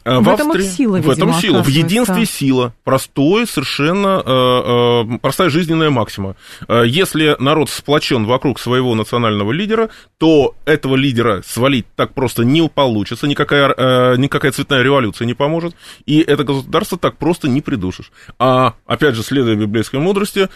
э, 0.04 0.18
в, 0.18 0.24
в 0.24 0.28
этом 0.28 0.50
Австрии, 0.50 0.66
сила, 0.66 0.98
в 0.98 1.08
этом 1.08 1.34
сила, 1.36 1.62
в 1.62 1.68
единстве 1.68 2.26
сила, 2.26 2.74
простой, 2.84 3.46
совершенно 3.46 5.20
простая 5.22 5.50
жизненная 5.52 5.92
максима. 5.92 6.36
Если 6.68 7.36
народ 7.38 7.70
сплочен 7.70 8.26
вокруг 8.26 8.60
своего 8.60 8.96
национального 8.96 9.52
лидера, 9.52 9.90
то 10.18 10.56
этого 10.66 10.96
лидера 10.96 11.44
свалить 11.46 11.86
так 11.96 12.16
просто 12.16 12.44
не 12.44 12.68
получится, 12.68 13.28
никакая, 13.28 14.18
никакая 14.18 14.52
цветная 14.52 14.82
революция 14.82 15.28
не 15.28 15.36
поможет, 15.36 15.76
и 16.08 16.22
это 16.22 16.44
государство 16.44 16.98
так 16.98 17.18
просто 17.18 17.48
не 17.48 17.62
придушишь. 17.62 18.12
А, 18.40 18.74
опять 18.88 19.14
же, 19.14 19.22
следуя 19.22 19.56
библейской 19.56 20.00
мудрости, 20.00 20.50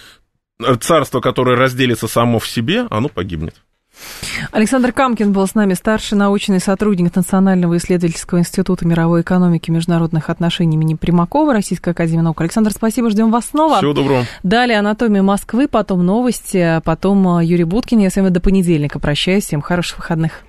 царство, 0.82 1.20
которое 1.20 1.58
разделится 1.58 2.08
само 2.08 2.40
в 2.40 2.48
себе, 2.48 2.88
оно 2.90 3.10
погибнет. 3.10 3.56
Александр 4.52 4.92
Камкин 4.94 5.32
был 5.32 5.46
с 5.46 5.54
нами, 5.54 5.74
старший 5.74 6.18
научный 6.18 6.60
сотрудник 6.60 7.16
Национального 7.16 7.78
исследовательского 7.78 8.40
института 8.40 8.88
мировой 8.88 9.22
экономики 9.22 9.70
и 9.70 9.74
международных 9.74 10.30
отношений 10.30 10.76
имени 10.76 10.96
Примакова, 10.96 11.54
Российской 11.54 11.90
академии 11.90 12.22
наук. 12.22 12.42
Александр, 12.42 12.72
спасибо, 12.72 13.10
ждем 13.10 13.32
вас 13.32 13.48
снова. 13.48 13.78
Всего 13.78 13.94
доброго. 13.94 14.26
Далее 14.44 14.80
«Анатомия 14.80 15.22
Москвы», 15.22 15.68
потом 15.68 16.06
новости, 16.06 16.82
потом 16.84 17.40
Юрий 17.42 17.66
Буткин. 17.66 18.00
Я 18.00 18.10
с 18.10 18.16
вами 18.16 18.30
до 18.30 18.40
понедельника 18.40 19.00
прощаюсь. 19.00 19.46
Всем 19.46 19.62
хороших 19.62 20.00
выходных. 20.00 20.44